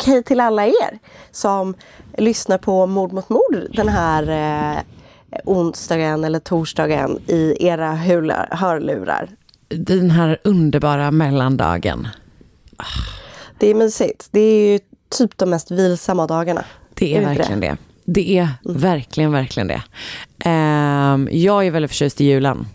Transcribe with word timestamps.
Och 0.00 0.06
hej 0.06 0.22
till 0.22 0.40
alla 0.40 0.66
er 0.66 0.98
som 1.30 1.74
lyssnar 2.18 2.58
på 2.58 2.86
Mord 2.86 3.12
mot 3.12 3.28
mord 3.28 3.66
den 3.72 3.88
här 3.88 4.22
eh, 4.76 4.82
onsdagen 5.44 6.24
eller 6.24 6.38
torsdagen 6.38 7.18
i 7.26 7.56
era 7.66 7.94
hular, 7.94 8.48
hörlurar. 8.50 9.28
Den 9.68 10.10
här 10.10 10.38
underbara 10.44 11.10
mellandagen. 11.10 12.08
Det 13.58 13.66
är 13.70 13.74
mysigt. 13.74 14.28
Det 14.30 14.40
är 14.40 14.72
ju 14.72 14.78
typ 15.08 15.38
de 15.38 15.50
mest 15.50 15.70
vilsamma 15.70 16.26
dagarna. 16.26 16.64
Det 16.94 17.14
är, 17.14 17.16
Är 17.16 17.20
det 17.20 17.26
verkligen 17.26 17.60
det? 17.60 17.76
det. 18.04 18.38
är 18.38 18.48
verkligen, 18.64 19.32
verkligen 19.32 19.68
det. 19.68 19.82
Ehm, 20.44 21.28
jag 21.32 21.66
är 21.66 21.70
väldigt 21.70 21.90
förtjust 21.90 22.20
i 22.20 22.24
julen. 22.24 22.66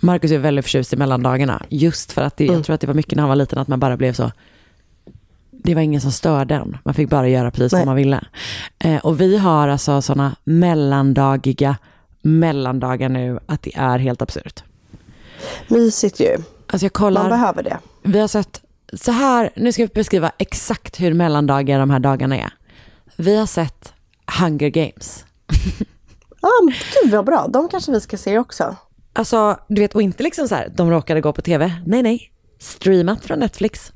Marcus 0.00 0.30
är 0.30 0.38
väldigt 0.38 0.64
förtjust 0.64 0.92
i 0.92 0.96
mellandagarna. 0.96 1.62
Just 1.68 2.12
för 2.12 2.22
att 2.22 2.36
det, 2.36 2.44
jag 2.44 2.64
tror 2.64 2.74
att 2.74 2.80
det 2.80 2.86
var 2.86 2.94
mycket 2.94 3.16
när 3.16 3.22
han 3.22 3.28
var 3.28 3.36
liten 3.36 3.58
att 3.58 3.68
man 3.68 3.80
bara 3.80 3.96
blev 3.96 4.12
så 4.12 4.30
det 5.64 5.74
var 5.74 5.82
ingen 5.82 6.00
som 6.00 6.12
störde 6.12 6.54
en. 6.54 6.76
Man 6.84 6.94
fick 6.94 7.08
bara 7.08 7.28
göra 7.28 7.50
precis 7.50 7.72
Nej. 7.72 7.80
vad 7.80 7.86
man 7.86 7.96
ville. 7.96 8.20
Eh, 8.78 8.96
och 8.96 9.20
vi 9.20 9.38
har 9.38 9.68
alltså 9.68 10.02
sådana 10.02 10.36
mellandagiga 10.44 11.76
mellandagar 12.22 13.08
nu 13.08 13.38
att 13.46 13.62
det 13.62 13.76
är 13.76 13.98
helt 13.98 14.22
absurt. 14.22 14.64
Mysigt 15.68 16.20
ju. 16.20 16.36
Alltså 16.66 16.72
jag 16.72 16.82
Man 16.82 16.90
kollar, 16.90 17.28
behöver 17.30 17.62
det. 17.62 17.78
vi 18.02 18.20
har 18.20 18.28
sett 18.28 18.60
så 18.92 19.12
här, 19.12 19.50
nu 19.56 19.72
ska 19.72 19.82
jag 19.82 19.90
beskriva 19.90 20.32
exakt 20.38 21.00
hur 21.00 21.14
mellandagar 21.14 21.78
de 21.78 21.90
här 21.90 21.98
dagarna 21.98 22.36
är. 22.36 22.50
Vi 23.16 23.36
har 23.36 23.46
sett 23.46 23.92
Hunger 24.40 24.68
Games. 24.68 25.24
Ja, 26.40 26.50
men 26.64 26.74
gud 27.02 27.12
vad 27.12 27.24
bra. 27.24 27.46
De 27.48 27.68
kanske 27.68 27.92
vi 27.92 28.00
ska 28.00 28.16
se 28.16 28.38
också. 28.38 28.76
Alltså, 29.12 29.58
du 29.68 29.80
vet, 29.80 29.94
och 29.94 30.02
inte 30.02 30.22
liksom 30.22 30.48
så 30.48 30.54
här, 30.54 30.72
de 30.76 30.90
råkade 30.90 31.20
gå 31.20 31.32
på 31.32 31.42
tv. 31.42 31.72
Nej, 31.86 32.02
nej. 32.02 32.30
Streamat 32.58 33.24
från 33.24 33.38
Netflix. 33.38 33.92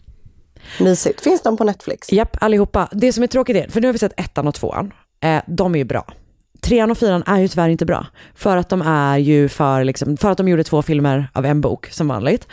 Mysigt. 0.81 1.21
Finns 1.21 1.43
de 1.43 1.56
på 1.56 1.65
Netflix? 1.65 2.12
Japp, 2.12 2.37
allihopa. 2.41 2.89
Det 2.93 3.12
som 3.12 3.23
är 3.23 3.27
tråkigt 3.27 3.56
är, 3.56 3.69
för 3.69 3.81
nu 3.81 3.89
har 3.89 3.93
vi 3.93 3.99
sett 3.99 4.21
ettan 4.21 4.49
och 4.49 4.55
tvåan. 4.55 4.93
Eh, 5.21 5.43
de 5.47 5.75
är 5.75 5.79
ju 5.79 5.84
bra. 5.84 6.12
Trean 6.61 6.91
och 6.91 6.99
fyran 6.99 7.23
är 7.27 7.39
ju 7.39 7.49
tyvärr 7.49 7.69
inte 7.69 7.87
bra. 7.87 8.06
För 8.34 8.56
att 8.56 8.69
de 8.69 8.83
är 8.83 9.19
ju 9.19 9.49
för, 9.49 9.84
liksom, 9.84 10.17
för 10.17 10.31
att 10.31 10.39
de 10.39 10.49
gjorde 10.49 10.65
två 10.65 10.83
filmer 10.83 11.31
av 11.33 11.47
en 11.47 11.61
bok 11.61 11.87
som 11.91 12.09
vanligt. 12.09 12.47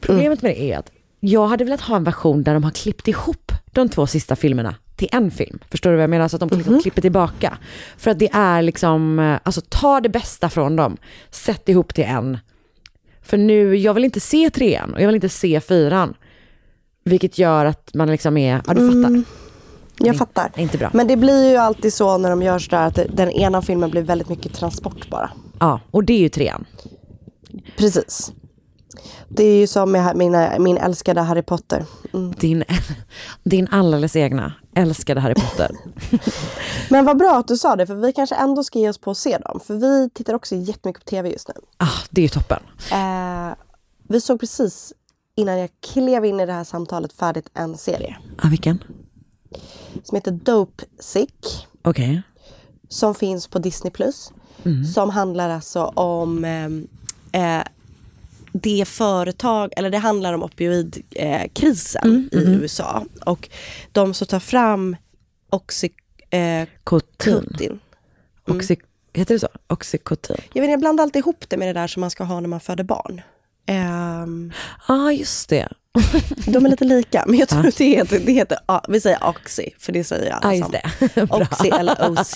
Problemet 0.00 0.42
med 0.42 0.52
det 0.52 0.62
är 0.62 0.78
att 0.78 0.90
jag 1.20 1.46
hade 1.46 1.64
velat 1.64 1.80
ha 1.80 1.96
en 1.96 2.04
version 2.04 2.42
där 2.42 2.54
de 2.54 2.64
har 2.64 2.70
klippt 2.70 3.08
ihop 3.08 3.52
de 3.72 3.88
två 3.88 4.06
sista 4.06 4.36
filmerna 4.36 4.74
till 4.96 5.08
en 5.12 5.30
film. 5.30 5.58
Förstår 5.70 5.90
du 5.90 5.96
vad 5.96 6.02
jag 6.02 6.10
menar? 6.10 6.28
Så 6.28 6.36
att 6.36 6.40
de 6.40 6.56
liksom 6.56 6.82
klipper 6.82 7.02
tillbaka. 7.02 7.58
För 7.96 8.10
att 8.10 8.18
det 8.18 8.30
är 8.32 8.62
liksom, 8.62 9.18
eh, 9.18 9.38
alltså 9.42 9.60
ta 9.68 10.00
det 10.00 10.08
bästa 10.08 10.50
från 10.50 10.76
dem, 10.76 10.96
sätt 11.30 11.68
ihop 11.68 11.94
till 11.94 12.04
en. 12.04 12.38
För 13.22 13.36
nu, 13.36 13.76
jag 13.76 13.94
vill 13.94 14.04
inte 14.04 14.20
se 14.20 14.50
trean 14.50 14.94
och 14.94 15.00
jag 15.00 15.06
vill 15.06 15.14
inte 15.14 15.28
se 15.28 15.60
fyran. 15.60 16.14
Vilket 17.04 17.38
gör 17.38 17.64
att 17.64 17.94
man 17.94 18.10
liksom 18.10 18.36
är, 18.36 18.62
ja 18.66 18.74
du 18.74 19.02
fattar. 19.02 19.22
Jag 19.98 20.16
fattar. 20.16 20.52
är 20.54 20.62
inte 20.62 20.78
bra. 20.78 20.90
Men 20.92 21.06
det 21.06 21.16
blir 21.16 21.50
ju 21.50 21.56
alltid 21.56 21.94
så 21.94 22.18
när 22.18 22.30
de 22.30 22.42
gör 22.42 22.58
sådär 22.58 22.86
att 22.86 22.94
det- 22.94 23.08
den 23.12 23.30
ena 23.30 23.62
filmen 23.62 23.90
blir 23.90 24.02
väldigt 24.02 24.28
mycket 24.28 24.54
transport 24.54 25.10
bara. 25.10 25.30
Ja, 25.60 25.80
och 25.90 26.04
det 26.04 26.12
är 26.12 26.18
ju 26.18 26.28
trean. 26.28 26.64
Precis. 27.78 28.32
Det 29.28 29.44
är 29.44 29.56
ju 29.56 29.66
som 29.66 29.92
med 29.92 30.16
mina, 30.16 30.58
min 30.58 30.78
älskade 30.78 31.20
Harry 31.20 31.42
Potter. 31.42 31.84
Din, 32.38 32.64
din 33.44 33.68
alldeles 33.70 34.16
egna 34.16 34.52
älskade 34.74 35.20
Harry 35.20 35.34
Potter. 35.34 35.70
Men 36.90 37.04
vad 37.04 37.18
bra 37.18 37.38
att 37.38 37.48
du 37.48 37.56
sa 37.56 37.76
det, 37.76 37.86
för 37.86 37.94
vi 37.94 38.12
kanske 38.12 38.34
ändå 38.34 38.64
ska 38.64 38.78
ge 38.78 38.88
oss 38.88 38.98
på 38.98 39.10
att 39.10 39.18
se 39.18 39.38
dem. 39.38 39.60
För 39.66 39.74
vi 39.74 40.10
tittar 40.14 40.34
också 40.34 40.54
jättemycket 40.56 41.04
på 41.04 41.10
tv 41.10 41.30
just 41.30 41.48
nu. 41.48 41.54
Ah, 41.76 41.86
det 42.10 42.20
är 42.20 42.22
ju 42.22 42.28
toppen. 42.28 42.62
Eh, 42.92 43.54
vi 44.08 44.20
såg 44.20 44.40
precis 44.40 44.92
innan 45.36 45.58
jag 45.58 45.70
klev 45.92 46.24
in 46.24 46.40
i 46.40 46.46
det 46.46 46.52
här 46.52 46.64
samtalet 46.64 47.12
färdigt 47.12 47.50
en 47.54 47.76
serie 47.76 48.16
Ah, 48.38 48.48
vilken? 48.48 48.84
som 50.02 50.16
heter 50.16 50.30
Dope 50.32 50.84
Sick. 50.98 51.66
Okej. 51.82 52.22
Som 52.88 53.14
finns 53.14 53.48
på 53.48 53.58
Disney+. 53.58 53.90
Plus. 53.90 54.32
Som 54.94 55.10
handlar 55.10 55.50
alltså 55.50 55.84
om 55.84 56.44
eh, 57.32 57.58
eh, 57.58 57.64
det 58.52 58.88
företag, 58.88 59.72
eller 59.76 59.90
det 59.90 59.98
handlar 59.98 60.32
om 60.34 60.42
opioidkrisen 60.42 61.32
eh, 61.42 61.48
krisen 61.52 62.28
i 62.32 62.36
USA. 62.36 63.04
Och 63.26 63.48
de 63.92 64.14
som 64.14 64.26
tar 64.26 64.40
fram 64.40 64.96
oxy, 65.50 65.88
eh. 66.30 66.68
Putin. 67.18 67.80
Oxy, 68.46 68.76
heter 69.12 69.34
det 69.34 69.38
så? 69.40 69.48
Oxycotin. 69.66 70.36
Jag, 70.52 70.62
vet, 70.62 70.70
jag 70.70 70.80
blandar 70.80 71.02
alltid 71.04 71.20
ihop 71.20 71.44
det 71.48 71.56
med 71.56 71.68
det 71.68 71.80
där 71.80 71.86
som 71.86 72.00
man 72.00 72.10
ska 72.10 72.24
ha 72.24 72.40
när 72.40 72.48
man 72.48 72.60
föder 72.60 72.84
barn. 72.84 73.20
Ehm, 73.66 74.52
ah, 74.86 75.10
just 75.10 75.48
det. 75.48 75.68
de 76.46 76.66
är 76.66 76.70
lite 76.70 76.84
lika, 76.84 77.24
men 77.26 77.38
jag 77.38 77.48
tror 77.48 77.62
det 77.78 77.84
heter, 77.84 78.18
det 78.26 78.32
heter 78.32 78.58
ja, 78.66 78.84
vi 78.88 79.00
säger 79.00 79.28
Oxy, 79.28 79.70
för 79.78 79.92
det 79.92 80.04
säger 80.04 80.30
alla 80.32 80.48
Ah, 80.48 80.52
just. 80.52 81.30
Oxy 81.30 81.68
eller 81.78 82.10
OC, 82.10 82.34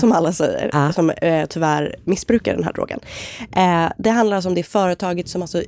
som 0.00 0.12
alla 0.12 0.32
säger, 0.32 0.92
som 0.92 1.10
eh, 1.10 1.46
tyvärr 1.46 1.96
missbrukar 2.04 2.54
den 2.54 2.64
här 2.64 2.72
drogen. 2.72 3.00
Eh, 3.56 3.92
det 3.98 4.10
handlar 4.10 4.36
alltså 4.36 4.48
om 4.48 4.54
det 4.54 4.62
företaget 4.62 5.28
som 5.28 5.42
alltså, 5.42 5.62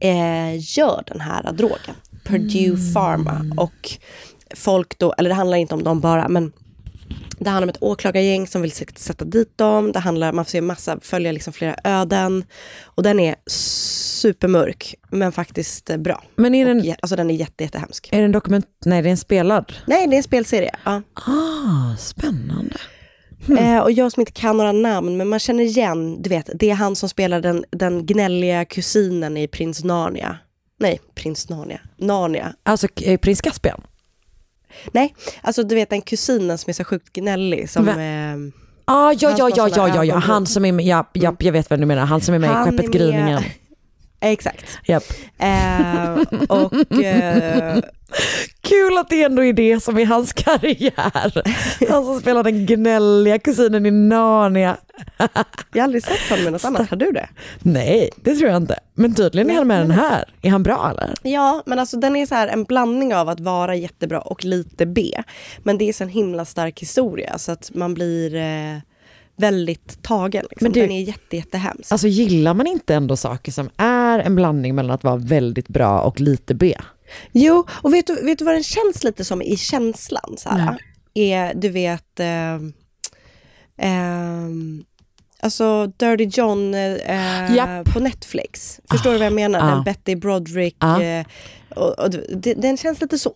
eh, 0.00 0.78
gör 0.78 1.02
den 1.06 1.20
här 1.20 1.52
drogen, 1.52 1.94
Purdue 2.24 2.92
Pharma. 2.94 3.44
Och 3.56 3.90
folk 4.54 4.98
då, 4.98 5.12
eller 5.18 5.30
det 5.30 5.36
handlar 5.36 5.58
inte 5.58 5.74
om 5.74 5.82
dem 5.82 6.00
bara, 6.00 6.28
men 6.28 6.52
det 7.38 7.50
handlar 7.50 7.66
om 7.66 7.68
ett 7.70 7.82
åklagargäng 7.82 8.46
som 8.46 8.62
vill 8.62 8.72
sätt- 8.72 8.98
sätta 8.98 9.24
dit 9.24 9.58
dem. 9.58 9.92
Det 9.92 9.98
handlar, 9.98 10.32
man 10.32 10.44
får 10.44 10.50
se 10.50 10.60
massa, 10.60 10.98
följa 11.02 11.32
liksom 11.32 11.52
flera 11.52 11.76
öden. 11.84 12.44
Och 12.84 13.02
den 13.02 13.20
är 13.20 13.34
supermörk, 13.46 14.94
men 15.10 15.32
faktiskt 15.32 15.90
eh, 15.90 15.96
bra. 15.96 16.24
Men 16.36 16.54
är 16.54 16.66
den, 16.66 16.80
Och, 16.80 16.86
alltså 17.02 17.16
den 17.16 17.30
är 17.30 17.34
jätte, 17.34 17.64
jättehemsk. 17.64 18.08
är 18.12 18.22
den 18.22 18.32
dokument... 18.32 18.66
Nej, 18.84 19.02
det 19.02 19.08
är 19.08 19.10
en 19.10 19.16
spelad. 19.16 19.72
Nej, 19.86 20.06
det 20.06 20.14
är 20.14 20.18
en 20.18 20.22
spelserie. 20.22 20.70
Ja. 20.84 21.02
Ah, 21.14 21.96
spännande. 21.98 22.76
Eh, 23.58 23.78
och 23.78 23.92
jag 23.92 24.12
som 24.12 24.20
inte 24.20 24.32
kan 24.32 24.56
några 24.56 24.72
namn, 24.72 25.16
men 25.16 25.28
man 25.28 25.38
känner 25.38 25.64
igen, 25.64 26.22
du 26.22 26.30
vet, 26.30 26.50
det 26.54 26.70
är 26.70 26.74
han 26.74 26.96
som 26.96 27.08
spelar 27.08 27.40
den, 27.40 27.64
den 27.70 28.06
gnälliga 28.06 28.64
kusinen 28.64 29.36
i 29.36 29.48
Prins 29.48 29.84
Narnia. 29.84 30.38
Nej, 30.80 31.00
Prins 31.14 31.48
Narnia. 31.48 31.80
Narnia. 31.96 32.54
Alltså, 32.62 32.86
eh, 33.02 33.20
prins 33.20 33.40
Caspian. 33.40 33.82
Nej, 34.92 35.14
alltså 35.42 35.62
du 35.62 35.74
vet 35.74 35.90
den 35.90 36.00
kusinen 36.00 36.58
som 36.58 36.70
är 36.70 36.72
så 36.74 36.84
sjukt 36.84 37.12
gnällig 37.12 37.70
som... 37.70 37.88
Eh, 37.88 38.52
Ah, 38.88 39.12
ja, 39.18 39.34
ja, 39.38 39.50
ja, 39.56 39.68
ja, 39.76 39.88
ja, 39.94 40.04
ja, 40.04 40.16
han 40.16 40.46
som 40.46 40.64
är 40.64 40.72
med, 40.72 40.86
ja, 40.86 41.10
ja, 41.12 41.36
jag 41.38 41.52
vet 41.52 41.70
vem 41.70 41.80
du 41.80 41.86
menar, 41.86 42.04
han 42.06 42.20
som 42.20 42.34
är 42.34 42.38
med 42.38 42.50
i 42.50 42.52
Han 42.52 42.64
Skeppet 42.64 42.80
är 42.80 42.88
med- 42.88 42.92
Gryningen. 42.92 43.42
exakt. 44.20 44.64
Japp. 44.84 45.02
Eh, 45.38 46.12
och... 46.48 46.92
Eh, 47.04 47.78
Kul 48.60 48.98
att 48.98 49.10
det 49.10 49.22
ändå 49.22 49.44
är 49.44 49.52
det 49.52 49.80
som 49.82 49.98
är 49.98 50.06
hans 50.06 50.32
karriär. 50.32 51.42
Han 51.90 52.04
som 52.04 52.20
spelar 52.20 52.42
den 52.44 52.66
gnälliga 52.66 53.38
kusinen 53.38 53.86
i 53.86 53.90
Narnia. 53.90 54.76
jag 55.18 55.28
har 55.74 55.82
aldrig 55.84 56.04
sett 56.04 56.28
honom 56.30 56.44
med 56.44 56.52
något 56.52 56.64
annat, 56.64 56.90
har 56.90 56.96
du 56.96 57.12
det? 57.12 57.28
Nej, 57.58 58.10
det 58.16 58.34
tror 58.36 58.50
jag 58.50 58.56
inte. 58.56 58.78
Men 58.94 59.14
tydligen 59.14 59.50
är 59.50 59.54
han 59.54 59.66
med 59.66 59.80
den 59.80 59.90
här. 59.90 60.24
Är 60.42 60.50
han 60.50 60.62
bra 60.62 60.90
eller? 60.90 61.14
Ja, 61.22 61.62
men 61.66 61.78
alltså 61.78 61.96
den 61.96 62.16
är 62.16 62.26
så 62.26 62.34
här 62.34 62.48
en 62.48 62.64
blandning 62.64 63.14
av 63.14 63.28
att 63.28 63.40
vara 63.40 63.74
jättebra 63.74 64.20
och 64.20 64.44
lite 64.44 64.86
B. 64.86 65.22
Men 65.62 65.78
det 65.78 65.88
är 65.88 65.92
så 65.92 66.04
en 66.04 66.10
himla 66.10 66.44
stark 66.44 66.80
historia 66.80 67.38
så 67.38 67.52
att 67.52 67.70
man 67.74 67.94
blir 67.94 68.34
eh, 68.34 68.78
väldigt 69.36 70.02
tagen. 70.02 70.44
Liksom. 70.50 70.64
Men 70.64 70.72
du- 70.72 70.80
den 70.80 70.90
är 70.90 71.02
jätte, 71.02 71.36
jättehemsk. 71.36 71.92
Alltså 71.92 72.06
gillar 72.08 72.54
man 72.54 72.66
inte 72.66 72.94
ändå 72.94 73.16
saker 73.16 73.52
som 73.52 73.70
är 73.76 74.18
en 74.18 74.34
blandning 74.36 74.74
mellan 74.74 74.94
att 74.94 75.04
vara 75.04 75.16
väldigt 75.16 75.68
bra 75.68 76.00
och 76.00 76.20
lite 76.20 76.54
B? 76.54 76.76
Jo, 77.32 77.66
och 77.70 77.94
vet 77.94 78.06
du, 78.06 78.22
vet 78.24 78.38
du 78.38 78.44
vad 78.44 78.54
den 78.54 78.62
känns 78.62 79.04
lite 79.04 79.24
som 79.24 79.42
i 79.42 79.56
känslan? 79.56 80.34
Så 80.38 80.48
här, 80.48 80.76
är, 81.14 81.54
du 81.54 81.68
vet, 81.68 82.20
eh, 82.20 82.58
ehm, 83.78 84.84
alltså 85.40 85.86
Dirty 85.86 86.24
John 86.24 86.74
eh, 86.74 87.54
Japp. 87.56 87.92
på 87.92 88.00
Netflix. 88.00 88.80
Förstår 88.90 89.12
du 89.12 89.18
vad 89.18 89.26
jag 89.26 89.32
menar? 89.32 89.60
Ah. 89.60 89.74
Den 89.74 89.84
Betty 89.84 90.16
Broderick. 90.16 90.76
Ah. 90.78 91.00
Eh, 91.02 91.26
och, 91.76 91.98
och, 91.98 92.10
det, 92.10 92.54
den 92.54 92.76
känns 92.76 93.00
lite 93.00 93.18
så. 93.18 93.34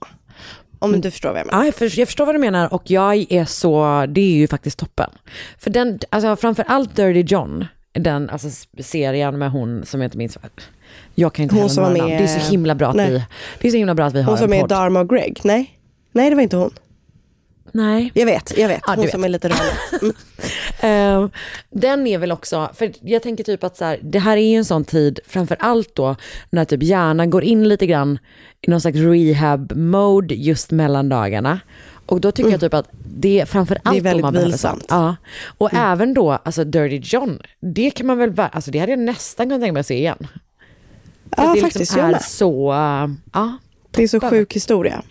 Om 0.79 1.01
du 1.01 1.11
förstår 1.11 1.31
vad 1.31 1.39
jag 1.41 1.47
menar. 1.47 1.59
Ja, 1.59 1.65
jag, 1.65 1.75
för, 1.75 1.99
jag 1.99 2.09
förstår 2.09 2.27
vad 2.27 2.35
du 2.35 2.39
menar 2.39 2.75
och 2.75 2.91
jag 2.91 3.33
är 3.33 3.45
så, 3.45 4.07
det 4.09 4.21
är 4.21 4.33
ju 4.35 4.49
faktiskt 4.49 4.79
toppen. 4.79 5.11
För 5.59 5.71
den, 5.71 5.99
alltså 6.11 6.37
framför 6.37 6.65
allt 6.69 6.97
Dirty 6.97 7.21
John, 7.35 7.65
den 7.93 8.31
alltså 8.31 8.49
serien 8.81 9.39
med 9.39 9.51
hon 9.51 9.87
som 9.87 10.01
jag 10.01 10.07
inte 10.07 10.19
minns 10.19 10.39
vad- 10.43 10.51
jag 11.15 11.33
kan 11.33 11.43
inte 11.43 11.55
Hon 11.55 11.69
heller 11.69 11.83
några 11.83 11.89
namn. 11.97 12.11
med- 12.11 12.21
Det 12.21 12.25
är 12.25 12.41
så 12.41 12.51
himla 12.51 12.75
bra 12.75 12.89
att 12.89 12.97
Nej. 12.97 13.11
vi, 13.11 13.25
det 13.61 13.69
är 13.69 13.71
så 13.73 13.77
himla 13.77 13.95
bra 13.95 14.05
att 14.07 14.15
vi 14.15 14.23
har 14.23 14.31
Hon 14.31 14.39
som 14.39 14.53
en 14.53 14.59
är 14.59 14.61
podd. 14.61 14.69
Dharma 14.71 15.01
och 15.01 15.09
Greg. 15.09 15.41
Nej? 15.45 15.79
Nej, 16.13 16.31
det 16.31 16.37
var 16.37 16.43
inte 16.43 16.57
hon. 16.57 16.71
Nej. 17.73 18.11
Jag 18.15 18.27
vet, 18.27 18.59
jag 18.59 18.69
vet. 18.69 18.81
Ja, 18.87 18.93
hon 18.95 19.03
vet. 19.05 19.11
som 19.13 19.25
är 19.25 19.29
lite 19.29 19.49
rörig. 19.49 20.03
Mm. 20.03 20.15
Eh, 20.83 21.29
den 21.71 22.07
är 22.07 22.19
väl 22.19 22.33
också, 22.33 22.71
för 22.75 22.93
jag 23.01 23.23
tänker 23.23 23.45
typ 23.45 23.65
att 23.65 23.77
så 23.77 23.85
här, 23.85 23.99
det 24.03 24.19
här 24.19 24.37
är 24.37 24.51
ju 24.51 24.57
en 24.57 24.65
sån 24.65 24.85
tid, 24.85 25.21
framför 25.27 25.57
allt 25.61 25.95
då, 25.95 26.17
när 26.51 26.65
typ 26.65 26.83
hjärnan 26.83 27.31
går 27.31 27.45
in 27.45 27.69
lite 27.69 27.87
grann 27.87 28.19
i 28.61 28.71
någon 28.71 28.81
slags 28.81 28.97
rehab-mode 28.97 30.35
just 30.35 30.71
mellan 30.71 31.09
dagarna. 31.09 31.61
Och 32.07 32.21
då 32.21 32.33
tycker 32.33 32.51
jag 32.51 32.61
typ 32.61 32.75
att 32.75 32.89
det 33.17 33.41
är 33.41 33.47
framför 33.47 33.79
allt 33.85 33.99
då 33.99 34.03
väldigt 34.05 34.23
man 34.23 34.35
vilsamt. 34.35 34.87
Ja. 34.89 35.17
Och 35.59 35.75
även 35.75 36.15
då, 36.15 36.31
alltså 36.33 36.65
Dirty 36.65 37.01
John, 37.05 37.39
det 37.61 37.91
kan 37.91 38.07
man 38.07 38.19
väl, 38.19 38.33
alltså 38.53 38.71
det 38.71 38.79
hade 38.79 38.93
jag 38.93 38.99
nästan 38.99 39.47
kunnat 39.47 39.61
tänka 39.61 39.73
mig 39.73 39.81
att 39.81 39.87
se 39.87 39.99
igen. 39.99 40.27
För 41.37 41.43
Ja, 41.43 41.55
det 41.55 41.61
faktiskt. 41.61 41.79
liksom 41.79 41.99
jag 41.99 42.09
är 42.09 42.13
med. 42.13 42.23
så, 42.23 42.73
uh, 42.73 43.11
ja. 43.33 43.59
Det 43.91 44.03
är 44.03 44.09
så 44.09 44.21
sjuk 44.21 44.53
historia. 44.53 45.03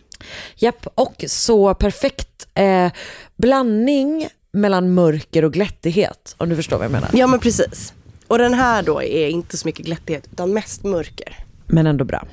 Japp, 0.56 0.88
och 0.96 1.24
så 1.28 1.74
perfekt 1.74 2.48
eh, 2.54 2.92
blandning 3.38 4.28
mellan 4.52 4.94
mörker 4.94 5.46
och 5.46 5.54
glättighet, 5.54 6.36
om 6.38 6.50
du 6.50 6.56
förstår 6.56 6.78
vad 6.78 6.86
jag 6.86 6.92
menar. 6.92 7.10
Ja, 7.14 7.28
men 7.28 7.40
precis. 7.40 7.94
Och 8.28 8.38
den 8.38 8.54
här 8.54 8.84
då 8.84 9.04
är 9.04 9.30
inte 9.30 9.58
så 9.58 9.68
mycket 9.68 9.86
glättighet, 9.86 10.28
utan 10.32 10.54
mest 10.54 10.84
mörker. 10.84 11.38
Men 11.66 11.88
ändå 11.88 12.06
bra. 12.06 12.28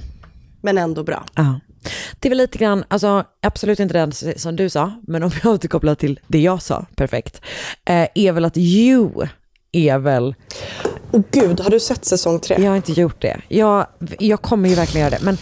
Men 0.61 0.79
ändå 0.79 1.03
bra. 1.03 1.25
Ja. 1.35 1.61
Det 2.21 2.29
är 2.29 2.31
väl 2.31 2.38
lite 2.38 2.59
grann, 2.59 2.85
alltså 2.88 3.25
absolut 3.43 3.81
inte 3.81 3.94
den 3.94 4.12
som 4.37 4.56
du 4.56 4.71
sa, 4.71 4.93
men 5.06 5.23
om 5.23 5.31
jag 5.43 5.53
återkopplar 5.53 5.94
till 5.94 6.21
det 6.27 6.38
jag 6.38 6.62
sa, 6.62 6.87
perfekt, 6.97 7.41
eh, 7.85 8.09
är 8.15 8.33
väl 8.33 8.44
att 8.44 8.56
you 8.56 9.27
är 9.72 9.98
väl, 9.98 10.34
Och 11.10 11.22
gud, 11.30 11.60
har 11.60 11.70
du 11.70 11.80
sett 11.80 12.04
säsong 12.04 12.40
tre? 12.40 12.56
jag 12.58 12.68
har 12.70 12.76
inte 12.76 12.92
gjort 12.92 13.22
det. 13.22 13.40
Jag, 13.48 13.86
jag 14.18 14.42
kommer 14.42 14.68
ju 14.68 14.74
verkligen 14.74 15.06
göra 15.06 15.18
det, 15.18 15.24
men 15.24 15.38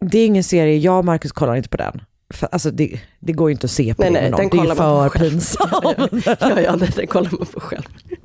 det 0.00 0.18
är 0.18 0.26
ingen 0.26 0.44
serie, 0.44 0.76
jag 0.78 0.98
och 0.98 1.04
Marcus 1.04 1.32
kollar 1.32 1.56
inte 1.56 1.68
på 1.68 1.76
den. 1.76 2.00
För, 2.34 2.48
alltså 2.52 2.70
det, 2.70 3.00
det 3.20 3.32
går 3.32 3.48
ju 3.50 3.52
inte 3.52 3.64
att 3.64 3.70
se 3.70 3.94
på 3.94 4.02
Nej, 4.02 4.10
nej, 4.10 4.30
någon. 4.30 4.40
den 4.40 4.48
det 4.50 4.58
är 4.58 4.64
ju 4.70 4.74
för 4.74 5.08
pinsamt. 5.08 6.26
ja, 6.40 6.60
ja, 6.60 6.76
det 6.96 7.06
kollar 7.06 7.30
man 7.30 7.46
på 7.46 7.60
själv. 7.60 7.82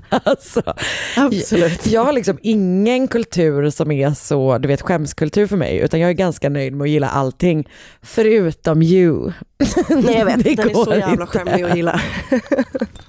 Alltså, 0.10 0.62
Absolut. 1.18 1.88
Jag 1.88 2.04
har 2.04 2.14
liksom 2.14 2.38
ingen 2.42 3.08
kultur 3.08 3.70
som 3.70 3.92
är 3.92 4.12
så, 4.14 4.58
du 4.58 4.68
vet 4.68 4.82
skämskultur 4.82 5.48
för 5.48 5.58
mig, 5.58 5.78
utan 5.78 6.00
jag 6.00 6.10
är 6.10 6.14
ganska 6.14 6.50
nöjd 6.50 6.74
med 6.74 6.86
att 6.86 6.90
gilla 6.90 7.10
allting, 7.10 7.68
förutom 8.02 8.82
you. 8.82 9.32
Nej, 9.90 10.18
jag 10.18 10.26
vet. 10.26 10.44
Det 10.44 10.56
den 10.56 10.70
är 10.70 10.74
så 10.74 10.94
jävla 10.94 11.12
inte. 11.12 11.26
skämmig 11.26 11.64
att 11.64 11.76
gilla. 11.76 12.02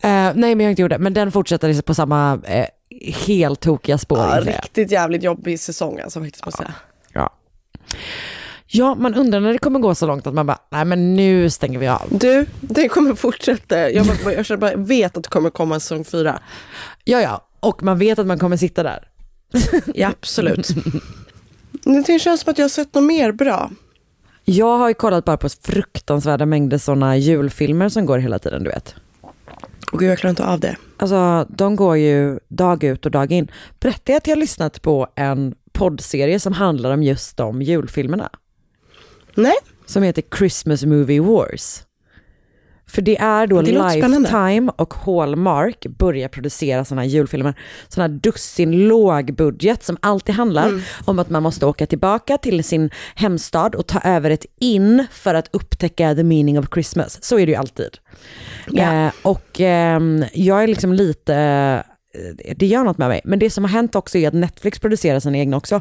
Eh, 0.00 0.32
nej 0.34 0.34
men 0.34 0.60
jag 0.60 0.64
har 0.64 0.70
inte 0.70 0.82
gjort 0.82 0.90
det, 0.90 0.98
men 0.98 1.14
den 1.14 1.32
fortsätter 1.32 1.82
på 1.82 1.94
samma 1.94 2.40
eh, 2.44 2.66
helt 3.26 3.60
tokiga 3.60 3.98
spår. 3.98 4.18
Ja, 4.18 4.40
riktigt 4.40 4.90
jävligt 4.90 5.22
jobbig 5.22 5.60
säsong 5.60 6.00
alltså, 6.00 6.20
faktiskt, 6.20 6.44
måste 6.44 6.62
jag 6.62 6.68
säga. 6.68 6.78
Ja. 7.12 7.34
ja, 8.66 8.94
man 8.94 9.14
undrar 9.14 9.40
när 9.40 9.52
det 9.52 9.58
kommer 9.58 9.80
gå 9.80 9.94
så 9.94 10.06
långt 10.06 10.26
att 10.26 10.34
man 10.34 10.46
bara, 10.46 10.58
nej 10.70 10.84
men 10.84 11.16
nu 11.16 11.50
stänger 11.50 11.78
vi 11.78 11.88
av. 11.88 12.06
Du, 12.10 12.46
det 12.60 12.88
kommer 12.88 13.14
fortsätta. 13.14 13.90
Jag, 13.90 14.06
bara, 14.06 14.32
jag 14.48 14.58
bara, 14.58 14.76
vet 14.76 15.16
att 15.16 15.24
det 15.24 15.30
kommer 15.30 15.50
komma 15.50 15.74
en 15.74 15.80
säsong 15.80 16.04
fyra. 16.04 16.40
Ja, 17.04 17.20
ja, 17.20 17.48
och 17.60 17.82
man 17.82 17.98
vet 17.98 18.18
att 18.18 18.26
man 18.26 18.38
kommer 18.38 18.56
sitta 18.56 18.82
där. 18.82 19.08
Ja, 19.94 20.08
absolut. 20.08 20.68
Det 22.06 22.18
känns 22.18 22.40
som 22.40 22.50
att 22.50 22.58
jag 22.58 22.64
har 22.64 22.68
sett 22.68 22.94
något 22.94 23.04
mer 23.04 23.32
bra. 23.32 23.70
Jag 24.44 24.78
har 24.78 24.88
ju 24.88 24.94
kollat 24.94 25.24
bara 25.24 25.36
på 25.36 25.48
fruktansvärda 25.48 26.46
mängder 26.46 26.78
sådana 26.78 27.16
julfilmer 27.16 27.88
som 27.88 28.06
går 28.06 28.18
hela 28.18 28.38
tiden, 28.38 28.64
du 28.64 28.70
vet. 28.70 28.94
Och 29.92 29.98
gud, 29.98 30.10
jag 30.10 30.18
klarar 30.18 30.30
inte 30.30 30.44
av 30.46 30.60
det. 30.60 30.76
Alltså, 30.96 31.46
de 31.56 31.76
går 31.76 31.96
ju 31.96 32.38
dag 32.48 32.84
ut 32.84 33.06
och 33.06 33.10
dag 33.10 33.32
in. 33.32 33.50
Berättade 33.80 34.12
jag 34.12 34.16
att 34.16 34.26
jag 34.26 34.38
lyssnat 34.38 34.82
på 34.82 35.06
en 35.14 35.54
poddserie 35.72 36.40
som 36.40 36.52
handlar 36.52 36.90
om 36.90 37.02
just 37.02 37.36
de 37.36 37.62
julfilmerna? 37.62 38.30
Nej, 39.34 39.56
Som 39.86 40.02
heter 40.02 40.22
Christmas 40.38 40.84
Movie 40.84 41.20
Wars. 41.20 41.82
För 42.90 43.02
det 43.02 43.18
är 43.18 43.46
då 43.46 43.62
Det 43.62 43.72
låter 43.72 43.90
spännande. 43.90 44.18
Lifetime 44.28 44.72
och 44.76 44.94
Hallmark 44.94 45.86
börjar 45.86 46.28
producera 46.28 46.84
sådana 46.84 47.02
här 47.02 47.08
julfilmer. 47.08 47.54
Sådana 47.88 48.12
här 48.14 48.20
dussin 48.20 48.88
lågbudget 48.88 49.84
som 49.84 49.96
alltid 50.00 50.34
handlar 50.34 50.68
Mm. 50.68 50.80
om 51.04 51.18
att 51.18 51.30
man 51.30 51.42
måste 51.42 51.66
åka 51.66 51.86
tillbaka 51.86 52.38
till 52.38 52.64
sin 52.64 52.90
hemstad 53.14 53.74
och 53.74 53.86
ta 53.86 54.00
över 54.00 54.30
ett 54.30 54.46
in 54.60 55.06
för 55.12 55.34
att 55.34 55.48
upptäcka 55.52 56.14
the 56.14 56.22
meaning 56.24 56.58
of 56.58 56.66
Christmas. 56.74 57.18
Så 57.24 57.38
är 57.38 57.46
det 57.46 57.52
ju 57.52 57.58
alltid. 57.58 57.98
Ja. 58.70 59.06
Eh, 59.06 59.12
och 59.22 59.60
ehm, 59.60 60.24
jag 60.34 60.62
är 60.62 60.66
liksom 60.66 60.92
lite, 60.92 61.34
eh, 61.34 61.80
det 62.56 62.66
gör 62.66 62.84
något 62.84 62.98
med 62.98 63.08
mig. 63.08 63.20
Men 63.24 63.38
det 63.38 63.50
som 63.50 63.64
har 63.64 63.68
hänt 63.68 63.94
också 63.94 64.18
är 64.18 64.28
att 64.28 64.34
Netflix 64.34 64.78
producerar 64.78 65.20
sina 65.20 65.38
egna 65.38 65.56
också. 65.56 65.80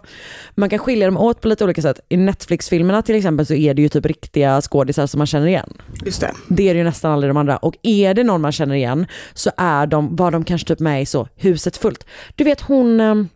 Man 0.56 0.70
kan 0.70 0.80
skilja 0.80 1.08
dem 1.08 1.18
åt 1.18 1.42
på 1.42 1.48
lite 1.48 1.64
olika 1.64 1.82
sätt. 1.82 2.00
I 2.10 2.18
Netflix-filmerna 2.18 3.02
till 3.02 3.16
exempel 3.16 3.46
så 3.46 3.54
är 3.54 3.74
det 3.74 3.82
ju 3.82 3.90
typ 3.90 4.06
riktiga 4.06 4.62
skådisar 4.62 5.08
som 5.08 5.18
man 5.18 5.28
känner 5.28 5.48
igen. 5.48 5.74
just 6.06 6.22
det. 6.22 6.32
Det 6.48 6.70
är 6.70 6.74
det 6.74 6.78
ju 6.78 6.84
nästan 6.84 7.12
aldrig 7.12 7.30
de 7.30 7.38
andra. 7.38 7.58
Och 7.58 7.76
är 7.84 8.14
det 8.14 8.24
någon 8.24 8.42
man 8.42 8.52
känner 8.52 8.76
igen 8.76 9.06
så 9.34 9.52
är 9.58 9.88
de, 9.88 10.16
var 10.16 10.32
de 10.32 10.44
kanske 10.44 10.68
typ 10.68 10.80
med 10.80 11.02
i 11.02 11.06
så 11.06 11.28
huset 11.36 11.78
fullt. 11.78 12.06
Du 12.36 12.44
vet 12.44 12.62
hon, 12.62 13.00
um, 13.00 13.30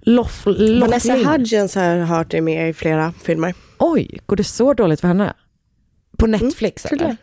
Lof, 0.00 0.46
Vanessa. 0.80 1.12
Hudgens 1.12 1.74
har 1.74 1.82
jag 1.82 2.06
hört 2.06 2.34
är 2.34 2.40
med 2.40 2.70
i 2.70 2.72
flera 2.72 3.12
filmer. 3.22 3.54
Oj, 3.78 4.20
går 4.26 4.36
det 4.36 4.44
så 4.44 4.74
dåligt 4.74 5.00
för 5.00 5.08
henne? 5.08 5.32
På 6.18 6.26
Netflix 6.26 6.82
tror 6.82 7.02
eller? 7.02 7.16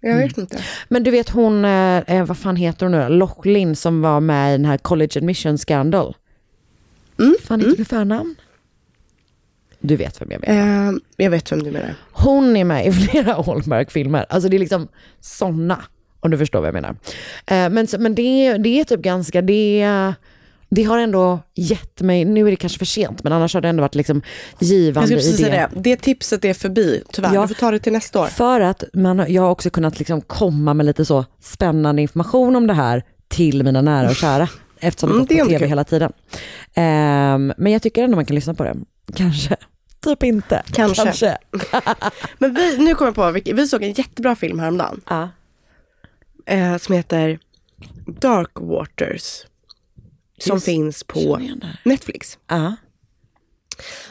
Jag 0.00 0.16
vet 0.16 0.38
inte. 0.38 0.62
Men 0.88 1.02
du 1.02 1.10
vet 1.10 1.28
hon, 1.28 1.64
eh, 1.64 1.96
eh, 1.98 2.24
vad 2.24 2.38
fan 2.38 2.56
heter 2.56 2.86
hon 2.86 2.92
nu 2.92 3.02
då? 3.02 3.08
Loughlin 3.08 3.76
som 3.76 4.02
var 4.02 4.20
med 4.20 4.48
i 4.48 4.52
den 4.56 4.64
här 4.64 4.78
college 4.78 5.10
admission 5.16 5.58
scandal. 5.58 6.16
Mm, 7.18 7.34
Fan 7.44 7.60
heter 7.60 7.76
du 7.76 7.84
förnamn? 7.84 8.34
Du 9.80 9.96
vet 9.96 10.20
vem 10.20 10.30
jag 10.30 10.40
menar. 10.48 10.88
Eh, 10.92 10.98
jag 11.16 11.30
vet 11.30 11.52
vem 11.52 11.62
du 11.62 11.70
menar. 11.70 11.94
Hon 12.12 12.56
är 12.56 12.64
med 12.64 12.86
i 12.86 12.92
flera 12.92 13.32
Hallmark-filmer. 13.42 14.26
Alltså 14.28 14.48
det 14.48 14.56
är 14.56 14.58
liksom 14.58 14.88
såna, 15.20 15.82
om 16.20 16.30
du 16.30 16.38
förstår 16.38 16.58
vad 16.60 16.66
jag 16.68 16.74
menar. 16.74 16.90
Eh, 17.46 17.68
men 17.70 17.86
men 17.98 18.14
det, 18.14 18.52
det 18.58 18.80
är 18.80 18.84
typ 18.84 19.00
ganska, 19.00 19.42
det, 19.42 19.80
är- 19.82 20.14
det 20.70 20.82
har 20.82 20.98
ändå 20.98 21.40
gett 21.54 22.00
mig, 22.00 22.24
nu 22.24 22.46
är 22.46 22.50
det 22.50 22.56
kanske 22.56 22.78
för 22.78 22.86
sent, 22.86 23.22
men 23.24 23.32
annars 23.32 23.54
har 23.54 23.60
det 23.60 23.68
ändå 23.68 23.80
varit 23.80 23.94
liksom 23.94 24.22
Jag 24.58 24.66
givande 24.68 25.06
skulle 25.06 25.18
precis 25.18 25.40
i 25.40 25.42
säga 25.42 25.70
det. 25.74 25.80
Det 25.80 25.96
tipset 25.96 26.44
är 26.44 26.54
förbi, 26.54 27.02
tyvärr. 27.12 27.34
Ja. 27.34 27.42
Du 27.42 27.48
får 27.48 27.54
ta 27.54 27.70
det 27.70 27.78
till 27.78 27.92
nästa 27.92 28.20
år. 28.20 28.26
För 28.26 28.60
att 28.60 28.84
man, 28.92 29.24
jag 29.28 29.42
har 29.42 29.50
också 29.50 29.70
kunnat 29.70 29.98
liksom 29.98 30.20
komma 30.20 30.74
med 30.74 30.86
lite 30.86 31.04
så 31.04 31.24
spännande 31.40 32.02
information 32.02 32.56
om 32.56 32.66
det 32.66 32.74
här 32.74 33.02
till 33.28 33.62
mina 33.64 33.82
nära 33.82 34.08
och 34.08 34.16
kära. 34.16 34.48
Eftersom 34.80 35.10
Mm, 35.10 35.26
det 35.26 35.34
det 35.34 35.38
går 35.38 35.44
på 35.44 35.48
tv 35.48 35.58
kul. 35.58 35.68
hela 35.68 35.84
tiden. 35.84 36.12
Ehm, 36.74 37.52
men 37.56 37.72
jag 37.72 37.82
tycker 37.82 38.04
ändå 38.04 38.16
man 38.16 38.24
kan 38.26 38.34
lyssna 38.34 38.54
på 38.54 38.64
det. 38.64 38.76
Kanske. 39.14 39.56
Typ 40.04 40.22
inte. 40.22 40.62
Kanske. 40.72 41.38
Men 42.38 42.54
vi, 42.54 42.78
nu 42.78 42.94
kommer 42.94 43.08
jag 43.08 43.14
på, 43.14 43.30
vi, 43.30 43.52
vi 43.52 43.66
såg 43.68 43.82
en 43.82 43.92
jättebra 43.92 44.36
film 44.36 44.58
häromdagen. 44.58 45.00
Ja. 45.08 45.28
Eh, 46.46 46.76
som 46.78 46.94
heter 46.94 47.38
Dark 48.20 48.50
Waters. 48.54 49.44
Som 50.38 50.56
Just- 50.56 50.66
finns 50.66 51.04
på. 51.04 51.40
Netflix. 51.84 52.38
Ja. 52.46 52.76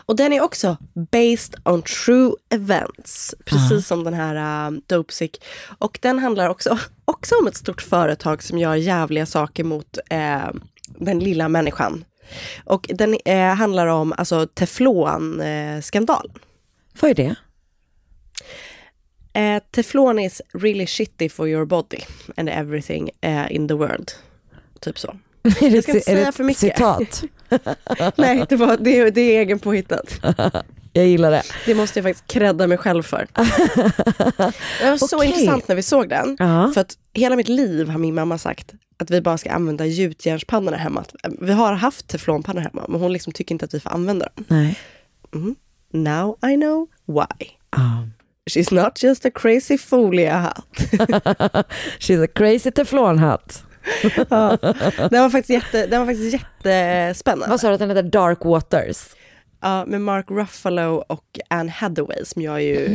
Och 0.06 0.16
den 0.16 0.34
är 0.34 0.42
också 0.42 0.78
based 1.12 1.56
on 1.66 1.82
true 1.82 2.32
events. 2.50 3.36
Precis 3.46 3.88
som 3.88 4.04
den 4.04 4.14
här 4.14 4.68
uh, 4.72 4.78
Dopesick. 4.88 5.44
Och 5.78 6.00
den 6.02 6.20
handlar 6.20 6.50
också, 6.50 6.80
också 7.06 7.36
om 7.42 7.48
ett 7.48 7.58
stort 7.58 7.82
företag 7.82 8.44
som 8.44 8.58
gör 8.58 8.76
jävliga 8.76 9.26
saker 9.26 9.64
mot 9.64 9.98
eh, 10.10 10.50
den 10.88 11.20
lilla 11.20 11.50
människan. 11.50 12.06
Och 12.64 12.90
den 12.90 13.18
eh, 13.26 13.54
handlar 13.56 13.88
om 13.88 14.14
alltså, 14.18 14.48
teflon-skandalen. 14.48 16.40
Vad 17.02 17.12
är 17.12 17.16
det? 17.16 17.36
Eh, 19.34 19.64
teflon 19.72 20.20
is 20.20 20.42
really 20.54 20.88
shitty 20.88 21.30
for 21.30 21.48
your 21.48 21.66
body 21.66 22.00
and 22.38 22.50
everything 22.50 23.10
eh, 23.22 23.52
in 23.52 23.68
the 23.68 23.74
world. 23.74 24.12
Typ 24.80 25.00
så. 25.00 25.18
Är 25.62 25.70
det, 25.70 25.82
ska 25.82 25.92
inte 25.92 26.06
säga 26.06 26.32
för 26.32 26.44
mycket. 26.44 26.60
citat? 26.60 27.24
Nej, 28.18 28.46
det, 28.50 28.56
var, 28.56 28.78
det, 28.78 28.98
är- 29.00 29.12
det 29.12 29.22
är 29.22 29.40
egenpåhittat. 29.40 30.20
Jag 30.94 31.06
gillar 31.08 31.32
det. 31.32 31.44
Det 31.66 31.76
måste 31.76 32.00
jag 32.00 32.04
faktiskt 32.04 32.28
credda 32.28 32.68
mig 32.68 32.78
själv 32.78 33.04
för. 33.04 33.28
Det 34.82 34.90
var 34.90 34.98
så 34.98 35.18
Okej. 35.18 35.28
intressant 35.30 35.68
när 35.68 35.76
vi 35.76 35.82
såg 35.84 36.10
den. 36.10 36.36
Ja. 36.40 36.72
För 36.74 36.82
att 36.82 36.98
hela 37.14 37.36
mitt 37.36 37.48
liv 37.50 37.90
har 37.90 38.00
min 38.00 38.16
mamma 38.16 38.38
sagt 38.38 38.74
att 39.00 39.12
vi 39.12 39.22
bara 39.22 39.38
ska 39.38 39.52
använda 39.52 39.86
gjutjärnspannorna 39.86 40.78
hemma. 40.78 41.04
Vi 41.42 41.52
har 41.54 41.74
haft 41.74 42.08
teflonpannor 42.08 42.62
hemma, 42.62 42.86
men 42.88 43.02
hon 43.02 43.14
liksom 43.14 43.34
tycker 43.34 43.56
inte 43.56 43.66
att 43.66 43.74
vi 43.74 43.80
får 43.80 43.90
använda 43.90 44.30
dem. 44.36 44.46
Nej. 44.48 44.80
Now 45.94 46.38
I 46.52 46.56
know 46.56 46.88
why. 47.06 47.48
Ah. 47.70 48.04
She's 48.50 48.74
not 48.84 49.04
just 49.04 49.26
a 49.26 49.30
crazy 49.36 49.78
folia 49.78 50.38
hat. 50.38 50.66
She's 52.00 52.24
a 52.24 52.28
crazy 52.36 52.72
teflonhatt. 52.72 53.64
ja. 54.30 54.58
Den 55.10 55.22
var 55.22 55.30
faktiskt, 55.30 55.50
jätte, 55.50 55.88
den 55.88 56.00
var 56.00 56.08
faktiskt 56.08 56.34
jättespännande. 56.34 57.50
Vad 57.50 57.60
sa 57.60 57.68
du 57.68 57.74
att 57.74 57.80
den 57.80 57.90
heter? 57.90 58.04
Dark 58.04 58.46
Waters? 58.46 59.10
Ja, 59.62 59.86
med 59.86 60.02
Mark 60.02 60.32
Ruffalo 60.32 61.04
och 61.08 61.40
Anne 61.50 61.72
Hathaway 61.72 62.26
som 62.26 62.42
jag 62.42 62.64
ju 62.64 62.90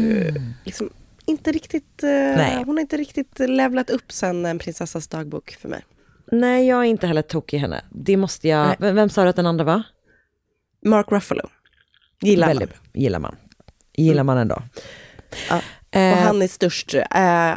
liksom 0.65 0.91
inte 1.27 1.53
riktigt, 1.53 2.03
eh, 2.03 2.09
Nej. 2.09 2.63
hon 2.67 2.77
har 2.77 2.81
inte 2.81 2.97
riktigt 2.97 3.39
levlat 3.39 3.91
upp 3.91 4.13
sen 4.13 4.47
En 4.47 4.59
prinsessas 4.59 5.09
dagbok 5.09 5.57
för 5.61 5.69
mig. 5.69 5.85
Nej, 6.33 6.67
jag 6.69 6.79
är 6.81 6.85
inte 6.85 7.07
heller 7.07 7.23
tokig 7.23 7.57
i 7.57 7.61
henne. 7.61 7.85
Det 7.91 8.17
måste 8.17 8.49
jag... 8.49 8.67
Nej. 8.67 8.77
Vem, 8.79 8.95
vem 8.95 9.09
sa 9.09 9.23
du 9.23 9.29
att 9.29 9.37
den 9.37 9.47
andra 9.47 9.65
var? 9.65 9.83
Mark 10.87 11.13
Ruffalo. 11.13 11.49
Gillar 12.21 12.47
Väldigt 12.47 12.71
man. 12.71 13.03
Gillar 13.03 13.19
man. 13.19 13.37
Gillar 13.93 14.25
man 14.25 14.39
ändå. 14.39 14.63
Ja. 15.51 15.61
Eh, 15.93 16.13
Och 16.13 16.19
han 16.19 16.43
är 16.43 16.49
störst. 16.49 16.95
Eh, 16.95 17.05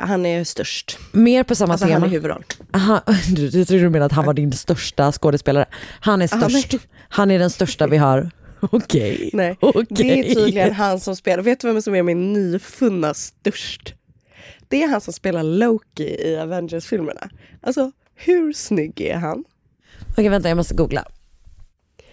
han 0.08 0.26
är 0.26 0.44
störst. 0.44 0.98
mer 1.12 1.44
på 1.44 1.56
samma 1.56 1.74
Alltså 1.74 1.86
tema. 1.88 2.00
han 2.00 2.04
är 2.10 2.14
huvudroll. 2.14 2.44
Aha, 2.74 3.02
du, 3.36 3.50
du 3.50 3.66
tror 3.66 3.80
du 3.80 3.90
menar 3.90 4.06
att 4.06 4.12
han 4.12 4.26
var 4.26 4.34
din 4.34 4.52
största 4.52 5.12
skådespelare. 5.12 5.66
Han 6.00 6.22
är 6.22 6.28
störst. 6.28 6.72
nej. 6.74 6.82
Han 7.10 7.32
är 7.32 7.40
den 7.40 7.50
största 7.50 7.88
vi 7.88 7.98
har. 7.98 8.32
Okej. 8.60 9.30
Nej, 9.34 9.58
Okej. 9.60 9.86
det 9.90 10.20
är 10.20 10.36
tydligen 10.36 10.74
han 10.74 11.00
som 11.00 11.16
spelar. 11.16 11.44
Vet 11.44 11.60
du 11.60 11.68
vem 11.74 11.82
som 11.82 11.96
är 11.96 12.04
min 12.04 12.34
nyfunna 12.34 13.14
störst? 13.14 13.94
Det 14.68 14.84
är 14.84 14.88
han 14.88 15.02
som 15.02 15.14
spelar 15.14 15.44
Loki 15.44 16.04
i 16.30 16.38
Avengers-filmerna. 16.38 17.30
Alltså, 17.62 17.92
hur 18.16 18.54
snygg 18.54 19.02
är 19.02 19.16
han? 19.18 19.44
Okej, 20.12 20.30
vänta, 20.30 20.48
jag 20.50 20.56
måste 20.56 20.74
googla. 20.76 21.06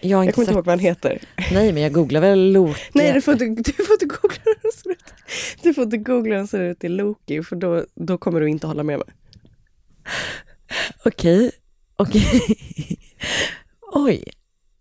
Jag 0.01 0.27
Jag 0.27 0.35
kommer 0.35 0.45
inte 0.49 0.55
ihåg 0.55 0.65
vad 0.65 0.73
han 0.73 0.79
heter. 0.79 1.19
Nej, 1.53 1.73
men 1.73 1.83
jag 1.83 1.93
googlar 1.93 2.21
väl 2.21 2.53
Loki. 2.53 2.81
Nej, 2.93 3.13
du 3.13 3.21
får 3.21 3.43
inte, 3.43 3.73
du 3.73 3.85
får 3.85 3.93
inte 3.93 4.07
googla 4.07 4.39
hur 4.45 4.55
han 4.63 4.73
ser 4.73 4.91
ut. 4.91 5.15
Du 5.63 5.75
får 5.75 5.85
inte 5.85 5.97
googla 5.97 6.39
hur 6.39 6.47
ser 6.47 6.61
ut 6.61 6.85
i 6.85 6.89
Loki, 6.89 7.43
för 7.43 7.57
då, 7.57 7.85
då 7.95 8.19
kommer 8.19 8.41
du 8.41 8.49
inte 8.49 8.67
hålla 8.67 8.83
med 8.83 8.99
mig. 8.99 9.09
Okej, 11.05 11.51
okej. 11.97 12.43
Oj. 13.93 14.25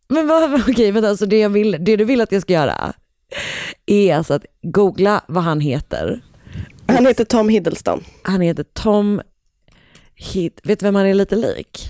Men 0.08 0.28
vad, 0.28 0.70
okej, 0.70 0.92
vänta, 0.92 1.10
alltså 1.10 1.26
det, 1.26 1.40
jag 1.40 1.50
vill, 1.50 1.72
det 1.80 1.96
du 1.96 2.06
vill 2.06 2.22
att 2.22 2.32
jag 2.32 2.42
ska 2.42 2.54
göra 2.54 2.94
är 3.86 4.16
alltså 4.16 4.34
att 4.34 4.46
googla 4.62 5.24
vad 5.28 5.44
han 5.44 5.60
heter. 5.60 6.22
Han 6.86 7.06
heter 7.06 7.26
Tom 7.26 7.50
Hiddleston. 7.50 8.04
Han 8.24 8.42
heter 8.42 8.64
Tom 8.64 9.22
Hid... 10.16 10.60
Vet 10.64 10.80
du 10.80 10.86
vem 10.86 10.96
han 10.96 11.06
är 11.06 11.14
lite 11.14 11.36
lik? 11.36 11.90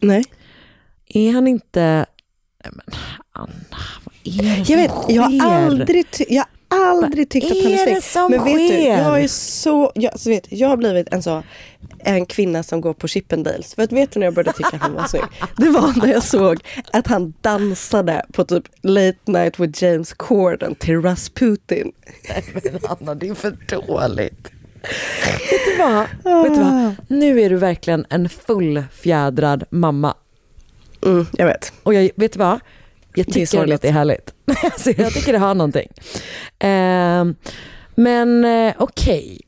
Nej. 0.00 0.24
Är 1.06 1.32
han 1.32 1.48
inte... 1.48 2.06
Men 2.64 2.80
Anna, 3.32 3.48
vad 4.04 4.14
är 4.24 4.42
det 4.42 4.56
Jag 4.58 4.66
som 4.66 4.76
vet, 4.76 4.92
jag 5.08 5.30
sker? 5.30 5.40
har 5.40 5.54
aldrig, 5.54 6.06
jag 6.28 6.42
har 6.42 6.48
aldrig 6.72 7.30
tyckt 7.30 7.46
att 7.52 7.62
han 7.62 7.72
är 7.72 7.86
snygg. 7.86 8.02
som 8.02 8.30
Men 8.30 8.44
vet 8.44 8.58
du, 8.58 8.68
sker? 8.68 8.98
jag 8.98 9.22
är 9.22 9.28
så, 9.28 9.92
jag, 9.94 10.20
så 10.20 10.30
vet, 10.30 10.52
jag 10.52 10.68
har 10.68 10.76
blivit 10.76 11.12
en 11.12 11.22
så, 11.22 11.42
en 11.98 12.26
kvinna 12.26 12.62
som 12.62 12.80
går 12.80 12.94
på 12.94 13.08
Chippendales. 13.08 13.74
För 13.74 13.82
att 13.82 13.92
vet 13.92 14.10
du 14.12 14.20
när 14.20 14.26
jag 14.26 14.34
började 14.34 14.56
tycka 14.56 14.76
att 14.76 14.82
han 14.82 14.94
var 14.94 15.06
snygg? 15.06 15.22
Det 15.56 15.68
var 15.70 15.92
när 16.06 16.12
jag 16.12 16.22
såg 16.22 16.60
att 16.92 17.06
han 17.06 17.34
dansade 17.40 18.26
på 18.32 18.44
typ 18.44 18.64
Late 18.82 19.18
Night 19.24 19.58
with 19.58 19.84
James 19.84 20.12
Corden 20.12 20.74
till 20.74 21.02
Rasputin. 21.02 21.92
Nej 22.28 22.44
men 22.54 22.78
Anna, 22.88 23.14
det 23.14 23.28
är 23.28 23.34
för 23.34 23.56
dåligt. 23.68 24.50
vet, 25.50 25.64
du 25.66 25.76
vad? 25.78 26.06
vet 26.44 26.54
du 26.54 26.60
vad? 26.60 26.94
Nu 27.08 27.40
är 27.40 27.50
du 27.50 27.56
verkligen 27.56 28.06
en 28.10 28.28
fullfjädrad 28.28 29.64
mamma. 29.70 30.14
Mm, 31.06 31.26
jag 31.32 31.46
vet. 31.46 31.72
Och 31.82 31.94
jag, 31.94 32.10
vet 32.16 32.32
du 32.32 32.38
vad? 32.38 32.60
Jag 33.14 33.26
Det 33.26 33.30
är 33.30 33.32
tycker 33.32 33.46
sorgligt. 33.46 33.74
att 33.74 33.82
det 33.82 33.88
är 33.88 33.92
härligt. 33.92 34.34
alltså, 34.64 34.90
jag 34.90 35.12
tycker 35.12 35.32
det 35.32 35.38
har 35.38 35.54
någonting. 35.54 35.88
Ehm, 36.58 37.34
men 37.94 38.44
eh, 38.44 38.74
okej. 38.78 39.40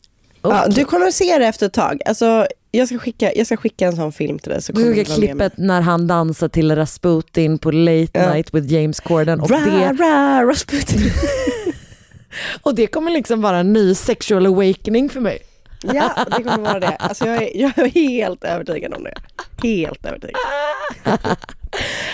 Ja, 0.43 0.61
Okej. 0.63 0.75
du 0.75 0.85
kommer 0.85 1.07
att 1.07 1.15
se 1.15 1.39
det 1.39 1.47
efter 1.47 1.67
ett 1.67 1.73
tag. 1.73 2.01
Alltså, 2.07 2.47
jag, 2.71 2.89
ska 2.89 2.99
skicka, 2.99 3.33
jag 3.35 3.47
ska 3.47 3.57
skicka 3.57 3.87
en 3.87 3.97
sån 3.97 4.13
film 4.13 4.39
till 4.39 4.53
dig. 4.53 4.63
Så 4.63 4.73
Du 4.73 4.85
mig. 4.85 5.05
klippet 5.05 5.53
när 5.57 5.81
han 5.81 6.07
dansar 6.07 6.49
till 6.49 6.77
Rasputin 6.77 7.59
på 7.59 7.71
Late 7.71 8.09
Ja. 8.13 8.33
Night 8.33 8.55
with 8.55 8.73
James 8.73 9.01
Corden. 9.01 9.41
Och 9.41 9.51
Ra, 9.51 9.59
det, 9.59 9.93
ra, 10.05 10.45
Rasputin. 10.51 11.11
och 12.63 12.75
det 12.75 12.87
kommer 12.87 13.11
liksom 13.11 13.41
vara 13.41 13.59
en 13.59 13.73
ny 13.73 13.95
sexual 13.95 14.47
awakening 14.47 15.09
för 15.09 15.21
mig. 15.21 15.39
Ja, 15.93 16.11
det 16.37 16.43
kommer 16.43 16.59
vara 16.65 16.81
det. 16.81 16.97
Alltså 16.97 17.27
jag, 17.27 17.43
är, 17.43 17.51
jag 17.61 17.79
är 17.79 17.89
helt 17.89 18.45
övertygad 18.45 18.95
om 18.95 19.05
det. 19.05 19.15
Helt 19.69 20.07
övertygad. 20.07 20.37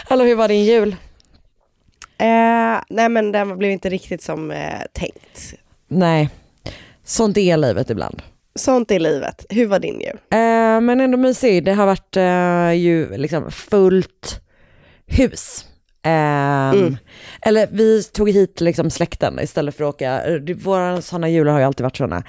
Hallå, 0.08 0.24
hur 0.24 0.34
var 0.34 0.48
din 0.48 0.64
jul? 0.64 0.96
Eh, 2.20 2.80
nej 2.88 3.08
men 3.08 3.32
den 3.32 3.58
blev 3.58 3.70
inte 3.70 3.88
riktigt 3.88 4.22
som 4.22 4.50
eh, 4.50 4.80
tänkt. 4.92 5.54
Nej, 5.88 6.28
sånt 7.04 7.36
är 7.36 7.56
livet 7.56 7.90
ibland. 7.90 8.22
Sånt 8.54 8.90
är 8.90 8.98
livet. 8.98 9.46
Hur 9.48 9.66
var 9.66 9.78
din 9.78 10.00
jul? 10.00 10.18
Eh, 10.30 10.80
men 10.80 11.00
ändå 11.00 11.18
mysig. 11.18 11.64
Det 11.64 11.72
har 11.72 11.86
varit 11.86 12.16
eh, 12.16 12.72
ju 12.82 13.16
liksom 13.16 13.50
fullt 13.50 14.40
hus. 15.06 15.66
Ehm, 16.02 16.96
Eller 17.42 17.68
vi 17.72 18.02
tog 18.02 18.30
hit 18.30 18.60
liksom 18.60 18.90
släkten 18.90 19.40
istället 19.40 19.74
för 19.74 19.84
att 19.84 19.94
åka. 19.94 20.22
Våra 20.64 21.02
sådana 21.02 21.28
jular 21.28 21.52
har 21.52 21.58
ju 21.58 21.66
alltid 21.66 21.84
varit 21.84 21.96
sådana 21.96 22.22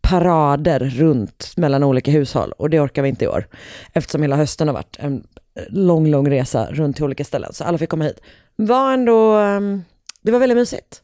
parader 0.00 0.80
runt 0.80 1.52
mellan 1.56 1.84
olika 1.84 2.10
hushåll 2.10 2.52
och 2.52 2.70
det 2.70 2.80
orkar 2.80 3.02
vi 3.02 3.08
inte 3.08 3.24
i 3.24 3.28
år. 3.28 3.46
Eftersom 3.92 4.22
hela 4.22 4.36
hösten 4.36 4.68
har 4.68 4.74
varit 4.74 4.96
en 4.98 5.26
lång, 5.68 6.06
lång 6.06 6.30
resa 6.30 6.68
runt 6.70 6.96
till 6.96 7.04
olika 7.04 7.24
ställen. 7.24 7.52
Så 7.52 7.64
alla 7.64 7.78
fick 7.78 7.88
komma 7.88 8.04
hit. 8.04 8.20
Var 8.62 8.92
ändå, 8.92 9.32
ehm, 9.34 9.82
det 10.22 10.32
var 10.32 10.38
väldigt 10.38 10.58
mysigt. 10.58 11.02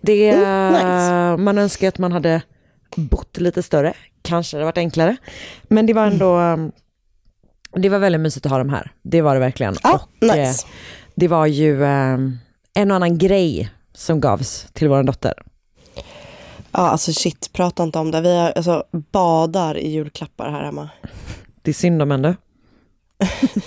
Det, 0.00 0.30
Mm, 0.30 0.72
nice. 0.72 1.36
Man 1.42 1.58
önskar 1.58 1.88
att 1.88 1.98
man 1.98 2.12
hade 2.12 2.42
bott 2.96 3.36
lite 3.36 3.62
större, 3.62 3.94
kanske 4.22 4.56
det 4.56 4.58
hade 4.58 4.64
varit 4.64 4.78
enklare. 4.78 5.16
Men 5.62 5.86
det 5.86 5.92
var 5.92 6.06
ändå, 6.06 6.34
ehm, 6.36 6.72
det 7.72 7.88
var 7.88 7.98
väldigt 7.98 8.20
mysigt 8.20 8.46
att 8.46 8.52
ha 8.52 8.58
dem 8.58 8.68
här. 8.70 8.92
Det 9.02 9.22
var 9.22 9.34
det 9.34 9.40
verkligen. 9.40 9.76
Ja, 9.82 9.94
och 9.94 10.08
nice. 10.20 10.40
eh, 10.40 10.54
det 11.14 11.28
var 11.28 11.46
ju 11.46 11.84
ehm, 11.84 12.38
en 12.74 12.90
och 12.90 12.96
annan 12.96 13.18
grej 13.18 13.70
som 13.92 14.20
gavs 14.20 14.66
till 14.72 14.88
vår 14.88 15.02
dotter. 15.02 15.34
Ja 16.72 16.82
alltså 16.88 17.12
shit, 17.12 17.50
prata 17.52 17.82
inte 17.82 17.98
om 17.98 18.10
det. 18.10 18.20
Vi 18.20 18.36
har, 18.36 18.50
alltså, 18.56 18.84
badar 18.92 19.76
i 19.78 19.88
julklappar 19.90 20.50
här 20.50 20.64
hemma. 20.64 20.88
Det 21.62 21.70
är 21.70 21.74
synd 21.74 22.02
om 22.02 22.10
henne. 22.10 22.36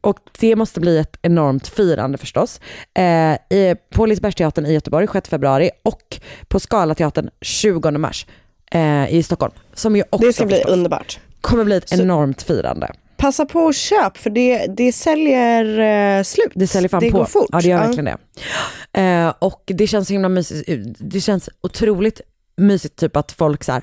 Och 0.00 0.18
det 0.40 0.56
måste 0.56 0.80
bli 0.80 0.98
ett 0.98 1.16
enormt 1.22 1.68
firande 1.68 2.18
förstås. 2.18 2.60
Eh, 2.94 3.32
i, 3.58 3.74
på 3.90 4.06
Lisebergsteatern 4.06 4.66
i 4.66 4.72
Göteborg 4.72 5.06
6 5.12 5.28
februari 5.28 5.70
och 5.82 6.20
på 6.48 6.60
Scalateatern 6.60 7.30
20 7.40 7.90
mars 7.90 8.26
eh, 8.72 9.14
i 9.14 9.22
Stockholm. 9.22 9.52
Som 9.74 9.96
ju 9.96 10.02
också 10.10 10.26
Det 10.26 10.32
ska 10.32 10.46
bli 10.46 10.54
förstås 10.56 10.72
underbart. 10.72 11.18
kommer 11.40 11.64
bli 11.64 11.76
ett 11.76 11.88
Så- 11.88 12.02
enormt 12.02 12.42
firande. 12.42 12.92
Passa 13.16 13.44
på 13.46 13.60
och 13.60 13.74
köp 13.74 14.16
för 14.16 14.30
det, 14.30 14.66
det 14.66 14.92
säljer 14.92 15.78
eh, 16.18 16.22
slut. 16.22 16.52
Det 16.54 16.66
säljer 16.66 16.88
fan 16.88 17.00
det 17.02 17.10
på. 17.10 17.18
går 17.18 17.24
fort. 17.24 17.48
Ja 17.52 17.60
det 17.60 17.68
gör 17.68 17.78
verkligen 17.78 18.04
det. 18.04 19.00
Eh, 19.02 19.34
och 19.38 19.62
det 19.66 19.86
känns 19.86 20.08
så 20.08 20.12
himla 20.14 20.28
mysigt. 20.28 20.70
Det 20.98 21.20
känns 21.20 21.48
otroligt 21.60 22.20
mysigt 22.58 22.96
typ 22.96 23.16
att 23.16 23.32
folk 23.32 23.64
så 23.64 23.72
här, 23.72 23.82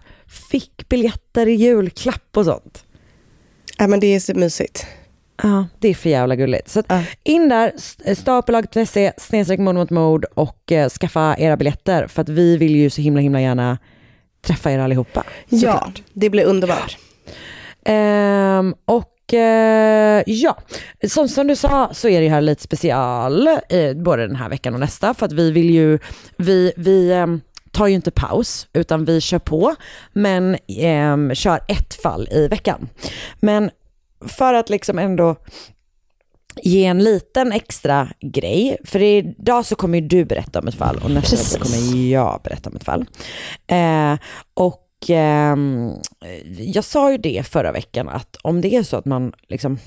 fick 0.52 0.90
biljetter 0.90 1.48
i 1.48 1.54
julklapp 1.54 2.38
och 2.38 2.46
sånt. 2.46 2.86
Ja 3.78 3.88
men 3.88 4.00
det 4.00 4.08
är 4.08 4.20
så 4.20 4.34
mysigt. 4.34 4.86
Ja, 5.44 5.68
det 5.80 5.88
är 5.88 5.94
för 5.94 6.10
jävla 6.10 6.36
gulligt. 6.36 6.70
Så 6.70 6.80
att 6.80 6.92
in 7.24 7.50
där, 7.50 7.74
stapelaget.se, 8.16 9.12
snedstreck 9.18 9.60
mord 9.60 9.76
mot 9.76 9.90
mord 9.90 10.26
och 10.34 10.72
eh, 10.72 10.90
skaffa 10.90 11.36
era 11.38 11.58
biljetter 11.58 12.08
för 12.08 12.22
att 12.22 12.30
vi 12.30 12.58
vill 12.58 12.76
ju 12.76 12.90
så 12.90 13.02
himla 13.02 13.22
himla 13.22 13.42
gärna 13.42 13.78
träffa 14.42 14.72
er 14.72 14.80
allihopa. 14.80 15.24
Ja, 15.50 15.60
såklart. 15.60 16.04
det 16.14 16.30
blir 16.30 16.46
underbart. 16.46 16.98
Ehm, 17.86 18.76
och 18.86 19.34
eh, 19.34 20.24
ja, 20.26 20.58
som, 21.08 21.28
som 21.28 21.48
du 21.48 21.56
sa 21.56 21.90
så 21.94 22.08
är 22.08 22.22
det 22.22 22.30
här 22.30 22.42
lite 22.42 22.64
special 22.64 23.48
eh, 23.48 23.94
både 23.96 24.28
den 24.28 24.36
här 24.36 24.50
veckan 24.50 24.74
och 24.74 24.80
nästa 24.80 25.14
för 25.14 25.26
att 25.26 25.32
vi 25.32 25.52
vill 25.52 25.70
ju, 25.70 26.00
vi, 26.38 26.74
vi 26.78 27.12
ehm, 27.12 27.42
tar 27.76 27.88
ju 27.88 27.96
inte 27.96 28.12
paus 28.12 28.68
utan 28.74 29.06
vi 29.06 29.22
kör 29.22 29.40
på 29.40 29.76
men 30.14 30.58
ehm, 30.68 31.36
kör 31.36 31.60
ett 31.68 31.94
fall 31.94 32.28
i 32.32 32.48
veckan. 32.48 32.90
Men 33.40 33.72
för 34.22 34.54
att 34.54 34.70
liksom 34.70 35.00
ändå 35.00 35.36
ge 36.62 36.86
en 36.86 37.04
liten 37.04 37.52
extra 37.52 38.10
grej, 38.22 38.78
för 38.84 39.02
idag 39.02 39.66
så 39.66 39.76
kommer 39.76 39.98
ju 40.00 40.08
du 40.08 40.26
berätta 40.26 40.60
om 40.60 40.68
ett 40.68 40.76
fall 40.76 41.00
och 41.04 41.12
nästa 41.12 41.36
vecka 41.36 41.64
kommer 41.66 42.10
jag 42.12 42.42
berätta 42.44 42.70
om 42.70 42.76
ett 42.76 42.84
fall. 42.84 43.06
Eh, 43.68 44.18
och 44.54 44.90
ehm, 45.08 45.92
jag 46.58 46.84
sa 46.84 47.12
ju 47.12 47.18
det 47.18 47.48
förra 47.48 47.72
veckan 47.72 48.10
att 48.10 48.38
om 48.42 48.62
det 48.62 48.76
är 48.76 48.84
så 48.84 48.98
att 48.98 49.06
man 49.06 49.34
liksom 49.48 49.80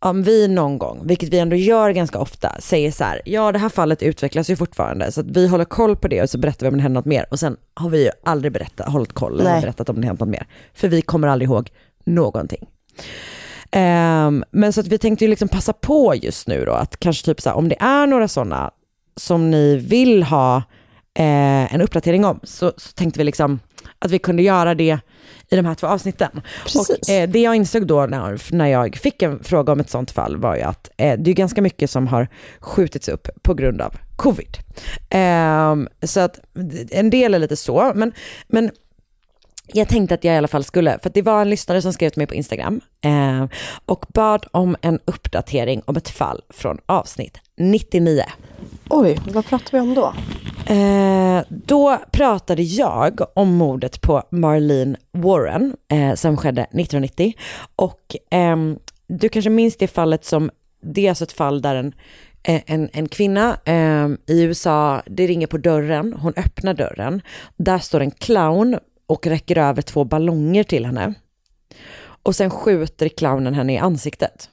om 0.00 0.22
vi 0.22 0.48
någon 0.48 0.78
gång, 0.78 1.06
vilket 1.06 1.28
vi 1.28 1.38
ändå 1.38 1.56
gör 1.56 1.90
ganska 1.90 2.18
ofta, 2.18 2.60
säger 2.60 2.90
så 2.90 3.04
här, 3.04 3.22
ja 3.24 3.52
det 3.52 3.58
här 3.58 3.68
fallet 3.68 4.02
utvecklas 4.02 4.50
ju 4.50 4.56
fortfarande 4.56 5.12
så 5.12 5.20
att 5.20 5.26
vi 5.26 5.48
håller 5.48 5.64
koll 5.64 5.96
på 5.96 6.08
det 6.08 6.22
och 6.22 6.30
så 6.30 6.38
berättar 6.38 6.66
vi 6.66 6.70
om 6.70 6.76
det 6.76 6.82
händer 6.82 7.00
något 7.00 7.06
mer 7.06 7.26
och 7.30 7.38
sen 7.38 7.56
har 7.74 7.90
vi 7.90 8.04
ju 8.04 8.10
aldrig 8.24 8.52
berättat, 8.52 8.88
hållit 8.88 9.12
koll 9.12 9.40
eller 9.40 9.60
berättat 9.60 9.88
om 9.88 10.00
det 10.00 10.06
hänt 10.06 10.20
något 10.20 10.28
mer. 10.28 10.46
För 10.74 10.88
vi 10.88 11.02
kommer 11.02 11.28
aldrig 11.28 11.50
ihåg 11.50 11.70
någonting. 12.04 12.68
Ehm, 13.70 14.44
men 14.50 14.72
så 14.72 14.80
att 14.80 14.86
vi 14.86 14.98
tänkte 14.98 15.24
ju 15.24 15.30
liksom 15.30 15.48
passa 15.48 15.72
på 15.72 16.14
just 16.14 16.48
nu 16.48 16.64
då 16.64 16.72
att 16.72 17.00
kanske 17.00 17.24
typ 17.24 17.40
så 17.40 17.48
här, 17.48 17.56
om 17.56 17.68
det 17.68 17.76
är 17.80 18.06
några 18.06 18.28
sådana 18.28 18.70
som 19.16 19.50
ni 19.50 19.76
vill 19.76 20.22
ha 20.22 20.56
eh, 21.14 21.74
en 21.74 21.80
uppdatering 21.80 22.24
om 22.24 22.40
så, 22.42 22.72
så 22.76 22.92
tänkte 22.92 23.18
vi 23.18 23.24
liksom 23.24 23.60
att 23.98 24.10
vi 24.10 24.18
kunde 24.18 24.42
göra 24.42 24.74
det 24.74 24.98
i 25.50 25.56
de 25.56 25.66
här 25.66 25.74
två 25.74 25.86
avsnitten. 25.86 26.40
Precis. 26.62 26.88
Och, 26.88 27.08
eh, 27.10 27.28
det 27.28 27.40
jag 27.40 27.54
insåg 27.54 27.86
då 27.86 28.06
när, 28.06 28.54
när 28.54 28.66
jag 28.66 28.96
fick 28.96 29.22
en 29.22 29.44
fråga 29.44 29.72
om 29.72 29.80
ett 29.80 29.90
sånt 29.90 30.10
fall 30.10 30.36
var 30.36 30.56
ju 30.56 30.62
att 30.62 30.90
eh, 30.96 31.18
det 31.18 31.30
är 31.30 31.34
ganska 31.34 31.62
mycket 31.62 31.90
som 31.90 32.06
har 32.06 32.28
skjutits 32.60 33.08
upp 33.08 33.28
på 33.42 33.54
grund 33.54 33.80
av 33.80 33.94
covid. 34.16 34.58
Ehm, 35.10 35.88
så 36.02 36.20
att 36.20 36.40
en 36.90 37.10
del 37.10 37.34
är 37.34 37.38
lite 37.38 37.56
så, 37.56 37.92
men, 37.94 38.12
men 38.48 38.70
jag 39.72 39.88
tänkte 39.88 40.14
att 40.14 40.24
jag 40.24 40.34
i 40.34 40.38
alla 40.38 40.48
fall 40.48 40.64
skulle, 40.64 40.98
för 41.02 41.10
det 41.10 41.22
var 41.22 41.42
en 41.42 41.50
lyssnare 41.50 41.82
som 41.82 41.92
skrev 41.92 42.10
till 42.10 42.20
mig 42.20 42.26
på 42.26 42.34
Instagram 42.34 42.80
eh, 43.04 43.46
och 43.86 44.06
bad 44.08 44.46
om 44.50 44.76
en 44.80 45.00
uppdatering 45.04 45.82
om 45.84 45.96
ett 45.96 46.08
fall 46.08 46.42
från 46.50 46.78
avsnitt 46.86 47.40
99. 47.56 48.24
Oj, 48.88 49.18
vad 49.32 49.46
pratar 49.46 49.72
vi 49.72 49.80
om 49.80 49.94
då? 49.94 50.14
Eh, 50.74 51.42
då 51.48 51.98
pratade 52.10 52.62
jag 52.62 53.20
om 53.34 53.54
mordet 53.54 54.00
på 54.00 54.22
Marlene 54.30 54.96
Warren 55.12 55.76
eh, 55.92 56.14
som 56.14 56.36
skedde 56.36 56.62
1990 56.62 57.34
och 57.76 58.16
ehm, 58.30 58.78
du 59.06 59.28
kanske 59.28 59.50
minns 59.50 59.76
det 59.76 59.88
fallet 59.88 60.24
som, 60.24 60.50
det 60.82 61.06
är 61.06 61.08
alltså 61.08 61.24
ett 61.24 61.32
fall 61.32 61.62
där 61.62 61.74
en, 61.74 61.92
eh, 62.42 62.62
en, 62.66 62.88
en 62.92 63.08
kvinna 63.08 63.56
eh, 63.64 64.08
i 64.26 64.42
USA, 64.42 65.02
det 65.06 65.26
ringer 65.26 65.46
på 65.46 65.58
dörren, 65.58 66.14
hon 66.18 66.32
öppnar 66.36 66.74
dörren, 66.74 67.22
där 67.56 67.78
står 67.78 68.00
en 68.00 68.10
clown 68.10 68.78
och 69.08 69.26
räcker 69.26 69.58
över 69.58 69.82
två 69.82 70.04
ballonger 70.04 70.64
till 70.64 70.86
henne. 70.86 71.14
Och 72.22 72.36
sen 72.36 72.50
skjuter 72.50 73.08
clownen 73.08 73.54
henne 73.54 73.72
i 73.74 73.78
ansiktet. 73.78 74.50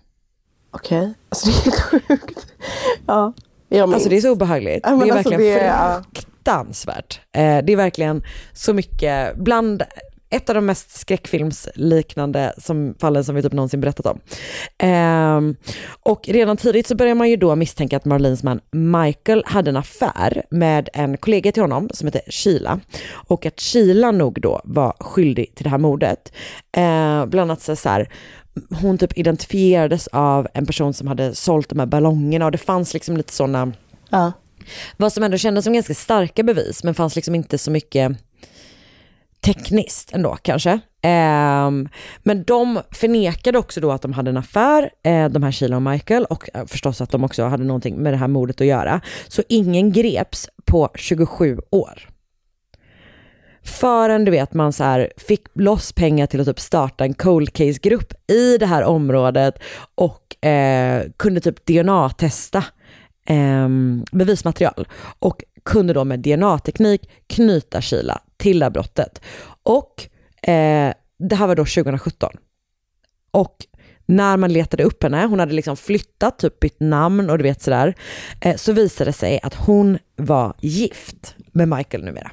Okej, 0.71 1.13
alltså 1.29 1.47
det 1.49 1.51
är 1.57 1.63
helt 1.63 1.79
sjukt. 1.81 2.47
Ja, 3.07 3.33
jag 3.69 3.89
minns. 3.89 3.93
Alltså 3.95 4.09
det 4.09 4.17
är 4.17 4.21
så 4.21 4.31
obehagligt. 4.31 4.79
Ja, 4.83 4.89
det 4.89 4.95
är 4.95 4.99
alltså, 5.01 5.15
verkligen 5.29 5.39
det 5.41 5.59
är- 5.59 5.67
ja. 5.67 6.03
fruktansvärt. 6.13 7.19
Eh, 7.31 7.57
det 7.65 7.73
är 7.73 7.75
verkligen 7.75 8.23
så 8.53 8.73
mycket, 8.73 9.35
bland 9.37 9.83
ett 10.29 10.49
av 10.49 10.55
de 10.55 10.65
mest 10.65 10.91
skräckfilmsliknande 10.99 12.53
som, 12.57 12.95
fallen 12.99 13.23
som 13.23 13.35
vi 13.35 13.41
typ 13.41 13.53
någonsin 13.53 13.81
berättat 13.81 14.05
om. 14.05 14.19
Ehm, 14.77 15.55
och 16.03 16.27
redan 16.27 16.57
tidigt 16.57 16.87
så 16.87 16.95
börjar 16.95 17.15
man 17.15 17.29
ju 17.29 17.35
då 17.35 17.55
misstänka 17.55 17.97
att 17.97 18.05
Marlins 18.05 18.43
man 18.43 18.59
Michael 18.71 19.43
hade 19.45 19.69
en 19.69 19.77
affär 19.77 20.43
med 20.49 20.89
en 20.93 21.17
kollega 21.17 21.51
till 21.51 21.63
honom 21.63 21.89
som 21.93 22.07
heter 22.07 22.21
Sheila. 22.31 22.79
Och 23.27 23.45
att 23.45 23.61
Sheila 23.61 24.11
nog 24.11 24.41
då 24.41 24.61
var 24.63 24.93
skyldig 24.99 25.55
till 25.55 25.63
det 25.63 25.69
här 25.69 25.77
mordet. 25.77 26.33
Eh, 26.77 27.25
bland 27.25 27.51
annat 27.51 27.61
så 27.61 27.75
så 27.75 27.89
här, 27.89 28.09
hon 28.81 28.97
typ 28.97 29.17
identifierades 29.17 30.07
av 30.07 30.47
en 30.53 30.65
person 30.65 30.93
som 30.93 31.07
hade 31.07 31.35
sålt 31.35 31.69
de 31.69 31.79
här 31.79 31.85
ballongerna 31.85 32.45
och 32.45 32.51
det 32.51 32.57
fanns 32.57 32.93
liksom 32.93 33.17
lite 33.17 33.33
sådana 33.33 33.71
Ja. 34.09 34.31
vad 34.97 35.13
som 35.13 35.23
ändå 35.23 35.37
kändes 35.37 35.63
som 35.63 35.73
ganska 35.73 35.93
starka 35.93 36.43
bevis 36.43 36.83
men 36.83 36.93
fanns 36.93 37.15
liksom 37.15 37.35
inte 37.35 37.57
så 37.57 37.71
mycket 37.71 38.17
tekniskt 39.45 40.13
ändå 40.13 40.37
kanske. 40.41 40.79
Ehm, 41.01 41.89
men 42.23 42.43
de 42.43 42.81
förnekade 42.91 43.57
också 43.57 43.81
då 43.81 43.91
att 43.91 44.01
de 44.01 44.13
hade 44.13 44.29
en 44.29 44.37
affär, 44.37 44.89
eh, 45.03 45.29
de 45.29 45.43
här 45.43 45.51
Sheila 45.51 45.75
och 45.75 45.81
Michael, 45.81 46.25
och 46.25 46.49
eh, 46.53 46.65
förstås 46.65 47.01
att 47.01 47.11
de 47.11 47.23
också 47.23 47.43
hade 47.43 47.63
någonting 47.63 47.95
med 47.95 48.13
det 48.13 48.17
här 48.17 48.27
mordet 48.27 48.61
att 48.61 48.67
göra. 48.67 49.01
Så 49.27 49.43
ingen 49.49 49.91
greps 49.91 50.49
på 50.65 50.89
27 50.95 51.59
år. 51.69 52.09
Förrän 53.63 54.25
du 54.25 54.31
vet 54.31 54.53
man 54.53 54.73
så 54.73 54.83
här 54.83 55.11
fick 55.17 55.41
loss 55.53 55.93
pengar 55.93 56.27
till 56.27 56.39
att 56.41 56.47
typ 56.47 56.59
starta 56.59 57.03
en 57.03 57.13
cold 57.13 57.53
case-grupp 57.53 58.13
i 58.31 58.57
det 58.57 58.65
här 58.65 58.83
området 58.83 59.59
och 59.95 60.45
eh, 60.45 61.03
kunde 61.17 61.41
typ 61.41 61.65
DNA-testa 61.65 62.63
ehm, 63.25 64.05
bevismaterial 64.11 64.87
och 65.19 65.43
kunde 65.65 65.93
då 65.93 66.03
med 66.03 66.19
DNA-teknik 66.19 67.09
knyta 67.27 67.81
Sheila 67.81 68.21
till 68.37 68.59
det 68.59 68.65
här 68.65 68.69
brottet. 68.69 69.21
Och 69.63 70.07
eh, 70.49 70.93
det 71.17 71.35
här 71.35 71.47
var 71.47 71.55
då 71.55 71.65
2017. 71.65 72.31
Och 73.31 73.55
när 74.05 74.37
man 74.37 74.53
letade 74.53 74.83
upp 74.83 75.03
henne, 75.03 75.25
hon 75.25 75.39
hade 75.39 75.53
liksom 75.53 75.77
flyttat, 75.77 76.39
typ 76.39 76.59
bytt 76.59 76.79
namn 76.79 77.29
och 77.29 77.37
du 77.37 77.43
vet 77.43 77.61
sådär, 77.61 77.95
eh, 78.41 78.55
så 78.55 78.73
visade 78.73 79.09
det 79.09 79.13
sig 79.13 79.39
att 79.43 79.53
hon 79.53 79.97
var 80.15 80.53
gift 80.59 81.35
med 81.51 81.67
Michael 81.67 82.03
numera. 82.03 82.31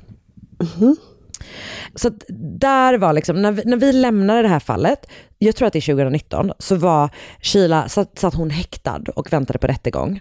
Så 1.95 2.09
att 2.09 2.25
där 2.61 2.99
var 2.99 3.13
liksom, 3.13 3.43
när 3.43 3.53
vi, 3.53 3.63
när 3.65 3.77
vi 3.77 3.93
lämnade 3.93 4.43
det 4.43 4.49
här 4.49 4.61
fallet, 4.61 5.07
jag 5.39 5.57
tror 5.57 5.67
att 5.67 5.73
det 5.73 5.79
är 5.79 5.95
2019, 5.95 6.53
så 6.59 6.77
var 6.77 7.11
Sheila, 7.41 7.89
satt, 7.89 8.19
satt 8.19 8.35
hon 8.35 8.51
häktad 8.51 9.03
och 9.17 9.33
väntade 9.33 9.59
på 9.59 9.67
rättegång. 9.67 10.21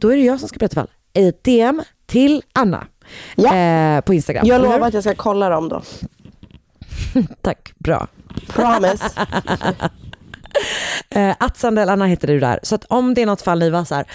då 0.00 0.08
är 0.08 0.16
det 0.16 0.22
jag 0.22 0.40
som 0.40 0.48
ska 0.48 0.58
berätta 0.58 0.74
fall. 0.74 0.90
Ett 1.12 1.44
DM 1.44 1.82
till 2.06 2.42
Anna 2.52 2.86
eh, 3.36 4.00
på 4.00 4.14
Instagram. 4.14 4.46
Jag 4.46 4.62
lovar 4.62 4.80
att 4.88 4.94
jag 4.94 5.02
ska 5.02 5.14
kolla 5.14 5.48
dem 5.48 5.68
då. 5.68 5.82
Tack, 7.40 7.72
bra. 7.78 8.06
Promise. 8.48 9.04
Eh, 11.10 11.34
att 11.38 11.58
Sandell 11.58 11.88
Anna 11.88 12.06
heter 12.06 12.28
du 12.28 12.40
där. 12.40 12.60
Så 12.62 12.74
att 12.74 12.84
om 12.84 13.14
det 13.14 13.22
är 13.22 13.26
något 13.26 13.42
fall 13.42 13.58
ni 13.58 13.70
var 13.70 13.84
så 13.84 13.94
här, 13.94 14.00
"Eh, 14.02 14.06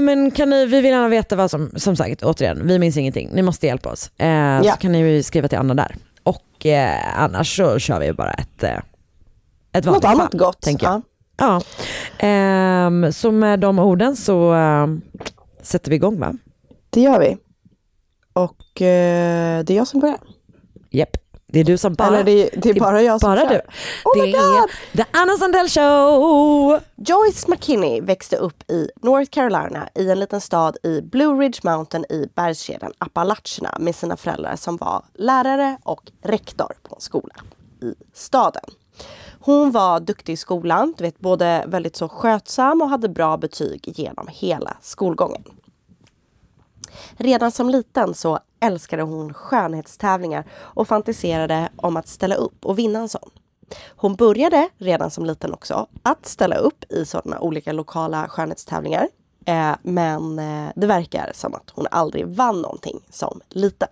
men 0.00 0.30
kan 0.30 0.50
ni, 0.50 0.66
vi 0.66 0.80
vill 0.80 0.90
gärna 0.90 1.08
veta 1.08 1.36
vad 1.36 1.50
som, 1.50 1.70
som 1.76 1.96
sagt, 1.96 2.22
återigen, 2.22 2.66
vi 2.66 2.78
minns 2.78 2.96
ingenting, 2.96 3.30
ni 3.32 3.42
måste 3.42 3.66
hjälpa 3.66 3.90
oss. 3.92 4.10
Eh, 4.18 4.28
Ja. 4.28 4.62
Så 4.72 4.78
kan 4.80 4.92
ni 4.92 5.22
skriva 5.22 5.48
till 5.48 5.58
Anna 5.58 5.74
där. 5.74 5.96
Och 6.22 6.66
eh, 6.66 7.20
annars 7.22 7.56
så 7.56 7.78
kör 7.78 8.00
vi 8.00 8.12
bara 8.12 8.30
ett, 8.32 8.62
eh, 8.62 8.70
ett 9.72 9.84
vanligt 9.84 10.02
Något 10.02 10.04
annat 10.04 10.30
fall, 10.30 10.38
gott. 10.40 10.60
tänker 10.60 10.86
jag. 10.86 11.02
Ja. 11.36 11.60
Ehm, 12.18 13.12
så 13.12 13.30
med 13.32 13.60
de 13.60 13.78
orden 13.78 14.16
så 14.16 14.52
ehm, 14.52 15.00
sätter 15.62 15.90
vi 15.90 15.96
igång 15.96 16.18
va? 16.20 16.32
Det 16.90 17.00
gör 17.00 17.20
vi. 17.20 17.36
Och 18.32 18.82
eh, 18.82 19.64
det 19.64 19.72
är 19.72 19.76
jag 19.76 19.86
som 19.88 20.00
börjar. 20.00 20.18
Japp, 20.90 21.16
det 21.52 21.60
är 21.60 21.64
du 21.64 21.78
som 21.78 21.94
bara... 21.94 22.08
Eller 22.08 22.24
det, 22.24 22.50
det 22.62 22.70
är 22.70 22.80
bara 22.80 23.02
jag 23.02 23.20
som 23.20 23.30
bara 23.30 23.40
kör. 23.40 23.48
du. 23.48 23.60
Oh 24.04 24.16
det 24.16 24.22
my 24.22 24.32
God. 24.32 24.40
är 24.40 24.96
The 24.96 25.04
Anna 25.12 25.36
Sandell 25.36 25.68
Show! 25.68 26.80
Joyce 26.96 27.48
McKinney 27.48 28.00
växte 28.00 28.36
upp 28.36 28.70
i 28.70 28.90
North 29.02 29.30
Carolina 29.30 29.88
i 29.94 30.10
en 30.10 30.20
liten 30.20 30.40
stad 30.40 30.76
i 30.82 31.00
Blue 31.00 31.42
Ridge 31.42 31.60
Mountain 31.62 32.04
i 32.08 32.28
bergskedjan 32.34 32.92
Appalacherna 32.98 33.76
med 33.78 33.94
sina 33.94 34.16
föräldrar 34.16 34.56
som 34.56 34.76
var 34.76 35.02
lärare 35.14 35.78
och 35.82 36.10
rektor 36.22 36.72
på 36.82 36.94
en 36.94 37.00
skola 37.00 37.34
i 37.82 37.94
staden. 38.12 38.64
Hon 39.40 39.70
var 39.70 40.00
duktig 40.00 40.32
i 40.32 40.36
skolan, 40.36 40.94
du 40.98 41.04
vet, 41.04 41.18
både 41.18 41.64
väldigt 41.66 41.96
så 41.96 42.08
skötsam 42.08 42.82
och 42.82 42.88
hade 42.88 43.08
bra 43.08 43.36
betyg 43.36 43.98
genom 43.98 44.28
hela 44.30 44.76
skolgången. 44.80 45.44
Redan 47.16 47.50
som 47.50 47.70
liten 47.70 48.14
så 48.14 48.38
älskade 48.60 49.02
hon 49.02 49.34
skönhetstävlingar 49.34 50.44
och 50.52 50.88
fantiserade 50.88 51.68
om 51.76 51.96
att 51.96 52.08
ställa 52.08 52.34
upp 52.34 52.66
och 52.66 52.78
vinna 52.78 52.98
en 52.98 53.08
sån. 53.08 53.30
Hon 53.96 54.14
började 54.14 54.68
redan 54.78 55.10
som 55.10 55.26
liten 55.26 55.52
också 55.52 55.86
att 56.02 56.26
ställa 56.26 56.56
upp 56.56 56.92
i 56.92 57.04
sådana 57.04 57.40
olika 57.40 57.72
lokala 57.72 58.28
skönhetstävlingar. 58.28 59.08
Eh, 59.46 59.72
men 59.82 60.38
eh, 60.38 60.72
det 60.76 60.86
verkar 60.86 61.30
som 61.34 61.54
att 61.54 61.70
hon 61.70 61.86
aldrig 61.90 62.26
vann 62.26 62.62
någonting 62.62 63.00
som 63.10 63.40
liten. 63.48 63.88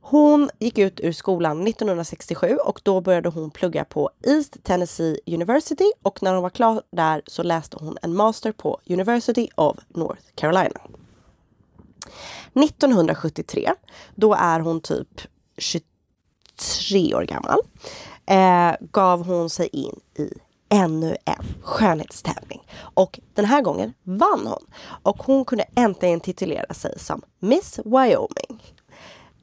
Hon 0.00 0.50
gick 0.58 0.78
ut 0.78 1.00
ur 1.00 1.12
skolan 1.12 1.66
1967 1.66 2.58
och 2.64 2.80
då 2.84 3.00
började 3.00 3.28
hon 3.28 3.50
plugga 3.50 3.84
på 3.84 4.10
East 4.26 4.64
Tennessee 4.64 5.20
University 5.26 5.92
och 6.02 6.22
när 6.22 6.34
hon 6.34 6.42
var 6.42 6.50
klar 6.50 6.82
där 6.90 7.22
så 7.26 7.42
läste 7.42 7.76
hon 7.80 7.98
en 8.02 8.14
master 8.14 8.52
på 8.52 8.80
University 8.86 9.48
of 9.54 9.76
North 9.88 10.22
Carolina. 10.34 10.80
1973, 12.54 13.72
då 14.14 14.34
är 14.34 14.60
hon 14.60 14.80
typ 14.80 15.20
23 15.58 17.14
år 17.14 17.22
gammal, 17.22 17.58
eh, 18.26 18.76
gav 18.92 19.26
hon 19.26 19.50
sig 19.50 19.68
in 19.72 20.00
i 20.18 20.30
ännu 20.68 21.16
en 21.24 21.44
skönhetstävling. 21.62 22.60
Och 22.78 23.20
den 23.34 23.44
här 23.44 23.62
gången 23.62 23.92
vann 24.02 24.46
hon. 24.46 24.66
Och 25.02 25.22
hon 25.22 25.44
kunde 25.44 25.64
äntligen 25.76 26.20
titulera 26.20 26.74
sig 26.74 26.98
som 26.98 27.22
Miss 27.38 27.78
Wyoming. 27.84 28.74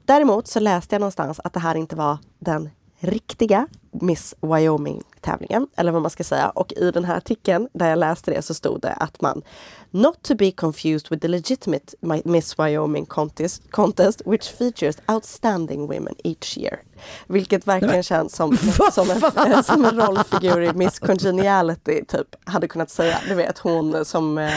Däremot 0.04 0.46
så 0.46 0.60
läste 0.60 0.94
jag 0.94 1.00
någonstans 1.00 1.40
att 1.44 1.52
det 1.52 1.60
här 1.60 1.74
inte 1.74 1.96
var 1.96 2.18
den 2.38 2.70
riktiga 3.00 3.66
Miss 3.90 4.34
Wyoming-tävlingen, 4.40 5.66
eller 5.76 5.92
vad 5.92 6.02
man 6.02 6.10
ska 6.10 6.24
säga. 6.24 6.50
Och 6.50 6.72
i 6.72 6.90
den 6.90 7.04
här 7.04 7.16
artikeln 7.16 7.68
där 7.72 7.90
jag 7.90 7.98
läste 7.98 8.30
det 8.30 8.42
så 8.42 8.54
stod 8.54 8.80
det 8.80 8.92
att 8.92 9.20
man 9.20 9.42
Not 9.90 10.22
to 10.22 10.34
be 10.34 10.50
confused 10.50 11.10
with 11.10 11.20
the 11.22 11.28
legitimate 11.28 11.96
Mi- 12.00 12.22
Miss 12.24 12.58
Wyoming 12.58 13.06
contest, 13.06 13.62
contest 13.70 14.22
which 14.26 14.52
features 14.58 14.96
outstanding 15.06 15.86
women 15.86 16.14
each 16.24 16.58
year. 16.58 16.80
Vilket 17.26 17.66
verkligen 17.66 18.02
känns 18.02 18.36
som, 18.36 18.56
som, 18.92 19.10
en, 19.10 19.64
som 19.64 19.84
en 19.84 20.00
rollfigur 20.00 20.62
i 20.62 20.72
Miss 20.72 20.98
Congeniality, 20.98 22.04
typ, 22.04 22.26
hade 22.44 22.68
kunnat 22.68 22.90
säga. 22.90 23.18
Du 23.28 23.34
vet, 23.34 23.58
hon 23.58 24.04
som 24.04 24.50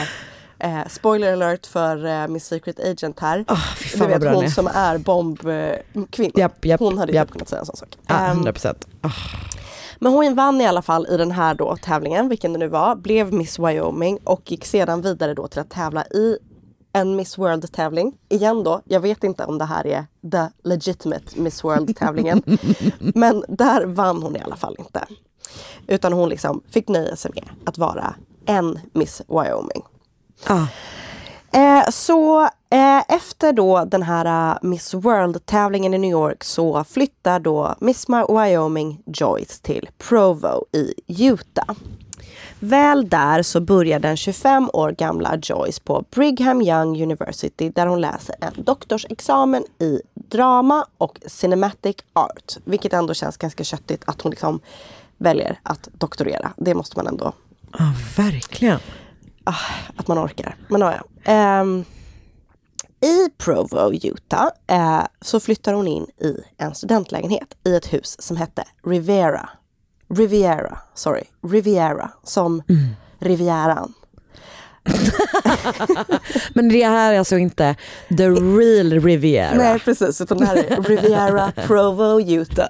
eh, 0.62 0.88
spoiler 0.88 1.32
alert 1.32 1.66
för 1.66 2.04
eh, 2.06 2.28
Miss 2.28 2.46
Secret 2.46 2.80
Agent 2.80 3.20
här. 3.20 3.44
fan 3.98 4.08
du 4.10 4.18
vet 4.18 4.34
hon 4.34 4.44
är. 4.44 4.48
som 4.48 4.66
är 4.66 4.98
bombkvinna. 4.98 6.32
Japp, 6.34 6.64
japp, 6.64 6.80
hon 6.80 6.98
hade 6.98 7.12
japp. 7.12 7.28
typ 7.28 7.32
kunnat 7.32 7.48
säga 7.48 7.60
en 7.60 7.66
sån 7.66 7.76
sak. 7.76 7.88
Ja, 8.06 8.14
Ehm, 8.14 8.42
100%. 8.42 8.74
Ah. 9.00 9.10
men 9.98 10.12
hon 10.12 10.34
vann 10.34 10.60
i 10.60 10.66
alla 10.66 10.82
fall 10.82 11.06
i 11.10 11.16
den 11.16 11.30
här 11.30 11.54
då 11.54 11.76
tävlingen, 11.76 12.28
vilken 12.28 12.52
det 12.52 12.58
nu 12.58 12.68
var, 12.68 12.96
blev 12.96 13.32
Miss 13.32 13.58
Wyoming 13.58 14.18
och 14.24 14.50
gick 14.52 14.64
sedan 14.64 15.02
vidare 15.02 15.34
då 15.34 15.48
till 15.48 15.60
att 15.60 15.70
tävla 15.70 16.04
i 16.04 16.38
en 16.92 17.16
Miss 17.16 17.38
World-tävling. 17.38 18.12
Igen 18.28 18.64
då, 18.64 18.80
jag 18.84 19.00
vet 19.00 19.24
inte 19.24 19.44
om 19.44 19.58
det 19.58 19.64
här 19.64 19.86
är 19.86 20.06
the 20.30 20.68
legitimate 20.68 21.40
Miss 21.40 21.64
World-tävlingen. 21.64 22.42
men 22.98 23.44
där 23.48 23.84
vann 23.84 24.22
hon 24.22 24.36
i 24.36 24.40
alla 24.40 24.56
fall 24.56 24.76
inte. 24.78 25.04
Utan 25.86 26.12
hon 26.12 26.28
liksom 26.28 26.62
fick 26.70 26.88
nöja 26.88 27.16
sig 27.16 27.30
med 27.34 27.48
att 27.64 27.78
vara 27.78 28.14
en 28.46 28.78
Miss 28.92 29.22
Wyoming. 29.28 29.82
Ah. 30.46 30.66
Eh, 31.52 31.90
så 31.90 32.42
eh, 32.70 32.98
efter 33.08 33.52
då 33.52 33.84
den 33.84 34.02
här 34.02 34.52
eh, 34.52 34.58
Miss 34.62 34.94
World-tävlingen 34.94 35.94
i 35.94 35.98
New 35.98 36.10
York 36.10 36.44
så 36.44 36.84
flyttar 36.84 37.40
då 37.40 37.74
Miss 37.80 38.06
Wyoming 38.28 39.02
Joyce 39.06 39.62
till 39.62 39.88
Provo 39.98 40.64
i 40.72 40.94
Utah. 41.06 41.74
Väl 42.58 43.08
där 43.08 43.42
så 43.42 43.60
börjar 43.60 43.98
den 43.98 44.16
25 44.16 44.70
år 44.72 44.90
gamla 44.90 45.38
Joyce 45.42 45.80
på 45.80 46.04
Brigham 46.10 46.62
Young 46.62 47.02
University 47.02 47.70
där 47.70 47.86
hon 47.86 48.00
läser 48.00 48.34
en 48.40 48.64
doktorsexamen 48.64 49.64
i 49.78 50.00
drama 50.14 50.86
och 50.98 51.18
cinematic 51.26 51.96
art. 52.12 52.56
Vilket 52.64 52.92
ändå 52.92 53.14
känns 53.14 53.36
ganska 53.36 53.64
köttigt 53.64 54.02
att 54.06 54.22
hon 54.22 54.30
liksom 54.30 54.60
väljer 55.18 55.58
att 55.62 55.88
doktorera. 55.92 56.52
Det 56.56 56.74
måste 56.74 56.96
man 56.96 57.06
ändå, 57.06 57.32
Ja, 57.78 57.92
verkligen. 58.16 58.78
Att 59.96 60.08
man 60.08 60.18
orkar. 60.18 60.56
Men 60.68 60.80
ja, 60.80 60.94
ja. 60.94 61.32
Ehm, 61.32 61.84
I 63.00 63.28
Provo, 63.38 63.92
Utah, 64.02 64.48
eh, 64.66 65.02
så 65.20 65.40
flyttar 65.40 65.72
hon 65.72 65.88
in 65.88 66.06
i 66.20 66.36
en 66.58 66.74
studentlägenhet 66.74 67.54
i 67.64 67.74
ett 67.74 67.92
hus 67.92 68.16
som 68.18 68.36
hette 68.36 68.64
Riviera. 68.86 69.48
Riviera, 70.14 70.78
sorry. 70.94 71.22
Riviera, 71.42 72.10
som 72.22 72.62
Rivieran. 73.18 73.92
Men 76.54 76.68
det 76.68 76.86
här 76.86 77.12
är 77.12 77.18
alltså 77.18 77.38
inte 77.38 77.76
the 78.08 78.28
real 78.28 79.00
Riviera. 79.00 79.54
Nej, 79.54 79.78
precis. 79.78 80.20
Utan 80.20 80.38
det 80.38 80.46
här 80.46 80.56
är 80.56 80.82
Riviera 80.82 81.52
Provo, 81.66 82.20
Utah. 82.20 82.68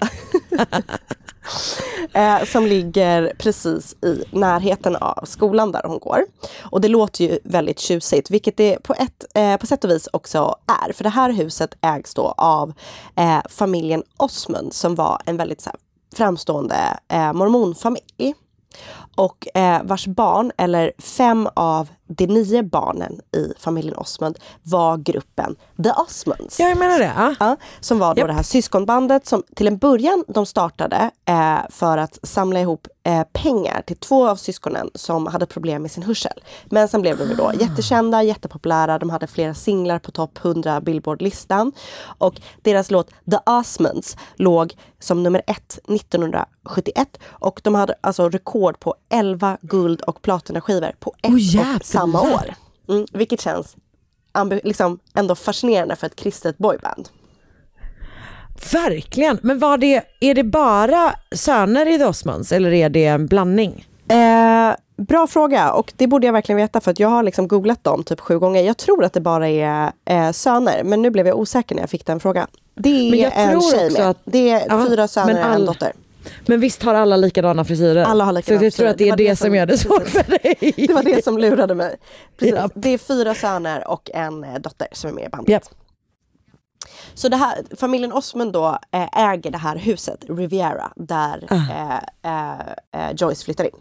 eh, 2.13 2.43
som 2.45 2.65
ligger 2.65 3.33
precis 3.37 3.95
i 4.01 4.23
närheten 4.31 4.95
av 4.95 5.25
skolan 5.25 5.71
där 5.71 5.81
hon 5.85 5.99
går. 5.99 6.25
Och 6.61 6.81
det 6.81 6.87
låter 6.87 7.23
ju 7.23 7.39
väldigt 7.43 7.79
tjusigt, 7.79 8.31
vilket 8.31 8.57
det 8.57 8.83
på, 8.83 8.93
ett, 8.93 9.25
eh, 9.33 9.57
på 9.57 9.67
sätt 9.67 9.83
och 9.83 9.89
vis 9.89 10.09
också 10.13 10.55
är. 10.85 10.93
För 10.93 11.03
det 11.03 11.09
här 11.09 11.31
huset 11.31 11.75
ägs 11.81 12.13
då 12.13 12.33
av 12.37 12.73
eh, 13.15 13.39
familjen 13.49 14.03
Osmund 14.17 14.73
som 14.73 14.95
var 14.95 15.21
en 15.25 15.37
väldigt 15.37 15.61
så 15.61 15.69
här, 15.69 15.79
framstående 16.15 16.97
eh, 17.07 17.33
mormonfamilj. 17.33 18.33
Och 19.15 19.57
eh, 19.57 19.83
vars 19.83 20.07
barn, 20.07 20.51
eller 20.57 20.91
fem 20.97 21.49
av 21.53 21.89
de 22.17 22.27
nio 22.27 22.63
barnen 22.63 23.19
i 23.35 23.53
familjen 23.59 23.95
Osmond 23.95 24.39
var 24.63 24.97
gruppen 24.97 25.55
The 25.83 25.91
Osmonds. 25.91 26.59
Ja, 26.59 26.69
jag 26.69 26.77
menar 26.77 26.99
det. 26.99 27.13
Ja. 27.17 27.35
Ja, 27.39 27.57
som 27.79 27.99
var 27.99 28.15
då 28.15 28.27
det 28.27 28.33
här 28.33 28.43
syskonbandet 28.43 29.27
som 29.27 29.43
till 29.55 29.67
en 29.67 29.77
början 29.77 30.23
de 30.27 30.45
startade 30.45 31.11
eh, 31.25 31.59
för 31.69 31.97
att 31.97 32.19
samla 32.23 32.59
ihop 32.59 32.87
eh, 33.03 33.23
pengar 33.33 33.81
till 33.81 33.97
två 33.97 34.29
av 34.29 34.35
syskonen 34.35 34.89
som 34.95 35.27
hade 35.27 35.45
problem 35.45 35.81
med 35.81 35.91
sin 35.91 36.03
hörsel. 36.03 36.43
Men 36.65 36.87
sen 36.87 37.01
blev 37.01 37.17
de 37.17 37.35
då 37.35 37.51
jättekända, 37.59 38.23
jättepopulära. 38.23 38.99
De 38.99 39.09
hade 39.09 39.27
flera 39.27 39.53
singlar 39.53 39.99
på 39.99 40.11
topp 40.11 40.39
100 40.45 40.81
Billboard-listan. 40.81 41.71
Och 42.17 42.41
deras 42.61 42.91
låt 42.91 43.09
The 43.09 43.37
Osmonds 43.45 44.17
låg 44.35 44.75
som 44.99 45.23
nummer 45.23 45.41
ett 45.47 45.79
1971. 45.87 47.19
Och 47.27 47.61
de 47.63 47.75
hade 47.75 47.95
alltså 48.01 48.29
rekord 48.29 48.79
på 48.79 48.95
11 49.09 49.57
guld 49.61 50.01
och 50.01 50.21
platinaskivor 50.21 50.91
på 50.99 51.13
ett 51.17 51.27
Åh, 51.27 51.33
och 51.33 51.39
jävlar. 51.39 51.79
Samma 52.11 52.21
år. 52.33 52.53
Mm, 52.89 53.05
vilket 53.13 53.41
känns 53.41 53.75
liksom 54.63 54.99
ändå 55.15 55.35
fascinerande 55.35 55.95
för 55.95 56.07
ett 56.07 56.15
kristet 56.15 56.57
boyband. 56.57 57.09
Verkligen. 58.73 59.39
Men 59.41 59.59
var 59.59 59.77
det, 59.77 60.01
är 60.19 60.35
det 60.35 60.43
bara 60.43 61.15
söner 61.35 61.85
i 61.95 61.97
The 61.97 62.05
Osmonds 62.05 62.51
eller 62.51 62.73
är 62.73 62.89
det 62.89 63.05
en 63.05 63.27
blandning? 63.27 63.87
Eh, 64.09 64.75
bra 64.97 65.27
fråga 65.27 65.71
och 65.73 65.93
det 65.97 66.07
borde 66.07 66.25
jag 66.27 66.33
verkligen 66.33 66.57
veta 66.57 66.81
för 66.81 66.91
att 66.91 66.99
jag 66.99 67.09
har 67.09 67.23
liksom 67.23 67.47
googlat 67.47 67.83
dem 67.83 68.03
typ 68.03 68.19
sju 68.19 68.39
gånger. 68.39 68.61
Jag 68.63 68.77
tror 68.77 69.03
att 69.03 69.13
det 69.13 69.21
bara 69.21 69.49
är 69.49 69.91
eh, 70.05 70.31
söner 70.31 70.83
men 70.83 71.01
nu 71.01 71.09
blev 71.09 71.27
jag 71.27 71.37
osäker 71.39 71.75
när 71.75 71.81
jag 71.83 71.89
fick 71.89 72.05
den 72.05 72.19
frågan. 72.19 72.47
Det 72.75 73.23
är 73.23 73.31
en 73.31 73.61
tjej 73.61 73.91
med. 73.91 74.09
att- 74.09 74.21
Det 74.25 74.49
är 74.49 74.65
Ja, 74.69 74.85
fyra 74.89 75.07
söner 75.07 75.49
och 75.49 75.55
en 75.55 75.65
dotter. 75.65 75.91
Men 76.45 76.59
visst 76.59 76.83
har 76.83 76.93
alla 76.93 77.17
likadana 77.17 77.65
frisyrer? 77.65 78.03
Alla 78.03 78.23
har 78.23 78.33
likadana 78.33 78.59
Så 78.59 78.65
jag 78.65 78.73
tror 78.73 78.87
att 78.87 78.97
det 78.97 79.07
är 79.07 79.09
var 79.09 79.17
det, 79.17 79.35
som 79.35 79.55
gör 79.55 79.65
det 79.65 79.77
svårt 79.77 80.07
för 80.07 80.23
dig. 80.23 80.73
Det 80.87 80.93
var 80.93 81.03
det 81.03 81.23
som 81.23 81.37
lurade 81.37 81.75
mig. 81.75 81.95
Precis. 82.37 82.55
Japp. 82.55 82.71
Det 82.75 82.89
är 82.89 82.97
fyra 82.97 83.35
söner 83.35 83.87
och 83.87 84.09
en 84.13 84.43
eh, 84.43 84.53
dotter 84.59 84.87
som 84.91 85.09
är 85.09 85.13
med 85.13 85.25
i 85.25 85.29
bandet. 85.29 85.49
Japp. 85.49 85.63
Så 87.13 87.29
det 87.29 87.35
här, 87.37 87.75
familjen 87.75 88.13
Osmond 88.13 88.53
då 88.53 88.79
eh, 88.91 89.29
äger 89.29 89.51
det 89.51 89.57
här 89.57 89.75
huset, 89.75 90.25
Riviera, 90.29 90.91
där 90.95 91.47
eh, 91.51 91.97
eh, 91.97 92.59
eh, 93.07 93.15
Joyce 93.15 93.43
flyttar 93.45 93.63
in. 93.63 93.71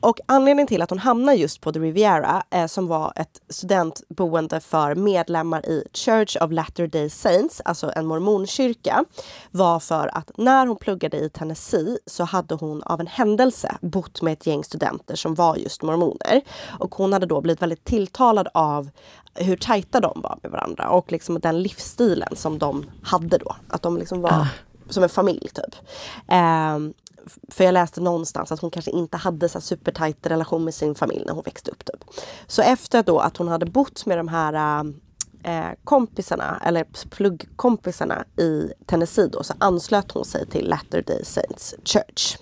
Och 0.00 0.20
anledningen 0.26 0.66
till 0.66 0.82
att 0.82 0.90
hon 0.90 0.98
hamnar 0.98 1.32
just 1.32 1.60
på 1.60 1.72
The 1.72 1.78
Riviera, 1.78 2.42
eh, 2.50 2.66
som 2.66 2.86
var 2.86 3.12
ett 3.16 3.40
studentboende 3.48 4.60
för 4.60 4.94
medlemmar 4.94 5.66
i 5.66 5.84
Church 5.92 6.36
of 6.40 6.50
Latter-day 6.50 7.10
Saints, 7.10 7.60
alltså 7.64 7.92
en 7.96 8.06
mormonkyrka, 8.06 9.04
var 9.50 9.80
för 9.80 10.10
att 10.18 10.30
när 10.36 10.66
hon 10.66 10.76
pluggade 10.76 11.16
i 11.16 11.30
Tennessee 11.30 11.98
så 12.06 12.24
hade 12.24 12.54
hon 12.54 12.82
av 12.82 13.00
en 13.00 13.06
händelse 13.06 13.76
bott 13.80 14.22
med 14.22 14.32
ett 14.32 14.46
gäng 14.46 14.64
studenter 14.64 15.16
som 15.16 15.34
var 15.34 15.56
just 15.56 15.82
mormoner. 15.82 16.40
Och 16.78 16.94
hon 16.94 17.12
hade 17.12 17.26
då 17.26 17.40
blivit 17.40 17.62
väldigt 17.62 17.84
tilltalad 17.84 18.48
av 18.54 18.90
hur 19.34 19.56
tajta 19.56 20.00
de 20.00 20.20
var 20.20 20.38
med 20.42 20.52
varandra 20.52 20.88
och 20.88 21.12
liksom 21.12 21.38
den 21.40 21.62
livsstilen 21.62 22.36
som 22.36 22.58
de 22.58 22.84
hade 23.02 23.38
då. 23.38 23.56
Att 23.68 23.82
de 23.82 23.96
liksom 23.96 24.20
var 24.20 24.46
som 24.88 25.02
en 25.02 25.08
familj 25.08 25.48
typ. 25.54 25.74
F- 26.26 27.07
för 27.48 27.64
jag 27.64 27.72
läste 27.72 28.00
någonstans 28.00 28.52
att 28.52 28.60
hon 28.60 28.70
kanske 28.70 28.90
inte 28.90 29.16
hade 29.16 29.48
så 29.48 29.60
supertajt 29.60 30.26
relation 30.26 30.64
med 30.64 30.74
sin 30.74 30.94
familj 30.94 31.22
när 31.26 31.32
hon 31.32 31.42
växte 31.42 31.70
upp. 31.70 31.84
Typ. 31.84 32.04
Så 32.46 32.62
efter 32.62 33.02
då 33.02 33.18
att 33.18 33.36
hon 33.36 33.48
hade 33.48 33.66
bott 33.66 34.06
med 34.06 34.18
de 34.18 34.28
här 34.28 34.54
eh, 34.54 34.92
eh, 35.42 35.72
kompisarna, 35.84 36.62
eller 36.64 36.84
pluggkompisarna 37.10 38.24
i 38.36 38.72
Tennessee 38.86 39.28
då, 39.28 39.42
så 39.42 39.54
anslöt 39.58 40.12
hon 40.12 40.24
sig 40.24 40.46
till 40.46 40.68
Latter-day 40.68 41.24
Saints 41.24 41.74
Church. 41.84 42.36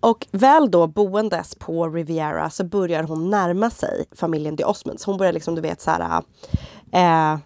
Och 0.00 0.26
väl 0.30 0.70
då 0.70 0.86
boendes 0.86 1.54
på 1.54 1.88
Riviera 1.88 2.50
så 2.50 2.64
börjar 2.64 3.02
hon 3.02 3.30
närma 3.30 3.70
sig 3.70 4.04
familjen 4.12 4.56
de 4.56 4.64
Osmonds. 4.64 5.04
Hon 5.04 5.16
börjar 5.16 5.32
liksom, 5.32 5.54
du 5.54 5.60
vet 5.60 5.80
så 5.80 5.90
här, 5.90 6.22
eh, 6.92 7.38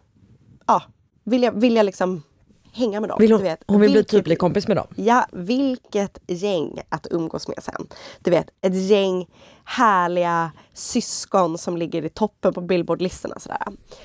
ja, 0.66 0.82
vilja, 1.24 1.50
vilja 1.50 1.82
liksom 1.82 2.22
hänga 2.76 3.00
med 3.00 3.10
dem. 3.10 3.16
Vill 3.20 3.32
hon, 3.32 3.42
vet, 3.42 3.60
hon 3.66 3.80
vill 3.80 3.90
bli 3.90 3.98
Vilket- 3.98 4.10
typ 4.10 4.24
bli 4.24 4.36
kompis 4.36 4.68
med 4.68 4.76
dem? 4.76 4.86
Ja, 4.96 5.26
vilket 5.32 6.18
gäng 6.26 6.78
att 6.88 7.06
umgås 7.10 7.48
med 7.48 7.62
sen. 7.62 7.86
Du 8.20 8.30
vet, 8.30 8.46
ett 8.62 8.74
gäng 8.74 9.26
härliga 9.64 10.50
syskon 10.74 11.58
som 11.58 11.76
ligger 11.76 12.04
i 12.04 12.08
toppen 12.08 12.52
på 12.54 12.60
Billboardlistorna 12.60 13.38
sådär. 13.38 13.58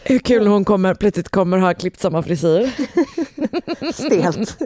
Hur 0.04 0.20
kul 0.20 0.48
hon 0.48 0.66
kommer, 0.66 0.94
plötsligt 0.94 1.30
kommer 1.30 1.58
ha 1.58 1.74
klippt 1.74 2.00
samma 2.00 2.24
frisyr. 2.24 2.72
Stelt. 3.94 4.58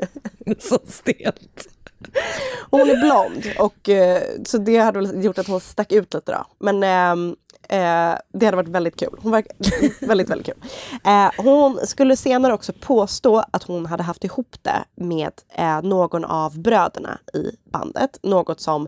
Så 0.59 0.79
stelt. 0.87 1.67
Hon 2.69 2.89
är 2.89 2.95
blond 2.95 3.45
och 3.59 3.89
eh, 3.89 4.21
så 4.45 4.57
det 4.57 4.77
hade 4.77 4.99
väl 4.99 5.23
gjort 5.23 5.37
att 5.37 5.47
hon 5.47 5.59
stack 5.59 5.91
ut 5.91 6.13
lite 6.13 6.31
då. 6.31 6.45
Men 6.59 6.83
ehm, 6.83 7.35
eh, 7.69 8.17
det 8.33 8.45
hade 8.45 8.55
varit 8.55 8.67
väldigt 8.67 8.99
kul. 8.99 9.15
Hon 9.19 9.31
var 9.31 9.43
väldigt, 10.07 10.29
väldigt 10.29 10.47
kul. 10.47 10.63
Eh, 11.03 11.31
hon 11.37 11.79
skulle 11.87 12.17
senare 12.17 12.53
också 12.53 12.73
påstå 12.73 13.43
att 13.51 13.63
hon 13.63 13.85
hade 13.85 14.03
haft 14.03 14.23
ihop 14.23 14.55
det 14.61 14.83
med 14.95 15.31
eh, 15.49 15.81
någon 15.81 16.25
av 16.25 16.59
bröderna 16.59 17.19
i 17.33 17.51
bandet. 17.71 18.19
Något 18.23 18.59
som 18.59 18.87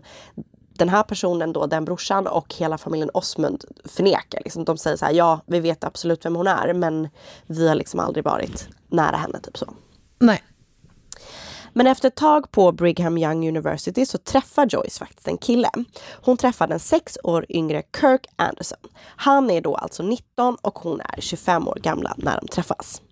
den 0.78 0.88
här 0.88 1.02
personen 1.02 1.52
då, 1.52 1.66
den 1.66 1.84
brorsan 1.84 2.26
och 2.26 2.54
hela 2.54 2.78
familjen 2.78 3.10
Osmund 3.14 3.64
förnekar. 3.84 4.40
Liksom, 4.44 4.64
de 4.64 4.78
säger 4.78 4.96
så 4.96 5.04
här, 5.04 5.12
ja 5.12 5.40
vi 5.46 5.60
vet 5.60 5.84
absolut 5.84 6.24
vem 6.24 6.36
hon 6.36 6.46
är 6.46 6.72
men 6.72 7.08
vi 7.46 7.68
har 7.68 7.74
liksom 7.74 8.00
aldrig 8.00 8.24
varit 8.24 8.68
nära 8.88 9.16
henne. 9.16 9.40
Typ 9.40 9.58
så. 9.58 9.66
Nej. 10.18 10.42
Men 11.72 11.86
efter 11.86 12.08
ett 12.08 12.14
tag 12.14 12.50
på 12.52 12.72
Brigham 12.72 13.18
Young 13.18 13.48
University 13.48 14.06
så 14.06 14.18
träffar 14.18 14.66
Joyce 14.66 14.98
faktiskt 14.98 15.28
en 15.28 15.38
kille. 15.38 15.70
Hon 16.24 16.36
träffar 16.36 16.66
den 16.66 16.80
sex 16.80 17.18
år 17.24 17.46
yngre 17.48 17.82
Kirk 18.00 18.26
Anderson. 18.36 18.78
Han 19.16 19.50
är 19.50 19.60
då 19.60 19.74
alltså 19.74 20.02
19 20.02 20.56
och 20.62 20.78
hon 20.78 21.00
är 21.00 21.20
25 21.20 21.68
år 21.68 21.78
gamla 21.82 22.14
när 22.16 22.40
de 22.40 22.48
träffas. 22.48 23.02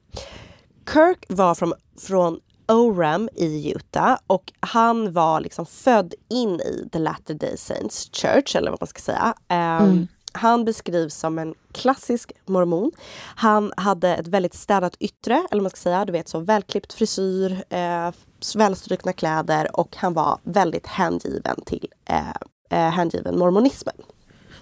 Kirk 0.93 1.25
var 1.29 1.55
från, 1.55 1.73
från 1.99 2.41
Oram 2.69 3.29
i 3.35 3.73
Utah 3.73 4.19
och 4.27 4.53
han 4.61 5.13
var 5.13 5.41
liksom 5.41 5.67
född 5.67 6.15
in 6.29 6.61
i 6.61 6.89
The 6.93 6.99
Latter-day 6.99 7.57
Saints 7.57 8.11
Church, 8.13 8.57
eller 8.57 8.71
vad 8.71 8.81
man 8.81 8.87
ska 8.87 9.01
säga. 9.01 9.35
Ehm, 9.49 9.85
mm. 9.85 10.07
Han 10.37 10.65
beskrivs 10.65 11.15
som 11.15 11.39
en 11.39 11.55
klassisk 11.73 12.33
mormon. 12.47 12.91
Han 13.37 13.73
hade 13.77 14.17
ett 14.17 14.27
väldigt 14.27 14.55
städat 14.55 14.97
yttre, 15.01 15.47
eller 15.51 15.63
man 15.63 15.71
ska 15.71 15.79
säga. 15.81 16.05
Du 16.05 16.13
vet 16.13 16.29
så 16.29 16.39
välklippt 16.39 16.93
frisyr, 16.93 17.65
eh, 17.69 18.11
välstrukna 18.57 19.13
kläder 19.13 19.81
och 19.81 19.97
han 19.97 20.13
var 20.15 20.39
väldigt 20.43 20.87
hängiven 20.87 21.61
till 21.67 21.89
eh, 22.05 22.29
eh, 22.71 22.91
hängiven 22.93 23.39
mormonismen. 23.39 23.95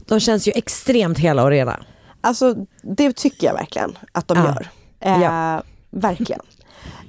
De 0.06 0.20
känns 0.20 0.48
ju 0.48 0.52
extremt 0.54 1.18
hela 1.18 1.42
och 1.44 1.50
rena. 1.50 1.84
Alltså 2.20 2.54
det 2.82 3.16
tycker 3.16 3.46
jag 3.46 3.54
verkligen 3.54 3.98
att 4.12 4.28
de 4.28 4.38
Ja. 4.38 4.44
gör. 4.44 4.68
Eh, 5.00 5.22
Ja. 5.22 5.62
Verkligen. 5.90 6.40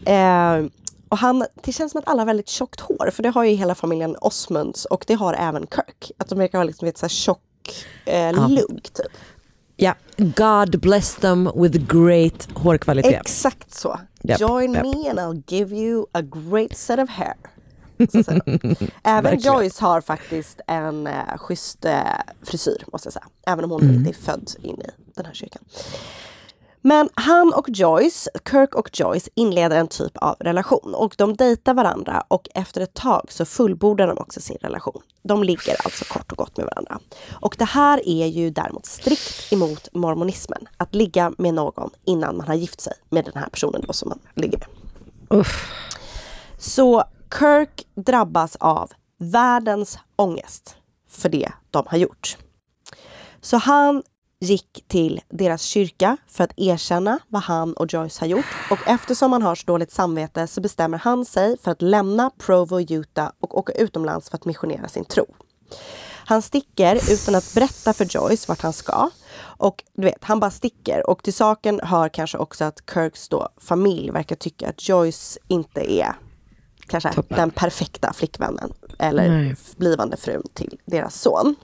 Eh, 0.06 0.65
och 1.10 1.17
han, 1.17 1.45
det 1.63 1.71
känns 1.71 1.91
som 1.91 1.99
att 1.99 2.08
alla 2.08 2.21
har 2.21 2.25
väldigt 2.25 2.47
tjockt 2.49 2.80
hår, 2.80 3.10
för 3.13 3.23
det 3.23 3.30
har 3.30 3.43
ju 3.43 3.56
hela 3.56 3.75
familjen 3.75 4.15
Osmonds 4.21 4.86
och 4.86 5.04
det 5.08 5.13
har 5.13 5.34
även 5.34 5.67
Kirk. 5.67 6.12
Att 6.17 6.30
de 6.30 6.39
verkar 6.39 6.58
ha 6.58 6.63
liksom 6.63 6.88
ett 6.88 6.97
så 6.97 7.04
här 7.06 7.10
tjock 7.10 7.41
eh, 8.06 8.49
lugg 8.49 8.84
typ. 8.84 9.12
Ja, 9.78 9.95
God 10.17 10.80
bless 10.80 11.15
them 11.15 11.49
with 11.56 11.78
great 11.88 12.47
hårkvalitet. 12.54 13.21
Exakt 13.21 13.75
så. 13.75 13.99
Japp, 14.21 14.39
Join 14.41 14.73
japp. 14.73 14.86
me 14.86 15.10
and 15.10 15.19
I'll 15.19 15.43
give 15.47 15.75
you 15.75 16.06
a 16.12 16.21
great 16.21 16.78
set 16.78 16.99
of 16.99 17.10
hair. 17.10 17.36
Även 19.04 19.23
Verkligen. 19.23 19.54
Joyce 19.54 19.80
har 19.82 20.01
faktiskt 20.01 20.62
en 20.67 21.08
eh, 21.08 21.38
schysst 21.38 21.86
eh, 21.86 22.01
frisyr 22.43 22.84
måste 22.91 23.06
jag 23.08 23.13
säga. 23.13 23.25
Även 23.47 23.65
om 23.65 23.71
hon 23.71 23.84
inte 23.95 24.10
är 24.10 24.13
född 24.13 24.51
in 24.62 24.82
i 24.82 24.89
den 25.15 25.25
här 25.25 25.34
kyrkan. 25.34 25.62
Men 26.88 27.10
han 27.13 27.54
och 27.54 27.69
Joyce, 27.69 28.30
Kirk 28.52 28.76
och 28.76 28.89
Joyce 28.93 29.30
inleder 29.36 29.78
en 29.78 29.88
typ 29.88 30.17
av 30.17 30.36
relation 30.39 30.95
och 30.95 31.15
de 31.17 31.36
dejtar 31.36 31.74
varandra 31.74 32.24
och 32.28 32.48
efter 32.56 32.82
ett 32.82 32.93
tag 32.93 33.32
så 33.32 33.45
fullbordar 33.45 34.08
de 34.08 34.17
också 34.17 34.41
sin 34.41 34.58
relation. 34.62 35.02
De 35.24 35.43
ligger 35.43 35.86
alltså 35.86 36.06
kort 36.06 36.32
och 36.32 36.38
gott 36.38 36.58
med 36.58 36.65
varandra. 36.65 37.00
Och 37.34 37.56
det 37.60 37.65
här 37.65 38.08
är 38.08 38.26
ju 38.26 38.50
däremot 38.50 38.86
strikt 38.86 39.54
emot 39.54 39.88
mormonismen. 39.93 40.67
Att 40.78 40.95
ligga 40.95 41.34
med 41.38 41.54
någon 41.54 41.89
innan 42.04 42.38
man 42.38 42.48
har 42.48 42.56
gift 42.56 42.82
sig 42.82 42.93
med 43.10 43.26
den 43.26 43.34
här 43.36 43.50
personen 43.50 43.84
då 43.88 43.93
som 43.93 44.10
man 44.10 44.19
ligger 44.36 44.60
med. 44.60 45.45
Så 46.58 47.04
Kirk 47.39 47.88
drabbas 47.95 48.56
av 48.56 48.91
världens 49.17 50.00
ångest 50.15 50.76
för 51.10 51.30
det 51.30 51.52
de 51.71 51.84
har 51.88 51.98
gjort. 51.98 52.38
Så 53.41 53.58
han 53.58 54.04
gick 54.45 54.84
till 54.88 55.21
deras 55.29 55.62
kyrka 55.62 56.17
för 56.27 56.43
att 56.43 56.53
erkänna 56.58 57.19
vad 57.27 57.41
han 57.41 57.73
och 57.73 57.93
Joyce 57.93 58.19
har 58.19 58.27
gjort. 58.27 58.45
Och 58.71 58.79
eftersom 58.88 59.31
han 59.31 59.41
har 59.41 59.55
så 59.55 59.65
dåligt 59.65 59.91
samvete 59.91 60.47
så 60.47 60.62
bestämmer 60.62 60.97
han 60.97 61.25
sig 61.25 61.58
för 61.58 61.71
att 61.71 61.81
lämna 61.81 62.31
Provo, 62.38 62.81
Utah 62.81 63.31
och 63.39 63.58
åka 63.58 63.73
utomlands 63.73 64.29
för 64.29 64.38
att 64.38 64.45
missionera 64.45 64.88
sin 64.88 65.05
tro. 65.05 65.25
Han 66.27 66.41
sticker 66.41 66.95
utan 67.12 67.36
att 67.36 67.53
berätta 67.53 67.93
för 67.93 68.05
Joyce 68.05 68.47
vart 68.47 68.62
han 68.62 68.73
ska. 68.73 69.10
Och 69.41 69.84
du 69.93 70.03
vet, 70.03 70.23
han 70.23 70.39
bara 70.39 70.51
sticker. 70.51 71.10
Och 71.10 71.23
till 71.23 71.34
saken 71.34 71.79
hör 71.84 72.10
kanske 72.10 72.38
också 72.38 72.63
att 72.65 72.79
Kirks 72.93 73.29
då 73.29 73.49
familj 73.58 74.12
verkar 74.12 74.36
tycka 74.36 74.69
att 74.69 74.89
Joyce 74.89 75.38
inte 75.47 75.91
är 75.91 76.15
kanske 76.88 77.13
Toppen. 77.13 77.38
den 77.38 77.51
perfekta 77.51 78.13
flickvännen 78.13 78.73
eller 78.99 79.29
Nej. 79.29 79.55
blivande 79.77 80.17
frun 80.17 80.43
till 80.53 80.79
deras 80.86 81.21
son. 81.21 81.55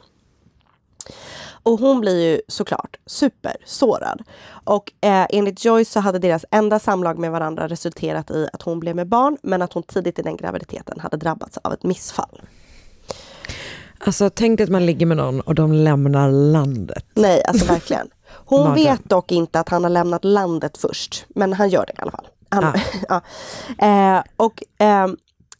Och 1.64 1.80
hon 1.80 2.00
blir 2.02 2.32
ju 2.32 2.42
såklart 2.48 2.98
supersårad. 3.06 4.24
Och 4.64 4.94
eh, 5.02 5.26
enligt 5.30 5.66
Joyce 5.66 5.92
så 5.92 6.00
hade 6.00 6.20
deras 6.20 6.46
enda 6.52 6.80
samlag 6.80 7.18
med 7.18 7.32
varandra 7.32 7.68
resulterat 7.68 8.32
i 8.32 8.48
att 8.54 8.62
hon 8.62 8.80
blev 8.80 8.96
med 8.96 9.08
barn 9.08 9.38
men 9.44 9.62
att 9.62 9.74
hon 9.74 9.84
tidigt 9.84 10.20
i 10.20 10.22
den 10.22 10.38
graviditeten 10.38 11.00
hade 11.00 11.18
drabbats 11.18 11.58
av 11.58 11.74
ett 11.74 11.84
missfall. 11.84 12.42
Alltså 14.06 14.30
tänk 14.30 14.62
att 14.62 14.70
man 14.70 14.86
ligger 14.86 15.06
med 15.06 15.18
någon 15.18 15.42
och 15.42 15.56
de 15.56 15.74
lämnar 15.74 16.32
landet. 16.32 17.06
Nej, 17.14 17.44
alltså 17.48 17.66
verkligen. 17.66 18.08
Hon 18.46 18.74
vet 18.74 19.10
dock 19.10 19.32
inte 19.32 19.60
att 19.60 19.70
han 19.70 19.84
har 19.84 19.90
lämnat 19.90 20.24
landet 20.24 20.78
först, 20.78 21.26
men 21.30 21.54
han 21.54 21.70
gör 21.70 21.86
det 21.86 21.94
i 21.94 22.02
alla 22.02 22.12
fall. 22.12 22.28
Han, 22.50 22.74
ja. 23.10 23.22
eh, 24.18 24.24
och, 24.38 24.64
eh, 24.86 25.08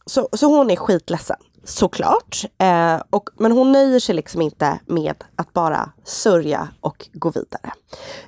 så, 0.06 0.28
så 0.32 0.46
hon 0.46 0.70
är 0.70 0.76
skitledsen, 0.76 1.36
såklart. 1.64 2.44
Eh, 2.58 3.02
och, 3.10 3.30
men 3.36 3.52
hon 3.52 3.72
nöjer 3.72 4.00
sig 4.00 4.14
liksom 4.14 4.42
inte 4.42 4.80
med 4.86 5.24
att 5.36 5.52
bara 5.52 5.90
sörja 6.04 6.68
och 6.80 7.08
gå 7.12 7.30
vidare. 7.30 7.72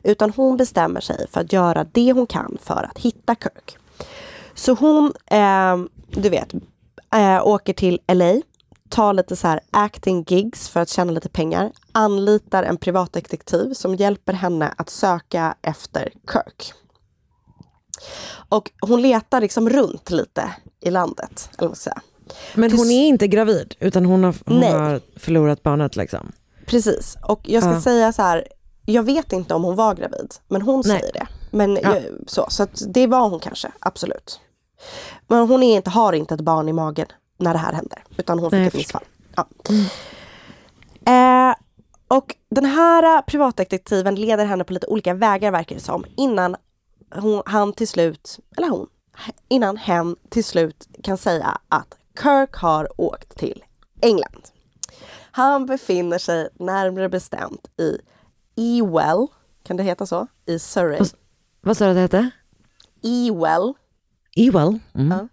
Utan 0.03 0.33
hon 0.37 0.57
bestämmer 0.57 1.01
sig 1.01 1.27
för 1.31 1.41
att 1.41 1.53
göra 1.53 1.85
det 1.85 2.13
hon 2.13 2.27
kan 2.27 2.59
för 2.63 2.89
att 2.91 2.99
hitta 2.99 3.35
Kirk. 3.35 3.77
Så 4.55 4.75
hon, 4.75 5.13
eh, 5.27 5.77
du 6.09 6.29
vet, 6.29 6.55
eh, 7.15 7.47
åker 7.47 7.73
till 7.73 8.01
LA, 8.07 8.41
tar 8.89 9.13
lite 9.13 9.37
så 9.37 9.49
här 9.49 9.61
acting 9.71 10.25
gigs 10.29 10.69
för 10.69 10.81
att 10.81 10.89
tjäna 10.89 11.13
lite 11.13 11.29
pengar, 11.29 11.73
anlitar 11.93 12.63
en 12.63 12.77
privatdetektiv 12.77 13.75
som 13.75 13.95
hjälper 13.95 14.33
henne 14.33 14.75
att 14.77 14.91
söka 14.91 15.55
efter 15.63 16.13
Kirk. 16.33 16.73
Och 18.49 18.71
hon 18.81 19.03
letar 19.03 19.41
liksom 19.41 19.71
runt 19.71 20.11
lite 20.11 20.55
i 20.81 20.91
landet, 20.91 21.51
eller 21.59 21.69
vad 21.69 21.77
ska 21.79 21.91
jag 21.91 21.97
säga. 21.97 22.14
Men 22.55 22.73
hon 22.73 22.91
är 22.91 23.07
inte 23.09 23.27
gravid 23.29 23.75
utan 23.81 24.05
hon 24.05 24.25
har, 24.25 24.35
hon 24.47 24.63
har 24.63 25.01
förlorat 25.17 25.63
barnet 25.63 25.97
liksom. 25.97 26.33
Precis, 26.67 27.17
och 27.29 27.41
jag 27.45 27.63
ska 27.63 27.73
Ja. 27.73 27.81
säga 27.81 28.13
så 28.13 28.23
här, 28.23 28.49
jag 28.87 29.03
vet 29.03 29.33
inte 29.33 29.55
om 29.55 29.65
hon 29.65 29.77
var 29.77 29.95
gravid, 29.95 30.35
men 30.49 30.63
hon 30.63 30.83
Nej. 30.87 31.01
säger 31.01 31.13
det. 31.13 31.27
Men 31.51 31.75
Ja. 31.83 31.95
jag, 31.95 32.03
så, 32.27 32.47
så 32.49 32.67
det 32.89 33.07
var 33.07 33.29
hon 33.31 33.41
kanske, 33.41 33.73
absolut. 33.79 34.41
Men 35.29 35.49
hon 35.49 35.63
är 35.63 35.77
inte, 35.77 35.91
har 35.91 36.13
inte 36.13 36.35
ett 36.35 36.41
barn 36.41 36.69
i 36.69 36.73
magen 36.73 37.07
när 37.39 37.53
det 37.53 37.59
här 37.59 37.73
händer, 37.73 38.05
utan 38.17 38.39
hon 38.39 38.51
fick 38.51 38.53
Nej, 38.57 38.61
jag 38.61 38.67
ett 38.69 38.75
missfall. 38.75 39.05
Ja. 39.37 39.47
Eh, 41.13 41.55
och 42.09 42.37
den 42.51 42.65
här 42.65 43.17
eh, 43.17 43.21
privatdetektiven 43.23 44.15
leder 44.15 44.45
henne 44.45 44.65
på 44.65 44.73
lite 44.73 44.87
olika 44.87 45.15
vägar 45.15 45.51
verkar 45.51 45.75
det 45.77 45.83
som, 45.83 46.05
innan 46.17 46.57
hon, 47.15 47.43
han 47.47 47.73
till 47.73 47.89
slut, 47.89 48.39
eller 48.57 48.69
hon, 48.69 48.87
innan 49.49 49.77
hen 49.77 50.17
till 50.29 50.45
slut 50.45 50.89
kan 51.03 51.19
säga 51.19 51.59
att 51.69 51.97
Kirk 52.23 52.55
har 52.55 53.01
åkt 53.01 53.39
till 53.39 53.65
England. 54.01 54.43
Han 55.31 55.67
befinner 55.67 56.19
sig 56.19 56.49
närmare 56.55 57.09
bestämt 57.09 57.69
i 57.77 57.99
Ewell, 58.57 59.27
kan 59.67 59.77
det 59.77 59.83
heta 59.83 60.07
så? 60.07 60.27
I 60.47 60.59
Surrey. 60.59 61.01
Vad 61.61 61.77
sa 61.77 61.85
du 61.85 61.91
att 61.91 61.97
det 61.97 62.01
hette? 62.01 62.31
Ewell 63.03 63.73
Ewell. 64.37 64.79
Mm. 64.95 65.11
Ja. 65.19 65.29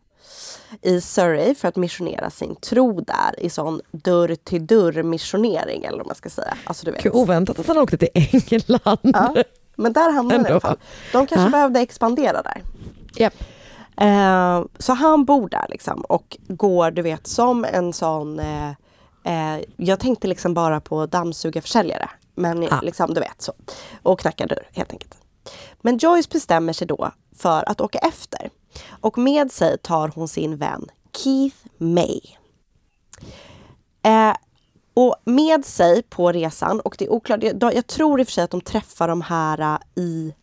i 0.82 1.02
Surrey 1.02 1.56
för 1.56 1.67
att 1.67 1.76
missionera 1.76 2.30
sin 2.30 2.56
tro 2.56 3.02
där 3.02 3.39
i 3.39 3.50
sån 3.50 3.82
dörr 3.91 4.36
till 4.36 4.67
dörr 4.67 5.04
missionering 5.04 5.84
eller 5.84 5.98
vad 5.98 6.08
man 6.08 6.15
ska 6.15 6.30
säga. 6.30 6.58
Alltså 6.63 6.86
du 6.86 6.91
vet. 6.91 7.04
Gud, 7.04 7.13
oväntat 7.15 7.60
att 7.60 7.67
han 7.67 7.78
åkte 7.78 7.98
till 7.98 8.10
England. 8.13 9.00
Ja, 9.04 9.36
men 9.76 9.94
där 9.94 10.12
hamnade 10.12 10.38
han 10.39 10.48
i 10.48 10.50
alla 10.50 10.60
fall. 10.60 10.78
De 11.12 11.28
kanske 11.28 11.46
Ja. 11.46 11.50
behövde 11.50 11.80
expandera 11.80 12.41
där. 12.41 12.62
Japp. 13.15 13.34
Eh, 13.97 14.62
så 14.80 14.93
han 14.93 15.25
bor 15.25 15.49
där 15.49 15.65
liksom 15.69 16.01
och 16.01 16.38
går 16.47 16.91
du 16.91 17.01
vet 17.01 17.27
som 17.27 17.65
en 17.65 17.93
sån 17.93 18.39
eh, 18.39 18.69
eh, 19.23 19.63
Jag 19.77 19.99
tänkte 19.99 20.27
liksom 20.27 20.54
bara 20.54 20.82
på 20.82 21.06
dammsugarförsäljare. 21.06 22.10
Men 22.36 22.62
Ja. 22.63 22.80
liksom 22.82 23.13
du 23.13 23.19
vet 23.19 23.41
så. 23.41 23.54
Och 24.04 24.19
knackar 24.19 24.47
dörr 24.47 24.67
helt 24.73 24.91
enkelt. 24.91 25.17
Men 25.82 25.97
Joyce 25.97 26.30
bestämmer 26.30 26.73
sig 26.73 26.88
då 26.88 27.12
för 27.38 27.69
att 27.69 27.82
åka 27.82 27.97
efter. 27.99 28.49
Och 29.01 29.17
med 29.17 29.51
sig 29.51 29.77
tar 29.77 30.08
hon 30.15 30.27
sin 30.27 30.58
vän 30.58 30.86
Keith 31.17 31.58
May. 31.77 32.19
Eh, 34.04 34.36
och 34.93 35.15
med 35.25 35.65
sig 35.65 36.04
på 36.04 36.32
resan, 36.32 36.80
och 36.80 36.95
det 36.99 37.06
är 37.06 37.10
oklart, 37.12 37.43
jag, 37.43 37.73
jag 37.73 37.88
tror 37.88 38.19
i 38.19 38.23
och 38.23 38.27
för 38.27 38.32
sig 38.32 38.43
att 38.43 38.51
de 38.51 38.62
träffar 38.62 39.08
de 39.08 39.21
här 39.21 39.60
eh, 39.60 39.77
i 40.04 40.34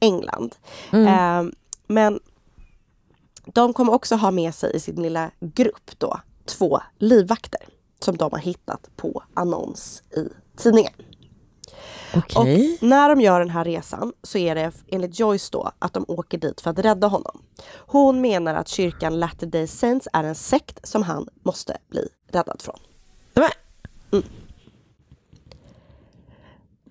England. 0.00 0.54
Eh, 0.92 1.42
men 1.86 2.20
de 3.54 3.72
kommer 3.72 3.92
också 3.92 4.16
ha 4.16 4.30
med 4.30 4.54
sig 4.54 4.76
i 4.76 4.80
sin 4.80 5.02
lilla 5.02 5.30
grupp 5.40 5.90
då 5.98 6.20
två 6.44 6.80
livvakter 6.98 7.60
som 8.00 8.16
de 8.16 8.32
har 8.32 8.38
hittat 8.38 8.90
på 8.96 9.22
annons 9.34 10.02
i 10.16 10.28
tidningen. 10.56 10.92
Okej. 12.16 12.78
Och 12.80 12.82
när 12.88 13.08
de 13.08 13.20
gör 13.20 13.38
den 13.40 13.50
här 13.50 13.64
resan 13.64 14.12
så 14.22 14.38
är 14.38 14.54
det 14.54 14.72
enligt 14.88 15.18
Joyce 15.18 15.48
då 15.52 15.72
att 15.78 15.92
de 15.92 16.04
åker 16.08 16.38
dit 16.38 16.60
för 16.60 16.70
att 16.70 16.78
rädda 16.78 17.06
honom. 17.06 17.42
Hon 17.76 18.20
menar 18.20 18.54
att 18.54 18.68
kyrkan 18.68 19.20
Latter 19.20 19.46
Day 19.46 19.66
Saints 19.66 20.08
är 20.12 20.24
en 20.24 20.34
sekt 20.34 20.88
som 20.88 21.02
han 21.02 21.28
måste 21.42 21.78
bli 21.88 22.08
räddad 22.32 22.62
från. 22.62 22.78
Men- 23.34 24.22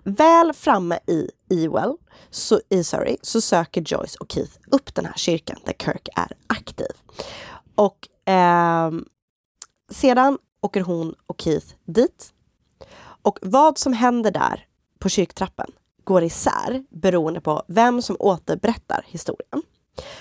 Väl 0.04 0.52
framme 0.52 0.98
i 1.06 1.30
Ewell, 1.50 1.96
så, 2.30 2.60
i 2.68 2.84
Surrey, 2.84 3.16
så 3.22 3.40
söker 3.40 3.80
Joyce 3.80 4.16
och 4.20 4.32
Keith 4.32 4.52
upp 4.70 4.94
den 4.94 5.04
här 5.04 5.14
kyrkan 5.16 5.58
där 5.64 5.72
Kirk 5.72 6.08
är 6.16 6.32
aktiv. 6.46 6.92
Och 7.74 8.28
eh, 8.32 8.92
sedan 9.90 10.38
åker 10.60 10.80
hon 10.80 11.14
och 11.26 11.40
Keith 11.40 11.66
dit. 11.84 12.32
Och 13.22 13.38
vad 13.42 13.78
som 13.78 13.92
händer 13.92 14.30
där 14.30 14.66
på 14.98 15.08
kyrktrappen 15.08 15.70
går 16.04 16.24
isär 16.24 16.84
beroende 16.90 17.40
på 17.40 17.62
vem 17.66 18.02
som 18.02 18.16
återberättar 18.18 19.04
historien. 19.08 19.62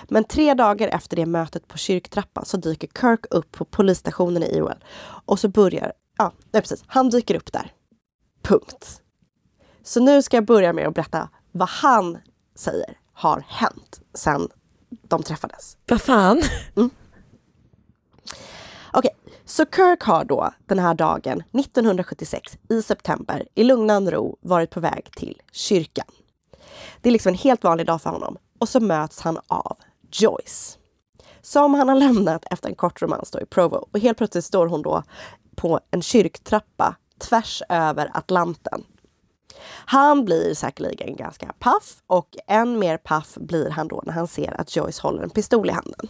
Men 0.07 0.23
tre 0.23 0.53
dagar 0.53 0.87
efter 0.87 1.15
det 1.15 1.25
mötet 1.25 1.67
på 1.67 1.77
kyrktrappan 1.77 2.45
så 2.45 2.57
dyker 2.57 2.87
Kirk 3.01 3.25
upp 3.29 3.51
på 3.51 3.65
polisstationen 3.65 4.43
i 4.43 4.57
Ewell. 4.57 4.83
Och 5.25 5.39
så 5.39 5.47
börjar, 5.47 5.93
ja, 6.17 6.33
nej, 6.51 6.61
precis, 6.61 6.83
han 6.87 7.09
dyker 7.09 7.35
upp 7.35 7.53
där. 7.53 7.71
Punkt. 8.41 9.01
Så 9.83 9.99
nu 9.99 10.21
ska 10.21 10.37
jag 10.37 10.45
börja 10.45 10.73
med 10.73 10.87
att 10.87 10.93
berätta 10.93 11.29
vad 11.57 11.69
han 11.69 12.17
säger 12.55 12.97
har 13.13 13.43
hänt 13.47 14.01
sedan 14.13 14.49
de 14.89 15.23
träffades. 15.23 15.77
Vad 15.85 16.01
fan? 16.01 16.41
Okej, 18.93 19.11
så 19.45 19.65
Kirk 19.65 20.01
har 20.01 20.25
då 20.25 20.53
den 20.65 20.79
här 20.79 20.93
dagen 20.93 21.43
1976 21.53 22.57
i 22.69 22.81
september 22.81 23.47
i 23.55 23.63
lugnan 23.63 24.11
ro 24.11 24.37
varit 24.41 24.69
på 24.69 24.79
väg 24.79 25.11
till 25.11 25.41
kyrkan. 25.51 26.05
Det 27.01 27.09
är 27.09 27.13
liksom 27.13 27.29
en 27.29 27.37
helt 27.37 27.63
vanlig 27.63 27.87
dag 27.87 28.01
för 28.01 28.09
honom 28.09 28.37
och 28.59 28.69
så 28.69 28.79
möts 28.79 29.21
han 29.21 29.39
av 29.47 29.77
Joyce. 30.11 30.77
Som 31.41 31.73
han 31.73 31.89
har 31.89 31.95
lämnat 31.95 32.45
efter 32.51 32.69
en 32.69 32.75
kort 32.75 33.01
romans 33.01 33.35
i 33.41 33.45
Provo 33.45 33.87
och 33.91 33.99
helt 33.99 34.17
plötsligt 34.17 34.45
står 34.45 34.67
hon 34.67 34.81
då 34.81 35.03
på 35.55 35.79
en 35.91 36.01
kyrktrappa 36.01 36.95
tvärs 37.19 37.63
över 37.69 38.11
Atlanten. 38.13 38.83
Han 39.65 40.25
blir 40.25 40.53
säkerligen 40.53 41.15
ganska 41.15 41.53
paff 41.59 42.01
och 42.07 42.37
än 42.47 42.79
mer 42.79 42.97
paff 42.97 43.35
blir 43.35 43.69
han 43.69 43.87
då 43.87 44.03
när 44.05 44.13
han 44.13 44.27
ser 44.27 44.61
att 44.61 44.75
Joyce 44.75 45.01
håller 45.01 45.23
en 45.23 45.29
pistol 45.29 45.69
i 45.69 45.73
handen. 45.73 46.07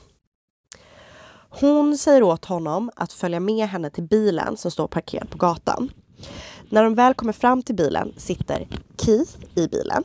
Hon 1.49 1.97
säger 1.97 2.23
åt 2.23 2.45
honom 2.45 2.91
att 2.95 3.13
följa 3.13 3.39
med 3.39 3.67
henne 3.67 3.89
till 3.89 4.03
bilen 4.03 4.57
som 4.57 4.71
står 4.71 4.87
parkerad 4.87 5.29
på 5.29 5.37
gatan. 5.37 5.89
När 6.69 6.83
de 6.83 6.95
väl 6.95 7.13
kommer 7.13 7.33
fram 7.33 7.63
till 7.63 7.75
bilen 7.75 8.13
sitter 8.17 8.67
Keith 8.97 9.31
i 9.55 9.67
bilen 9.67 10.03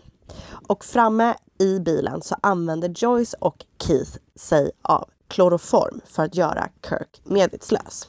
Och 0.66 0.84
framme 0.84 1.34
i 1.58 1.78
bilen 1.78 2.22
så 2.22 2.36
använder 2.40 2.88
Joyce 2.88 3.36
och 3.40 3.64
Keith 3.86 4.10
sig 4.36 4.70
av 4.82 5.08
kloroform 5.28 6.00
för 6.04 6.22
att 6.22 6.34
göra 6.34 6.68
Kirk 6.88 7.20
medvetslös. 7.24 8.08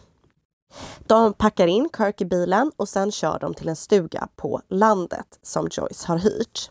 De 1.08 1.34
packar 1.34 1.68
in 1.68 1.90
Kirk 1.98 2.22
i 2.22 2.26
bilen 2.26 2.72
och 2.78 2.90
sen 2.90 3.12
kör 3.12 3.40
de 3.40 3.54
till 3.54 3.70
en 3.70 3.76
stuga 3.76 4.28
på 4.36 4.62
landet 4.70 5.40
som 5.42 5.68
Joyce 5.72 6.08
har 6.08 6.18
hyrt. 6.18 6.70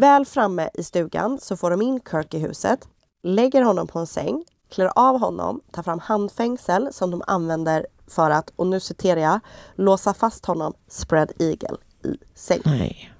Väl 0.00 0.26
framme 0.26 0.70
i 0.74 0.82
stugan 0.82 1.38
så 1.40 1.56
får 1.56 1.70
de 1.70 1.82
in 1.82 2.00
Kirk 2.10 2.34
i 2.34 2.38
huset, 2.38 2.88
lägger 3.22 3.62
honom 3.62 3.86
på 3.86 3.98
en 3.98 4.06
säng, 4.06 4.44
klär 4.70 4.92
av 4.96 5.18
honom, 5.20 5.60
tar 5.70 5.82
fram 5.82 5.98
handfängsel 5.98 6.88
som 6.92 7.10
de 7.10 7.22
använder 7.26 7.86
för 8.06 8.30
att, 8.30 8.52
och 8.56 8.66
nu 8.66 8.80
citerar 8.80 9.20
jag, 9.20 9.40
låsa 9.74 10.14
fast 10.14 10.46
honom 10.46 10.74
spread 10.88 11.32
eagle 11.38 11.76
i 12.04 12.16
sängen. 12.34 12.62
Nej. 12.66 13.12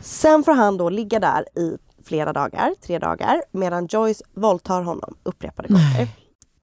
Sen 0.00 0.44
får 0.44 0.52
han 0.52 0.76
då 0.76 0.90
ligga 0.90 1.20
där 1.20 1.58
i 1.58 1.78
flera 2.04 2.32
dagar, 2.32 2.74
tre 2.82 2.98
dagar, 2.98 3.42
medan 3.50 3.86
Joyce 3.86 4.22
våldtar 4.34 4.82
honom 4.82 5.16
upprepade 5.22 5.68
gånger. 5.68 6.08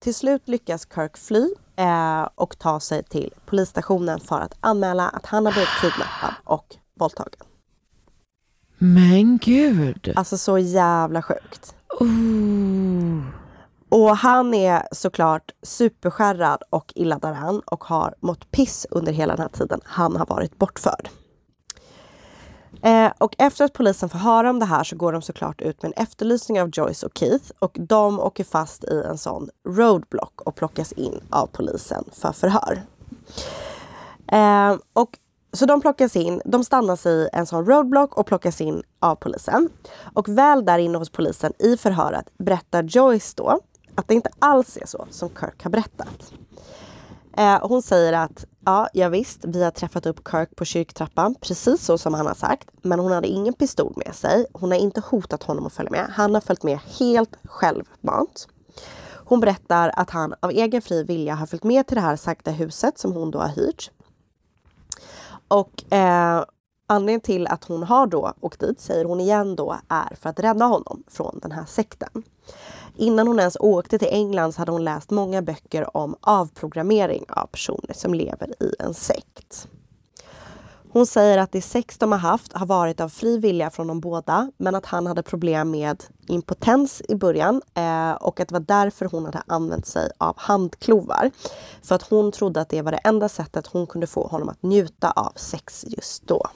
Till 0.06 0.16
slut 0.16 0.48
lyckas 0.48 0.88
Kirk 0.96 1.18
fly 1.18 1.50
eh, 1.76 2.28
och 2.36 2.60
ta 2.60 2.80
sig 2.80 3.04
till 3.04 3.34
polisstationen 3.46 4.20
för 4.20 4.40
att 4.40 4.58
anmäla 4.60 5.10
att 5.10 5.26
han 5.26 5.46
har 5.46 5.54
blivit 5.54 5.70
kidnappad 5.82 6.34
och 6.44 6.76
våldtagen. 7.00 7.40
Men 8.78 9.38
gud. 9.38 10.14
Alltså 10.16 10.38
så 10.38 10.58
jävla 10.58 11.22
sjukt. 11.22 11.76
Oh. 12.00 13.22
Och 13.90 14.18
han 14.18 14.54
är 14.54 14.88
såklart 14.92 15.52
superskärrad 15.64 16.64
och 16.70 16.92
illa 16.96 17.20
däran 17.20 17.62
och 17.66 17.84
har 17.84 18.16
mått 18.20 18.52
piss 18.52 18.88
under 18.90 19.12
hela 19.12 19.36
den 19.36 19.42
här 19.42 19.50
tiden 19.50 19.82
han 19.84 20.16
har 20.16 20.26
varit 20.26 20.58
bortförd. 20.58 21.10
Eh, 22.86 23.12
och 23.18 23.36
efter 23.38 23.66
att 23.66 23.74
polisen 23.74 24.10
får 24.10 24.20
höra 24.20 24.50
om 24.50 24.60
det 24.60 24.66
här 24.66 24.84
så 24.84 24.96
går 24.96 25.14
de 25.14 25.22
såklart 25.22 25.62
ut 25.62 25.82
med 25.82 25.94
en 25.96 26.04
efterlysning 26.04 26.62
av 26.62 26.70
Joyce 26.70 27.06
och 27.06 27.18
Keith 27.18 27.52
och 27.60 27.78
de 27.80 28.20
åker 28.20 28.44
fast 28.44 28.84
i 28.84 29.04
en 29.10 29.18
sån 29.18 29.50
roadblock 29.68 30.42
och 30.42 30.56
plockas 30.56 30.92
in 30.92 31.24
av 31.30 31.48
polisen 31.48 32.04
för 32.12 32.32
förhör. 32.32 32.82
Eh, 34.32 34.78
och 34.94 35.10
så 35.54 35.66
de 35.66 35.82
plockas 35.82 36.16
in, 36.16 36.42
de 36.46 36.64
stannas 36.64 37.06
i 37.06 37.30
en 37.34 37.46
sån 37.46 37.66
roadblock 37.66 38.18
och 38.18 38.26
plockas 38.26 38.62
in 38.62 38.84
av 39.00 39.16
polisen. 39.16 39.70
Och 40.14 40.30
väl 40.30 40.66
där 40.66 40.78
inne 40.78 40.98
hos 40.98 41.10
polisen 41.10 41.54
i 41.60 41.78
förhöret 41.78 42.30
berättar 42.38 42.84
Joyce 42.84 43.34
då 43.38 43.60
att 43.96 44.08
det 44.08 44.14
inte 44.14 44.30
alls 44.40 44.78
är 44.78 44.86
så 44.86 45.08
som 45.10 45.30
Kirk 45.30 45.64
har 45.64 45.72
berättat. 45.72 46.34
Eh, 47.38 47.68
hon 47.68 47.82
säger 47.82 48.14
att 48.14 48.46
ja, 48.66 48.88
jag 48.94 49.10
visst, 49.10 49.46
vi 49.46 49.64
har 49.64 49.72
träffat 49.72 50.06
upp 50.06 50.28
Kirk 50.32 50.56
på 50.56 50.66
kyrktrappan, 50.66 51.36
precis 51.42 51.86
så 51.86 51.98
som 51.98 52.14
han 52.14 52.28
har 52.28 52.34
sagt. 52.34 52.70
Men 52.82 53.00
hon 53.00 53.12
hade 53.12 53.28
ingen 53.28 53.54
pistol 53.54 53.94
med 54.06 54.16
sig. 54.16 54.46
Hon 54.54 54.72
har 54.72 54.78
inte 54.78 55.02
hotat 55.02 55.44
honom 55.44 55.66
att 55.66 55.74
följa 55.74 55.92
med. 55.92 56.08
Han 56.10 56.34
har 56.34 56.42
följt 56.42 56.64
med 56.64 56.80
helt 57.00 57.38
självmant. 57.44 58.48
Hon 59.26 59.40
berättar 59.40 59.92
att 59.96 60.10
han 60.10 60.34
av 60.40 60.52
egen 60.52 60.82
fri 60.82 61.04
vilja 61.04 61.36
har 61.36 61.46
följt 61.46 61.64
med 61.64 61.88
till 61.88 61.96
det 61.96 62.02
här 62.02 62.16
sagda 62.16 62.52
huset 62.52 63.00
som 63.00 63.14
hon 63.14 63.32
då 63.32 63.40
har 63.40 63.48
hyrt. 63.48 63.92
Och 65.48 65.94
eh, 65.94 66.44
anledningen 66.88 67.22
till 67.22 67.48
att 67.48 67.64
hon 67.64 67.84
har 67.84 68.08
då 68.08 68.34
åkt 68.40 68.60
dit, 68.60 68.80
säger 68.80 69.06
hon 69.06 69.20
igen 69.20 69.56
då, 69.56 69.78
är 69.88 70.16
för 70.16 70.30
att 70.30 70.40
rädda 70.40 70.66
honom 70.66 71.04
från 71.08 71.40
den 71.42 71.52
här 71.52 71.66
sekten. 71.66 72.24
Innan 72.98 73.28
hon 73.28 73.40
ens 73.40 73.58
åkte 73.60 74.00
till 74.00 74.08
England 74.12 74.54
så 74.54 74.62
hade 74.62 74.72
hon 74.72 74.84
läst 74.84 75.10
många 75.10 75.42
böcker 75.42 75.98
om 75.98 76.16
avprogrammering 76.22 77.26
av 77.30 77.48
personer 77.48 77.94
som 77.94 78.14
lever 78.14 78.64
i 78.64 78.74
en 78.80 78.94
sekt. 78.94 79.68
Hon 80.96 81.06
säger 81.06 81.38
att 81.38 81.52
det 81.52 81.62
sex 81.62 81.98
de 81.98 82.12
har 82.12 82.20
haft 82.20 82.54
har 82.54 82.66
varit 82.66 83.02
av 83.02 83.10
fri 83.10 83.38
vilja 83.38 83.70
från 83.70 83.88
de 83.88 84.00
båda 84.00 84.52
men 84.58 84.76
att 84.76 84.86
han 84.86 85.08
hade 85.08 85.24
problem 85.24 85.72
med 85.72 86.04
impotens 86.28 87.02
i 87.10 87.16
början 87.16 87.62
eh, 87.74 88.12
och 88.12 88.40
att 88.40 88.48
det 88.48 88.54
var 88.54 88.60
därför 88.60 89.06
hon 89.06 89.26
hade 89.26 89.44
använt 89.48 89.86
sig 89.86 90.12
av 90.18 90.34
handklovar. 90.38 91.32
För 91.84 91.96
att 91.96 92.02
hon 92.02 92.32
trodde 92.32 92.62
att 92.62 92.70
det 92.70 92.82
var 92.82 92.92
det 92.92 92.98
enda 92.98 93.30
sättet 93.30 93.68
hon 93.68 93.88
kunde 93.88 94.08
få 94.08 94.28
honom 94.28 94.50
att 94.50 94.64
njuta 94.64 95.12
av 95.12 95.34
sex 95.36 95.86
just 95.88 96.28
då. 96.28 96.48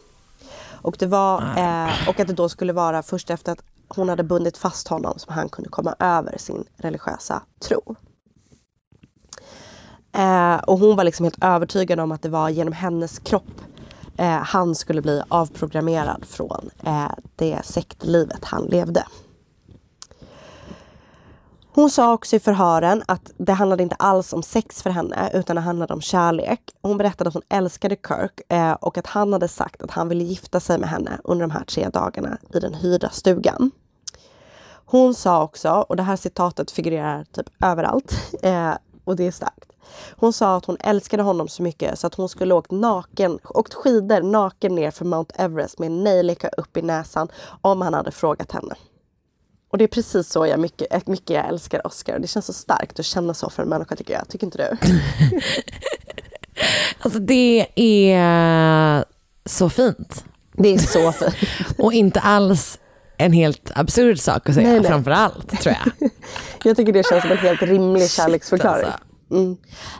Och, 0.81 0.95
det 0.99 1.07
var, 1.07 1.41
eh, 1.41 2.09
och 2.09 2.19
att 2.19 2.27
det 2.27 2.33
då 2.33 2.49
skulle 2.49 2.73
vara 2.73 3.03
först 3.03 3.29
efter 3.29 3.51
att 3.51 3.63
hon 3.89 4.09
hade 4.09 4.23
bundit 4.23 4.57
fast 4.57 4.87
honom 4.87 5.13
så 5.17 5.31
han 5.31 5.49
kunde 5.49 5.69
komma 5.69 5.95
över 5.99 6.37
sin 6.37 6.63
religiösa 6.77 7.43
tro. 7.67 7.95
Eh, 10.11 10.57
och 10.57 10.79
hon 10.79 10.95
var 10.95 11.03
liksom 11.03 11.23
helt 11.23 11.43
övertygad 11.43 11.99
om 11.99 12.11
att 12.11 12.21
det 12.21 12.29
var 12.29 12.49
genom 12.49 12.73
hennes 12.73 13.19
kropp 13.19 13.61
eh, 14.17 14.27
han 14.29 14.75
skulle 14.75 15.01
bli 15.01 15.21
avprogrammerad 15.27 16.25
från 16.25 16.69
eh, 16.85 17.11
det 17.35 17.59
sektlivet 17.63 18.45
han 18.45 18.65
levde. 18.65 19.05
Hon 21.73 21.89
sa 21.89 22.13
också 22.13 22.35
i 22.35 22.39
förhören 22.39 23.03
att 23.07 23.31
det 23.37 23.53
handlade 23.53 23.83
inte 23.83 23.95
alls 23.95 24.33
om 24.33 24.43
sex 24.43 24.83
för 24.83 24.89
henne 24.89 25.29
utan 25.33 25.55
det 25.55 25.61
handlade 25.61 25.93
om 25.93 26.01
kärlek. 26.01 26.61
Hon 26.81 26.97
berättade 26.97 27.27
att 27.27 27.33
hon 27.33 27.43
älskade 27.49 27.95
Kirk 28.07 28.41
eh, 28.49 28.71
och 28.71 28.97
att 28.97 29.07
han 29.07 29.33
hade 29.33 29.47
sagt 29.47 29.81
att 29.81 29.91
han 29.91 30.09
ville 30.09 30.23
gifta 30.23 30.59
sig 30.59 30.77
med 30.77 30.89
henne 30.89 31.19
under 31.23 31.47
de 31.47 31.51
här 31.51 31.63
tre 31.63 31.89
dagarna 31.89 32.37
i 32.53 32.59
den 32.59 32.73
hyrda 32.73 33.09
stugan. 33.09 33.71
Hon 34.85 35.13
sa 35.13 35.43
också, 35.43 35.69
och 35.69 35.95
det 35.95 36.03
här 36.03 36.15
citatet 36.15 36.71
figurerar 36.71 37.23
typ 37.31 37.49
överallt 37.63 38.13
eh, 38.41 38.73
och 39.03 39.15
det 39.15 39.27
är 39.27 39.31
starkt. 39.31 39.71
Hon 40.15 40.33
sa 40.33 40.55
att 40.57 40.65
hon 40.65 40.77
älskade 40.79 41.23
honom 41.23 41.47
så 41.47 41.63
mycket 41.63 41.99
så 41.99 42.07
att 42.07 42.15
hon 42.15 42.29
skulle 42.29 42.53
åkt 42.53 42.71
naken, 42.71 43.39
åkt 43.43 43.73
skidor 43.73 44.21
naken 44.21 44.75
ner 44.75 44.91
för 44.91 45.05
Mount 45.05 45.35
Everest 45.37 45.79
med 45.79 45.87
en 45.87 46.03
nejlika 46.03 46.47
upp 46.47 46.77
i 46.77 46.81
näsan 46.81 47.27
om 47.61 47.81
han 47.81 47.93
hade 47.93 48.11
frågat 48.11 48.51
henne. 48.51 48.75
Och 49.71 49.77
det 49.77 49.83
är 49.83 49.87
precis 49.87 50.29
så 50.29 50.45
jag 50.47 50.59
mycket, 50.59 51.07
mycket 51.07 51.29
jag 51.29 51.47
älskar 51.47 51.87
Oscar. 51.87 52.19
Det 52.19 52.27
känns 52.27 52.45
så 52.45 52.53
starkt 52.53 52.99
att 52.99 53.05
känna 53.05 53.33
så 53.33 53.49
för 53.49 53.63
en 53.63 53.69
människa 53.69 53.95
tycker 53.95 54.13
jag. 54.13 54.27
Tycker 54.29 54.45
inte 54.45 54.57
du? 54.57 54.91
Alltså 57.01 57.19
det 57.19 57.67
är 57.75 59.05
så 59.45 59.69
fint. 59.69 60.25
Det 60.53 60.73
är 60.73 60.77
så 60.77 61.11
fint. 61.11 61.35
Och 61.77 61.93
inte 61.93 62.19
alls 62.19 62.79
en 63.17 63.33
helt 63.33 63.71
absurd 63.75 64.19
sak 64.19 64.49
att 64.49 64.55
säga, 64.55 64.67
Nej, 64.67 64.79
nej. 64.79 64.89
framför 64.89 65.11
allt 65.11 65.61
tror 65.61 65.75
jag. 65.85 66.09
Jag 66.63 66.77
tycker 66.77 66.93
det 66.93 67.05
känns 67.05 67.21
som 67.21 67.31
en 67.31 67.37
helt 67.37 67.61
rimlig 67.61 68.09
kärleksförklaring. 68.11 68.85
alltså. 68.85 68.99
Mm. 69.31 69.57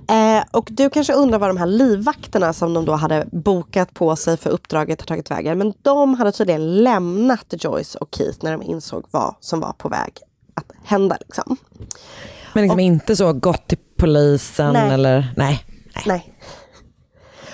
Eh, 0.07 0.43
och 0.51 0.67
du 0.71 0.89
kanske 0.89 1.13
undrar 1.13 1.39
vad 1.39 1.49
de 1.49 1.57
här 1.57 1.65
livvakterna 1.65 2.53
som 2.53 2.73
de 2.73 2.85
då 2.85 2.93
hade 2.93 3.25
bokat 3.31 3.93
på 3.93 4.15
sig 4.15 4.37
för 4.37 4.49
uppdraget 4.49 5.01
har 5.01 5.05
tagit 5.05 5.31
vägen. 5.31 5.57
Men 5.57 5.73
de 5.81 6.13
hade 6.13 6.31
tydligen 6.31 6.83
lämnat 6.83 7.45
Joyce 7.49 7.97
och 7.97 8.09
Keith 8.15 8.37
när 8.41 8.51
de 8.51 8.61
insåg 8.61 9.05
vad 9.11 9.35
som 9.39 9.59
var 9.59 9.73
på 9.73 9.89
väg 9.89 10.13
att 10.53 10.71
hända. 10.83 11.17
Liksom. 11.19 11.57
Men 12.53 12.63
liksom 12.63 12.79
inte 12.79 13.15
så 13.15 13.33
gått 13.33 13.67
till 13.67 13.77
polisen 13.97 14.73
Nej. 14.73 14.93
eller 14.93 15.33
nej. 15.37 15.65
Nej. 16.05 16.33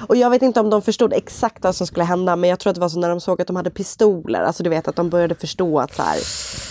Och 0.07 0.15
jag 0.15 0.29
vet 0.29 0.41
inte 0.41 0.59
om 0.59 0.69
de 0.69 0.81
förstod 0.81 1.13
exakt 1.13 1.63
vad 1.63 1.75
som 1.75 1.87
skulle 1.87 2.03
hända 2.03 2.35
men 2.35 2.49
jag 2.49 2.59
tror 2.59 2.71
att 2.71 2.75
det 2.75 2.81
var 2.81 2.89
så 2.89 2.99
när 2.99 3.09
de 3.09 3.21
såg 3.21 3.41
att 3.41 3.47
de 3.47 3.55
hade 3.55 3.69
pistoler. 3.69 4.41
Alltså 4.41 4.63
du 4.63 4.69
vet 4.69 4.87
att 4.87 4.95
de 4.95 5.09
började 5.09 5.35
förstå 5.35 5.79
att 5.79 5.95
så 5.95 6.01
här, 6.01 6.17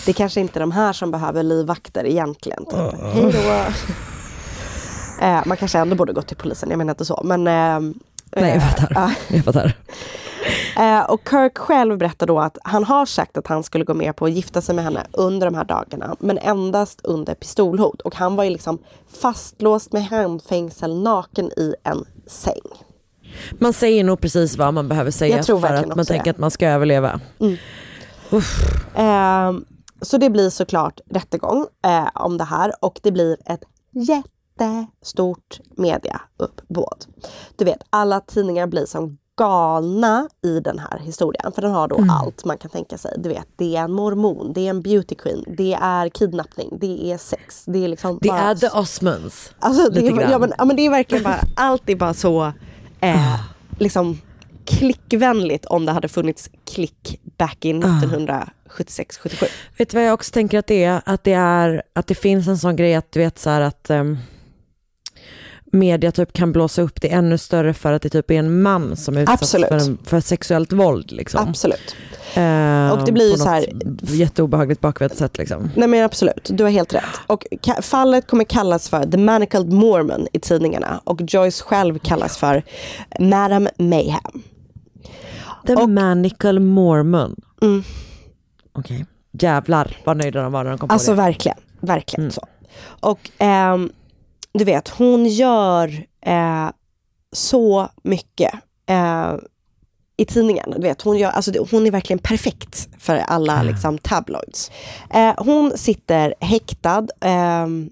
det 0.05 0.13
kanske 0.13 0.41
inte 0.41 0.59
är 0.59 0.61
de 0.61 0.71
här 0.71 0.93
som 0.93 1.11
behöver 1.11 1.43
livvakter 1.43 2.05
egentligen. 2.05 2.65
Typ. 2.65 3.01
Hej 3.13 3.31
då. 3.31 3.73
Eh, 5.21 5.41
man 5.45 5.57
kanske 5.57 5.79
ändå 5.79 5.95
borde 5.95 6.13
gå 6.13 6.21
till 6.21 6.37
polisen, 6.37 6.69
jag 6.69 6.77
menar 6.77 6.93
inte 6.93 7.05
så. 7.05 7.21
Men, 7.23 7.47
eh, 7.47 7.79
Nej 8.35 8.49
jag 8.49 8.55
eh, 8.55 8.61
fattar. 8.61 8.91
ja. 8.95 9.11
Jag 9.27 9.43
fattar. 9.43 9.77
Eh, 10.77 11.01
och 11.01 11.21
Kirk 11.29 11.57
själv 11.57 11.97
berättar 11.97 12.27
då 12.27 12.39
att 12.39 12.57
han 12.63 12.83
har 12.83 13.05
sagt 13.05 13.37
att 13.37 13.47
han 13.47 13.63
skulle 13.63 13.83
gå 13.83 13.93
med 13.93 14.15
på 14.15 14.25
att 14.25 14.31
gifta 14.31 14.61
sig 14.61 14.75
med 14.75 14.83
henne 14.83 15.05
under 15.11 15.47
de 15.47 15.55
här 15.55 15.63
dagarna. 15.63 16.15
Men 16.19 16.37
endast 16.37 17.01
under 17.03 17.33
pistolhot. 17.35 18.01
Och 18.01 18.15
han 18.15 18.35
var 18.35 18.43
ju 18.43 18.49
liksom 18.49 18.79
fastlåst 19.21 19.93
med 19.93 20.05
handfängsel 20.05 21.01
naken 21.01 21.45
i 21.45 21.75
en 21.83 22.05
säng. 22.27 22.61
Man 23.51 23.73
säger 23.73 24.03
nog 24.03 24.21
precis 24.21 24.57
vad 24.57 24.73
man 24.73 24.87
behöver 24.87 25.11
säga 25.11 25.43
för 25.43 25.73
att 25.73 25.95
man 25.95 26.05
tänker 26.05 26.23
det. 26.23 26.31
att 26.31 26.37
man 26.37 26.51
ska 26.51 26.67
överleva. 26.67 27.19
Eh, 28.95 29.51
så 30.01 30.17
det 30.17 30.29
blir 30.29 30.49
såklart 30.49 30.99
rättegång 31.09 31.67
eh, 31.85 32.07
om 32.13 32.37
det 32.37 32.43
här 32.43 32.73
och 32.81 32.99
det 33.03 33.11
blir 33.11 33.37
ett 33.45 33.63
jättestort 34.59 35.59
mediauppbåd. 35.77 37.05
Du 37.55 37.65
vet, 37.65 37.79
alla 37.89 38.19
tidningar 38.19 38.67
blir 38.67 38.85
som 38.85 39.17
galna 39.37 40.29
i 40.43 40.59
den 40.59 40.79
här 40.79 40.99
historien. 40.99 41.51
För 41.51 41.61
den 41.61 41.71
har 41.71 41.87
då 41.87 42.05
allt 42.09 42.45
man 42.45 42.57
kan 42.57 42.71
tänka 42.71 42.97
sig. 42.97 43.15
Du 43.17 43.29
vet, 43.29 43.47
det 43.55 43.75
är 43.75 43.81
en 43.81 43.91
mormon, 43.91 44.53
det 44.53 44.61
är 44.61 44.69
en 44.69 44.81
beauty 44.81 45.15
queen, 45.15 45.43
det 45.57 45.73
är 45.73 46.09
kidnappning, 46.09 46.77
det 46.81 47.11
är 47.11 47.17
sex. 47.17 47.63
Det 47.65 47.83
är 47.83 47.87
liksom 47.87 48.19
Det 48.21 48.29
bara... 48.29 48.39
är 48.39 48.55
the 48.55 48.69
Osmonds. 48.69 49.53
Alltså, 49.59 49.89
det, 49.89 50.07
är, 50.07 50.31
ja, 50.31 50.39
men, 50.39 50.53
ja, 50.57 50.65
men 50.65 50.75
det 50.75 50.85
är 50.85 50.89
verkligen 50.89 51.23
bara, 51.23 51.39
allt 51.55 51.89
är 51.89 51.95
bara 51.95 52.13
så 52.13 52.51
eh, 53.01 53.39
liksom 53.79 54.17
klickvänligt 54.65 55.65
om 55.65 55.85
det 55.85 55.91
hade 55.91 56.07
funnits 56.07 56.49
klick 56.65 57.19
back 57.37 57.65
in 57.65 57.83
1976-77. 57.83 59.45
Vet 59.77 59.89
du 59.89 59.97
vad 59.97 60.05
jag 60.05 60.13
också 60.13 60.31
tänker 60.31 60.59
att 60.59 60.67
det 60.67 60.83
är? 60.83 61.01
Att 61.05 61.23
det, 61.23 61.33
är, 61.33 61.83
att 61.93 62.07
det 62.07 62.15
finns 62.15 62.47
en 62.47 62.57
sån 62.57 62.75
grej 62.75 62.95
att 62.95 63.11
du 63.11 63.19
vet 63.19 63.39
så 63.39 63.49
här 63.49 63.61
att 63.61 63.89
ehm, 63.89 64.17
media 65.75 66.11
typ 66.11 66.33
kan 66.33 66.51
blåsa 66.51 66.81
upp 66.81 67.01
det 67.01 67.11
ännu 67.13 67.37
större 67.37 67.73
för 67.73 67.93
att 67.93 68.01
det 68.01 68.09
typ 68.09 68.31
är 68.31 68.35
en 68.39 68.61
man 68.61 68.95
som 68.95 69.17
är 69.17 69.21
utsatt 69.21 69.41
Absolut. 69.41 69.67
för, 69.67 69.77
en, 69.79 69.97
för 70.03 70.19
sexuellt 70.19 70.73
våld. 70.73 71.11
Liksom. 71.11 71.47
Absolut. 71.49 71.95
Eh, 72.35 72.89
Och 72.91 73.05
det 73.05 73.11
blir 73.11 73.25
ju 73.25 73.31
på 73.31 73.37
så 73.37 73.49
här- 73.49 73.65
Jätteobehagligt 74.01 74.81
bakvänt 74.81 75.15
sätt 75.15 75.37
liksom. 75.37 75.69
Nej 75.75 75.87
men 75.87 76.03
absolut, 76.05 76.49
du 76.53 76.63
har 76.63 76.71
helt 76.71 76.93
rätt. 76.93 77.03
Och 77.27 77.45
fallet 77.81 78.27
kommer 78.27 78.43
kallas 78.43 78.89
för 78.89 79.03
The 79.11 79.17
Manacled 79.17 79.73
Mormon 79.73 80.27
i 80.33 80.39
tidningarna 80.39 81.01
och 81.03 81.21
Joyce 81.27 81.61
själv 81.63 81.99
kallas 81.99 82.37
för 82.37 82.63
Madam 83.19 83.67
Mayhem. 83.77 84.43
The 85.67 85.87
Manical 85.87 86.59
Mormon. 86.59 87.35
Mm. 87.61 87.83
Okej. 88.73 89.05
Jävlar 89.31 89.97
vad 90.03 90.17
nöjda 90.17 90.41
de 90.43 90.51
var 90.51 90.63
när 90.63 90.69
de 90.71 90.79
kom 90.79 90.89
Alltså 90.91 91.11
på 91.11 91.15
det. 91.15 91.21
verkligen, 91.21 91.57
verkligen 91.79 92.31
så. 92.31 92.41
Och 92.83 93.29
ehm, 93.37 93.91
du 94.57 94.65
vet, 94.65 94.89
hon 94.89 95.25
gör 95.25 96.05
eh, 96.21 96.69
så 97.31 97.89
mycket 98.03 98.53
eh, 98.85 99.33
i 100.17 100.25
tidningen. 100.25 100.71
Du 100.71 100.81
vet, 100.81 101.01
hon, 101.01 101.17
gör, 101.17 101.29
alltså, 101.29 101.51
hon 101.71 101.87
är 101.87 101.91
verkligen 101.91 102.19
perfekt 102.19 102.89
för 102.99 103.15
alla 103.15 103.63
liksom, 103.63 103.97
tabloids. 103.97 104.71
Eh, 105.13 105.33
hon 105.37 105.77
sitter 105.77 106.35
häktad 106.39 107.07
ehm, 107.21 107.89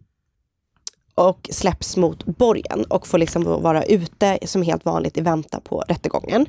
och 1.16 1.50
släpps 1.52 1.98
mot 1.98 2.26
borgen 2.26 2.86
och 2.90 3.08
får 3.08 3.18
liksom 3.18 3.44
vara 3.44 3.84
ute 3.84 4.40
som 4.46 4.62
helt 4.62 4.86
vanligt 4.86 5.18
i 5.18 5.22
väntan 5.22 5.62
på 5.62 5.84
rättegången. 5.88 6.46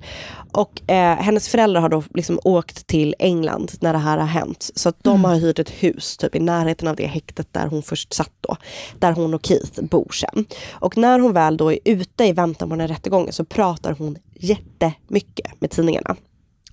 Och 0.53 0.91
eh, 0.91 1.17
hennes 1.17 1.49
föräldrar 1.49 1.81
har 1.81 1.89
då 1.89 2.03
liksom 2.15 2.41
åkt 2.45 2.87
till 2.87 3.15
England 3.19 3.73
när 3.81 3.93
det 3.93 3.99
här 3.99 4.19
har 4.19 4.27
hänt. 4.27 4.71
Så 4.75 4.89
att 4.89 5.05
de 5.05 5.25
har 5.25 5.35
hyrt 5.35 5.59
ett 5.59 5.71
hus 5.71 6.17
typ 6.17 6.35
i 6.35 6.41
närheten 6.41 6.89
av 6.89 6.97
det 6.97 7.07
häktet 7.07 7.53
där 7.53 7.67
hon 7.67 7.83
först 7.83 8.13
satt 8.13 8.33
då. 8.41 8.57
Där 8.99 9.13
hon 9.13 9.35
och 9.35 9.47
Keith 9.47 9.83
bor 9.83 10.13
sen. 10.13 10.45
Och 10.73 10.97
när 10.97 11.19
hon 11.19 11.33
väl 11.33 11.57
då 11.57 11.73
är 11.73 11.79
ute 11.85 12.25
i 12.25 12.33
väntan 12.33 12.69
på 12.69 12.75
den 12.75 12.81
här 12.81 12.89
rättegången 12.89 13.33
så 13.33 13.45
pratar 13.45 13.93
hon 13.93 14.19
jättemycket 14.35 15.61
med 15.61 15.71
tidningarna. 15.71 16.17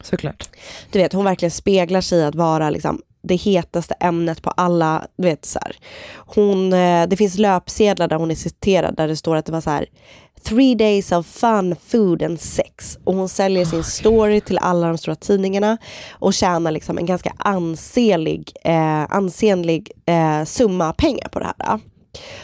Såklart. 0.04 0.50
Du 0.92 1.00
vet, 1.00 1.14
hon 1.14 1.26
verkligen 1.26 1.52
speglar 1.52 2.02
sig 2.02 2.20
i 2.20 2.24
att 2.24 2.36
vara 2.36 2.70
liksom 2.70 3.02
det 3.22 3.36
hetaste 3.36 3.94
ämnet 3.94 4.42
på 4.42 4.50
alla, 4.50 5.08
du 5.18 5.24
vet 5.24 5.46
så 5.46 5.60
här. 5.62 5.76
Hon, 6.16 6.74
eh, 6.74 7.08
det 7.08 7.18
finns 7.18 7.38
löpsedlar 7.38 8.08
där 8.08 8.16
hon 8.16 8.32
är 8.32 8.36
citerad 8.36 8.96
där 8.96 9.08
det 9.08 9.16
står 9.16 9.36
att 9.36 9.46
det 9.46 9.52
var 9.52 9.62
så 9.62 9.70
här 9.70 9.86
Three 10.44 10.76
days 10.76 11.12
of 11.12 11.26
fun, 11.26 11.76
food 11.88 12.24
and 12.24 12.40
sex. 12.40 12.98
Och 13.04 13.16
hon 13.16 13.30
säljer 13.30 13.66
sin 13.66 13.84
story 13.84 14.42
till 14.42 14.58
alla 14.58 14.88
de 14.88 14.98
stora 14.98 15.16
tidningarna 15.16 15.78
och 16.12 16.34
tjänar 16.34 16.72
liksom 16.72 16.98
en 16.98 17.06
ganska 17.06 17.34
ansenlig, 17.38 18.52
eh, 18.64 19.16
ansenlig 19.16 19.92
eh, 20.06 20.44
summa 20.44 20.94
pengar 20.94 21.30
på 21.30 21.40
det 21.40 21.54
här. 21.60 21.80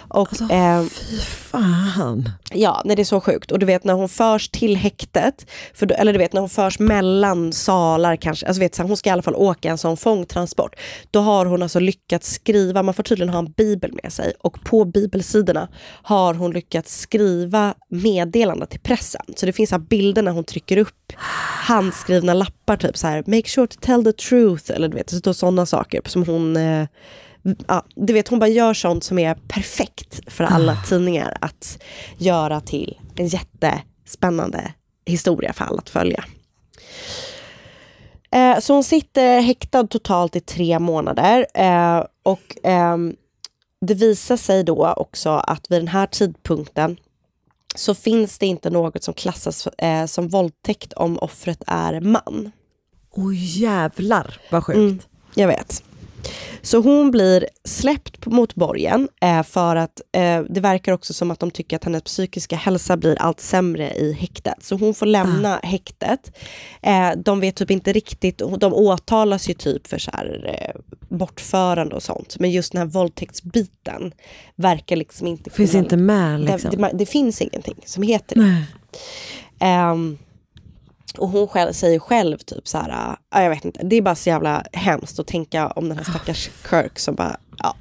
Och, 0.07 0.51
eh, 0.51 0.83
Fy 0.83 1.17
fan. 1.19 2.29
Ja, 2.51 2.81
nej, 2.85 2.95
det 2.95 3.01
är 3.01 3.03
så 3.03 3.21
sjukt. 3.21 3.51
Och 3.51 3.59
du 3.59 3.65
vet 3.65 3.83
när 3.83 3.93
hon 3.93 4.09
förs 4.09 4.49
till 4.49 4.77
häktet, 4.77 5.45
för 5.73 5.91
eller 5.91 6.13
du 6.13 6.19
vet 6.19 6.33
när 6.33 6.41
hon 6.41 6.49
förs 6.49 6.79
mellan 6.79 7.53
salar 7.53 8.15
kanske, 8.15 8.47
alltså 8.47 8.59
vet, 8.59 8.75
så 8.75 8.81
här, 8.81 8.87
hon 8.87 8.97
ska 8.97 9.09
i 9.09 9.13
alla 9.13 9.21
fall 9.21 9.35
åka 9.35 9.69
en 9.69 9.77
sån 9.77 9.97
fångtransport. 9.97 10.75
Då 11.11 11.19
har 11.19 11.45
hon 11.45 11.63
alltså 11.63 11.79
lyckats 11.79 12.33
skriva, 12.33 12.83
man 12.83 12.93
får 12.93 13.03
tydligen 13.03 13.33
ha 13.33 13.39
en 13.39 13.51
bibel 13.51 13.99
med 14.03 14.13
sig 14.13 14.33
och 14.39 14.63
på 14.63 14.85
bibelsidorna 14.85 15.67
har 16.03 16.33
hon 16.33 16.51
lyckats 16.51 16.99
skriva 16.99 17.73
meddelanden 17.89 18.67
till 18.67 18.79
pressen. 18.79 19.21
Så 19.35 19.45
det 19.45 19.53
finns 19.53 19.71
här 19.71 19.79
bilder 19.79 20.21
när 20.21 20.31
hon 20.31 20.43
trycker 20.43 20.77
upp 20.77 21.13
handskrivna 21.67 22.33
lappar, 22.33 22.77
typ 22.77 22.97
så 22.97 23.07
här 23.07 23.23
make 23.27 23.47
sure 23.47 23.67
to 23.67 23.79
tell 23.81 24.03
the 24.03 24.13
truth, 24.13 24.71
eller 24.71 24.87
du 24.87 24.97
vet, 24.97 25.09
så 25.25 25.33
sådana 25.33 25.65
saker 25.65 26.01
som 26.05 26.23
hon 26.23 26.57
eh, 26.57 26.87
ja, 27.67 27.83
du 27.95 28.13
vet, 28.13 28.27
hon 28.27 28.39
bara 28.39 28.49
gör 28.49 28.73
sånt 28.73 29.03
som 29.03 29.19
är 29.19 29.35
perfekt 29.47 30.19
för 30.27 30.43
alla 30.43 30.75
tidningar 30.75 31.37
att 31.41 31.83
göra 32.17 32.61
till 32.61 32.99
en 33.15 33.27
jättespännande 33.27 34.73
historia 35.05 35.53
för 35.53 35.65
alla 35.65 35.77
att 35.77 35.89
följa. 35.89 36.23
Eh, 38.31 38.59
så 38.59 38.73
hon 38.73 38.83
sitter 38.83 39.41
häktad 39.41 39.87
totalt 39.87 40.35
i 40.35 40.39
tre 40.39 40.79
månader 40.79 41.47
eh, 41.53 42.03
och 42.23 42.57
ehm, 42.63 43.15
det 43.81 43.93
visar 43.93 44.37
sig 44.37 44.63
då 44.63 44.93
också 44.97 45.29
att 45.29 45.71
vid 45.71 45.79
den 45.79 45.87
här 45.87 46.07
tidpunkten 46.07 46.97
så 47.75 47.95
finns 47.95 48.37
det 48.37 48.45
inte 48.45 48.69
något 48.69 49.03
som 49.03 49.13
klassas 49.13 49.67
eh, 49.67 50.05
som 50.05 50.27
våldtäkt 50.27 50.93
om 50.93 51.19
offret 51.19 51.63
är 51.67 51.99
man. 51.99 52.51
Åh 53.11 53.31
jävlar 53.35 54.39
vad 54.51 54.63
sjukt. 54.63 54.77
Mm, 54.77 54.99
jag 55.33 55.47
vet. 55.47 55.83
Så 56.61 56.77
hon 56.77 57.11
blir 57.11 57.47
släppt 57.63 58.25
mot 58.25 58.55
borgen 58.55 59.07
eh, 59.21 59.43
för 59.43 59.75
att 59.75 60.01
eh, 60.11 60.41
det 60.49 60.59
verkar 60.61 60.91
också 60.91 61.13
som 61.13 61.31
att 61.31 61.39
de 61.39 61.51
tycker 61.51 61.75
att 61.75 61.83
hennes 61.83 62.03
psykiska 62.03 62.55
hälsa 62.55 62.97
blir 62.97 63.21
allt 63.21 63.39
sämre 63.39 63.91
i 63.93 64.13
häktet. 64.13 64.53
Så 64.63 64.75
hon 64.75 64.93
får 64.93 65.05
lämna 65.05 65.59
häktet. 65.63 66.37
Eh, 66.81 67.09
de 67.17 67.39
vet 67.39 67.55
typ 67.55 67.71
inte 67.71 67.93
riktigt, 67.93 68.37
de 68.59 68.73
åtalas 68.73 69.49
ju 69.49 69.53
typ 69.53 69.87
för 69.87 69.97
så 69.97 70.11
här, 70.13 70.73
bortförande 71.09 71.95
och 71.95 72.03
sånt. 72.03 72.39
Men 72.39 72.51
just 72.51 72.71
den 72.71 72.79
här 72.81 72.85
våldtäktsbiten 72.87 74.11
verkar 74.55 74.95
liksom 74.95 75.27
inte 75.27 75.49
Finns 75.49 75.71
kunna- 75.71 75.83
inte 75.83 75.97
med 75.97 76.39
liksom. 76.41 76.71
det, 76.71 76.77
det, 76.77 76.91
det 76.93 77.05
finns 77.05 77.41
ingenting 77.41 77.75
som 77.85 78.03
heter 78.03 78.35
det. 78.35 78.63
Och 81.17 81.29
hon 81.29 81.47
själv, 81.47 81.73
säger 81.73 81.99
själv 81.99 82.37
typ 82.37 82.67
så 82.67 82.77
här, 82.77 83.17
ja, 83.29 83.41
jag 83.43 83.49
vet 83.49 83.65
inte, 83.65 83.83
det 83.83 83.95
är 83.95 84.01
bara 84.01 84.15
så 84.15 84.29
jävla 84.29 84.63
hemskt 84.73 85.19
att 85.19 85.27
tänka 85.27 85.67
om 85.67 85.89
den 85.89 85.97
här 85.97 86.05
stackars 86.05 86.49
Kirk 86.69 86.99
som 86.99 87.15
bara, 87.15 87.37
ja. 87.57 87.75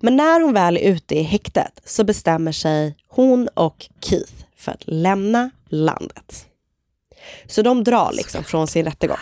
Men 0.00 0.16
när 0.16 0.40
hon 0.40 0.54
väl 0.54 0.76
är 0.76 0.80
ute 0.80 1.14
i 1.14 1.22
häktet 1.22 1.80
så 1.84 2.04
bestämmer 2.04 2.52
sig 2.52 2.96
hon 3.08 3.48
och 3.54 3.88
Keith 4.00 4.32
för 4.56 4.72
att 4.72 4.82
lämna 4.86 5.50
landet. 5.68 6.46
Så 7.46 7.62
de 7.62 7.84
drar 7.84 8.12
liksom 8.12 8.44
från 8.44 8.66
sin 8.66 8.84
rättegång. 8.84 9.16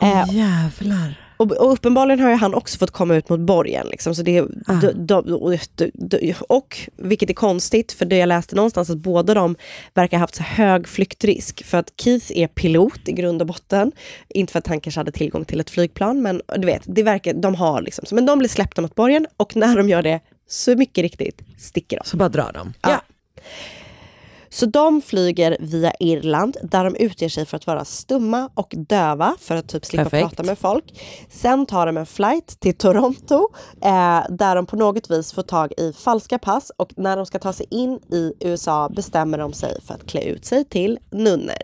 Åh 0.00 0.20
Eh, 0.20 0.34
jävlar. 0.34 1.29
Och, 1.40 1.52
och 1.52 1.72
uppenbarligen 1.72 2.20
har 2.20 2.30
ju 2.30 2.36
han 2.36 2.54
också 2.54 2.78
fått 2.78 2.90
komma 2.90 3.16
ut 3.16 3.28
mot 3.28 3.40
borgen. 3.40 3.86
Liksom, 3.86 4.14
så 4.14 4.22
det, 4.22 4.40
de, 4.80 4.92
de, 5.06 5.32
och, 5.32 5.54
de, 5.92 6.34
och, 6.48 6.78
vilket 6.96 7.30
är 7.30 7.34
konstigt, 7.34 7.92
för 7.92 8.04
det 8.04 8.16
jag 8.16 8.26
läste 8.26 8.56
någonstans 8.56 8.90
att 8.90 8.98
båda 8.98 9.34
de 9.34 9.56
verkar 9.94 10.16
ha 10.16 10.22
haft 10.22 10.34
så 10.34 10.42
hög 10.42 10.88
flyktrisk. 10.88 11.64
För 11.64 11.78
att 11.78 11.92
Keith 11.96 12.26
är 12.34 12.46
pilot 12.46 13.08
i 13.08 13.12
grund 13.12 13.40
och 13.40 13.46
botten. 13.46 13.92
Inte 14.28 14.52
för 14.52 14.58
att 14.58 14.66
han 14.66 14.80
kanske 14.80 15.00
hade 15.00 15.12
tillgång 15.12 15.44
till 15.44 15.60
ett 15.60 15.70
flygplan, 15.70 16.22
men 16.22 16.42
du 16.56 16.66
vet, 16.66 16.82
det 16.84 17.02
verkar, 17.02 17.34
de 17.34 17.54
har 17.54 17.82
liksom, 17.82 18.04
men 18.10 18.26
de 18.26 18.38
blir 18.38 18.48
släppta 18.48 18.82
mot 18.82 18.94
borgen 18.94 19.26
och 19.36 19.56
när 19.56 19.76
de 19.76 19.88
gör 19.88 20.02
det, 20.02 20.20
så 20.48 20.76
mycket 20.76 21.02
riktigt, 21.02 21.40
sticker 21.58 21.96
de. 21.96 22.08
Så 22.08 22.16
bara 22.16 22.28
drar 22.28 22.52
de. 22.52 22.72
Ja. 22.82 23.02
Så 24.52 24.66
de 24.66 25.02
flyger 25.02 25.56
via 25.60 25.92
Irland 26.00 26.56
där 26.62 26.84
de 26.84 26.96
utger 26.96 27.28
sig 27.28 27.46
för 27.46 27.56
att 27.56 27.66
vara 27.66 27.84
stumma 27.84 28.50
och 28.54 28.74
döva 28.76 29.34
för 29.40 29.56
att 29.56 29.68
typ 29.68 29.86
slippa 29.86 30.04
Perfekt. 30.04 30.28
prata 30.28 30.42
med 30.42 30.58
folk. 30.58 30.84
Sen 31.30 31.66
tar 31.66 31.86
de 31.86 31.96
en 31.96 32.06
flight 32.06 32.60
till 32.60 32.74
Toronto 32.74 33.48
eh, 33.82 34.20
där 34.28 34.54
de 34.56 34.66
på 34.66 34.76
något 34.76 35.10
vis 35.10 35.32
får 35.32 35.42
tag 35.42 35.72
i 35.76 35.92
falska 35.92 36.38
pass 36.38 36.72
och 36.76 36.90
när 36.96 37.16
de 37.16 37.26
ska 37.26 37.38
ta 37.38 37.52
sig 37.52 37.66
in 37.70 37.94
i 38.12 38.32
USA 38.40 38.88
bestämmer 38.88 39.38
de 39.38 39.52
sig 39.52 39.80
för 39.86 39.94
att 39.94 40.06
klä 40.06 40.22
ut 40.22 40.44
sig 40.44 40.64
till 40.64 40.98
nunnor. 41.10 41.54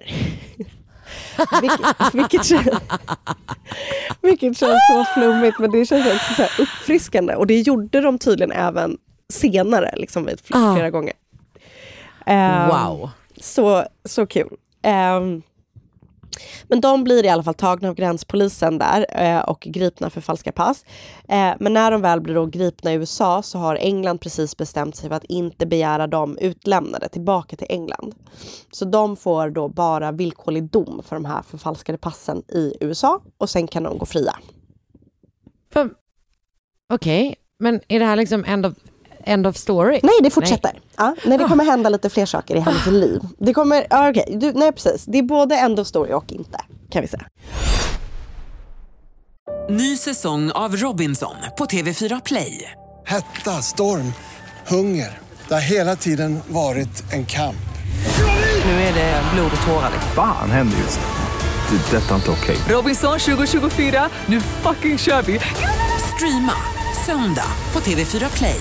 vilket, 1.61 2.15
vilket, 2.15 2.45
känns, 2.45 2.69
vilket 4.23 4.57
känns 4.59 4.81
så 4.93 5.05
flummigt 5.15 5.59
men 5.59 5.71
det 5.71 5.87
känns 5.87 6.07
också 6.07 6.35
så 6.35 6.63
uppfriskande 6.63 7.35
och 7.35 7.47
det 7.47 7.61
gjorde 7.61 8.01
de 8.01 8.19
tydligen 8.19 8.53
även 8.53 8.97
senare, 9.33 9.95
liksom 9.97 10.25
vid 10.25 10.39
fl- 10.39 10.51
Ah. 10.71 10.75
flera 10.75 10.91
gånger. 10.91 11.13
Ehm, 12.27 12.69
Wow. 12.69 13.11
Så, 13.41 13.85
så 14.05 14.27
kul. 14.27 14.57
Ehm, 14.83 15.43
men 16.69 16.81
de 16.81 17.05
blir 17.05 17.25
i 17.25 17.29
alla 17.29 17.43
fall 17.43 17.55
tagna 17.55 17.89
av 17.89 17.95
gränspolisen 17.95 18.79
där 18.79 19.07
eh, 19.11 19.39
och 19.41 19.61
gripna 19.61 20.11
för 20.11 20.21
falska 20.21 20.53
pass. 20.53 20.85
Eh, 21.29 21.53
men 21.61 21.73
när 21.73 21.91
de 21.91 22.01
väl 22.03 22.21
blir 22.21 22.35
då 22.35 22.47
gripna 22.47 22.93
i 22.93 22.95
USA 22.97 23.43
så 23.43 23.59
har 23.59 23.75
England 23.77 24.19
precis 24.19 24.57
bestämt 24.57 24.97
sig 24.97 25.09
för 25.09 25.17
att 25.17 25.25
inte 25.25 25.67
begära 25.67 26.07
dem 26.07 26.39
utlämnade 26.41 27.09
tillbaka 27.09 27.57
till 27.57 27.67
England. 27.71 28.15
Så 28.73 28.85
de 28.85 29.17
får 29.17 29.51
då 29.51 29.69
bara 29.69 30.13
villkorlig 30.13 30.65
dom 30.71 31.03
för 31.07 31.17
de 31.17 31.25
här 31.25 31.43
förfalskade 31.43 31.99
passen 31.99 32.43
i 32.49 32.77
USA 32.81 33.21
och 33.39 33.51
sen 33.51 33.67
kan 33.67 33.83
de 33.83 33.99
gå 33.99 34.07
fria. 34.07 34.35
Okej, 36.93 37.35
men 37.59 37.81
är 37.89 37.99
det 37.99 38.05
här 38.07 38.17
liksom 38.17 38.45
end 38.45 38.67
of, 38.67 38.75
end 39.27 39.47
of 39.47 39.57
story? 39.57 40.01
Nej, 40.03 40.13
det 40.23 40.31
fortsätter. 40.31 40.73
Ja, 40.97 41.15
nej, 41.25 41.39
det 41.39 41.45
kommer 41.45 41.65
hända 41.65 41.91
lite 41.91 42.11
fler 42.11 42.27
saker 42.27 42.55
i 42.57 42.61
hennes 42.61 42.87
liv. 42.87 43.21
Det 43.39 43.55
kommer, 43.55 43.87
ja, 43.91 44.11
okej, 44.11 44.37
du, 44.41 44.53
nej 44.53 44.73
precis. 44.73 45.05
Det 45.05 45.19
är 45.19 45.23
både 45.23 45.57
end 45.57 45.81
of 45.81 45.87
story 45.87 46.13
och 46.13 46.33
inte, 46.33 46.61
kan 46.91 47.03
vi 47.03 47.09
säga. 47.09 47.27
Ny 49.71 49.97
säsong 49.97 50.51
av 50.51 50.77
Robinson 50.77 51.37
på 51.59 51.65
TV4 51.65 52.21
Play. 52.25 52.73
Hetta, 53.07 53.51
storm, 53.63 54.13
hunger. 54.67 55.19
Det 55.49 55.55
har 55.55 55.61
hela 55.61 55.97
tiden 55.97 56.39
varit 56.49 57.13
en 57.13 57.27
kamp. 57.27 57.57
Nu 58.65 58.71
är 58.71 58.95
det 58.95 59.23
blod 59.35 59.51
och 59.61 59.67
tårar. 59.67 59.93
Fan 60.15 60.51
händer 60.51 60.79
just 60.79 61.01
nu. 61.01 61.07
Det. 61.77 61.97
är 61.97 62.01
Detta 62.01 62.11
är 62.11 62.17
inte 62.17 62.31
okej. 62.31 62.57
Robinson 62.69 63.19
2024, 63.19 64.09
nu 64.27 64.41
fucking 64.41 64.99
kör 64.99 65.23
vi! 65.23 65.41
Streama 66.17 66.53
söndag 67.07 67.49
på 67.73 67.81
TV4 67.81 68.37
Play. 68.37 68.61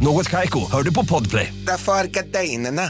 Något 0.00 0.28
Kaiko, 0.28 0.70
hör 0.72 0.82
du 0.82 0.94
på 0.94 1.04
Podplay. 1.04 1.54
Därför 1.66 1.92
är 1.92 2.04
gardinerna. 2.04 2.82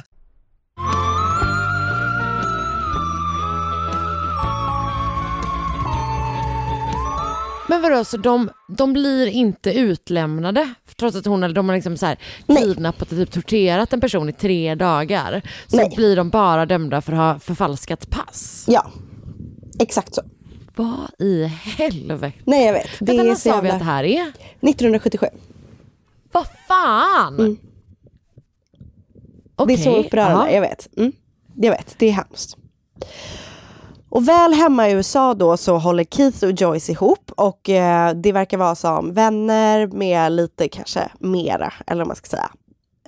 Men 7.68 7.82
vadå, 7.82 8.04
så 8.04 8.16
de, 8.16 8.50
de 8.68 8.92
blir 8.92 9.26
inte 9.26 9.72
utlämnade 9.72 10.74
trots 10.96 11.16
att 11.16 11.26
hon 11.26 11.42
eller 11.42 11.54
de 11.54 11.68
har 11.68 11.76
liksom 11.76 11.96
så 11.96 12.06
här 12.06 12.18
kidnappat 12.46 13.12
och 13.12 13.18
typ 13.18 13.30
torterat 13.30 13.92
en 13.92 14.00
person 14.00 14.28
i 14.28 14.32
tre 14.32 14.74
dagar. 14.74 15.42
Så 15.66 15.76
Nej. 15.76 15.92
blir 15.96 16.16
de 16.16 16.30
bara 16.30 16.66
dömda 16.66 17.00
för 17.00 17.12
att 17.12 17.18
ha 17.18 17.38
förfalskat 17.38 18.10
pass. 18.10 18.64
Ja, 18.68 18.90
exakt 19.78 20.14
så. 20.14 20.22
Vad 20.76 21.10
i 21.18 21.44
helvete? 21.44 22.32
Nej 22.44 22.66
jag 22.66 22.72
vet. 22.72 22.88
Det 22.98 23.04
Vänta, 23.04 23.22
är 23.22 23.26
när 23.28 23.34
så 23.34 23.40
sa 23.40 23.60
vi 23.60 23.70
att 23.70 23.78
det 23.78 23.84
här 23.84 24.04
är? 24.04 24.22
1977. 24.60 25.26
Vad 26.32 26.46
fan? 26.68 27.58
Det 29.66 29.72
är 29.72 29.76
så 29.76 29.96
upprörande, 29.96 30.46
ja. 30.46 30.54
jag 30.54 30.60
vet. 30.60 30.88
Mm. 30.96 31.12
Jag 31.54 31.70
vet, 31.70 31.94
det 31.98 32.06
är 32.06 32.12
hemskt. 32.12 32.56
Och 34.10 34.28
väl 34.28 34.52
hemma 34.52 34.88
i 34.88 34.92
USA 34.92 35.34
då 35.34 35.56
så 35.56 35.78
håller 35.78 36.04
Keith 36.04 36.44
och 36.44 36.52
Joyce 36.52 36.92
ihop 36.92 37.32
och 37.36 37.68
eh, 37.68 38.14
det 38.14 38.32
verkar 38.32 38.58
vara 38.58 38.74
som 38.74 39.12
vänner 39.12 39.86
med 39.86 40.32
lite 40.32 40.68
kanske 40.68 41.08
mera, 41.18 41.72
eller 41.86 42.00
vad 42.00 42.06
man 42.06 42.16
ska 42.16 42.26
säga. 42.26 42.50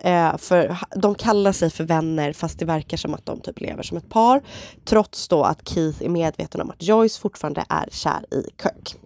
Eh, 0.02 0.36
för 0.36 0.76
de 0.96 1.14
kallar 1.14 1.52
sig 1.52 1.70
för 1.70 1.84
vänner 1.84 2.32
fast 2.32 2.58
det 2.58 2.64
verkar 2.64 2.96
som 2.96 3.14
att 3.14 3.26
de 3.26 3.40
typ 3.40 3.60
lever 3.60 3.82
som 3.82 3.96
ett 3.96 4.08
par. 4.08 4.42
Trots 4.84 5.28
då 5.28 5.42
att 5.42 5.68
Keith 5.68 6.04
är 6.04 6.08
medveten 6.08 6.60
om 6.60 6.70
att 6.70 6.82
Joyce 6.82 7.20
fortfarande 7.20 7.64
är 7.68 7.88
kär 7.90 8.24
i 8.30 8.42
Kirk. 8.62 8.96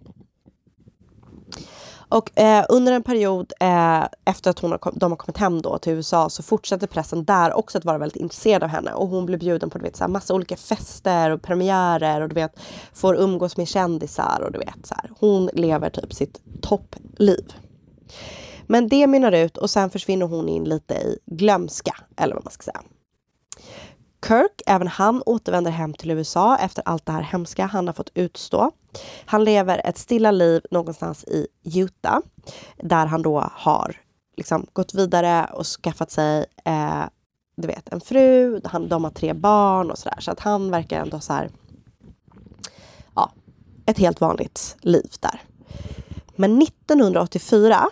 Och 2.14 2.38
eh, 2.38 2.64
under 2.68 2.92
en 2.92 3.02
period 3.02 3.52
eh, 3.60 4.04
efter 4.24 4.50
att 4.50 4.58
hon 4.58 4.70
har, 4.70 4.78
kom, 4.78 4.92
de 4.96 5.12
har 5.12 5.16
kommit 5.16 5.36
hem 5.36 5.62
då 5.62 5.78
till 5.78 5.92
USA 5.92 6.30
så 6.30 6.42
fortsätter 6.42 6.86
pressen 6.86 7.24
där 7.24 7.52
också 7.52 7.78
att 7.78 7.84
vara 7.84 7.98
väldigt 7.98 8.22
intresserad 8.22 8.62
av 8.62 8.68
henne. 8.68 8.92
Och 8.92 9.08
hon 9.08 9.26
blir 9.26 9.38
bjuden 9.38 9.70
på 9.70 9.78
du 9.78 9.84
vet, 9.84 9.96
så 9.96 10.04
här, 10.04 10.08
massa 10.08 10.34
olika 10.34 10.56
fester 10.56 11.30
och 11.30 11.42
premiärer 11.42 12.20
och 12.20 12.28
du 12.28 12.34
vet, 12.34 12.60
får 12.92 13.16
umgås 13.16 13.56
med 13.56 13.68
kändisar 13.68 14.42
och 14.46 14.52
du 14.52 14.58
vet 14.58 14.86
så 14.86 14.94
här. 14.94 15.10
Hon 15.20 15.50
lever 15.52 15.90
typ 15.90 16.14
sitt 16.14 16.40
toppliv. 16.62 17.52
Men 18.66 18.88
det 18.88 19.06
mynnar 19.06 19.32
ut 19.32 19.56
och 19.56 19.70
sen 19.70 19.90
försvinner 19.90 20.26
hon 20.26 20.48
in 20.48 20.64
lite 20.64 20.94
i 20.94 21.18
glömska, 21.26 21.96
eller 22.16 22.34
vad 22.34 22.44
man 22.44 22.52
ska 22.52 22.62
säga. 22.62 22.82
Kirk, 24.28 24.62
även 24.66 24.88
han 24.88 25.22
återvänder 25.26 25.70
hem 25.70 25.94
till 25.94 26.10
USA 26.10 26.56
efter 26.56 26.82
allt 26.86 27.06
det 27.06 27.12
här 27.12 27.22
hemska 27.22 27.66
han 27.66 27.86
har 27.86 27.94
fått 27.94 28.10
utstå. 28.14 28.70
Han 29.24 29.44
lever 29.44 29.80
ett 29.84 29.98
stilla 29.98 30.30
liv 30.30 30.62
någonstans 30.70 31.24
i 31.24 31.46
Utah 31.62 32.18
där 32.76 33.06
han 33.06 33.22
då 33.22 33.50
har 33.52 33.96
liksom 34.36 34.66
gått 34.72 34.94
vidare 34.94 35.50
och 35.52 35.66
skaffat 35.66 36.10
sig 36.10 36.46
eh, 36.64 37.04
du 37.56 37.66
vet, 37.66 37.92
en 37.92 38.00
fru, 38.00 38.60
han, 38.64 38.88
de 38.88 39.04
har 39.04 39.10
tre 39.10 39.32
barn 39.32 39.90
och 39.90 39.98
sådär. 39.98 40.20
Så 40.20 40.30
att 40.30 40.40
han 40.40 40.70
verkar 40.70 41.00
ändå 41.00 41.20
så 41.20 41.32
här, 41.32 41.50
ja, 43.14 43.32
ett 43.86 43.98
helt 43.98 44.20
vanligt 44.20 44.76
liv 44.80 45.10
där. 45.20 45.42
Men 46.36 46.62
1984 46.62 47.88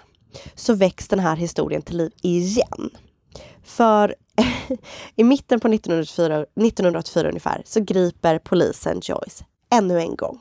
så 0.55 0.75
väcks 0.75 1.09
den 1.09 1.19
här 1.19 1.37
historien 1.37 1.83
till 1.83 1.97
liv 1.97 2.13
igen. 2.23 2.91
För 3.65 4.15
i 5.17 5.25
mitten 5.25 5.61
på 5.61 5.69
1984, 5.69 6.41
1984 6.41 7.29
ungefär 7.29 7.63
så 7.65 7.81
griper 7.81 8.39
polisen 8.39 9.01
Joyce 9.03 9.45
ännu 9.71 10.01
en 10.01 10.17
gång. 10.17 10.41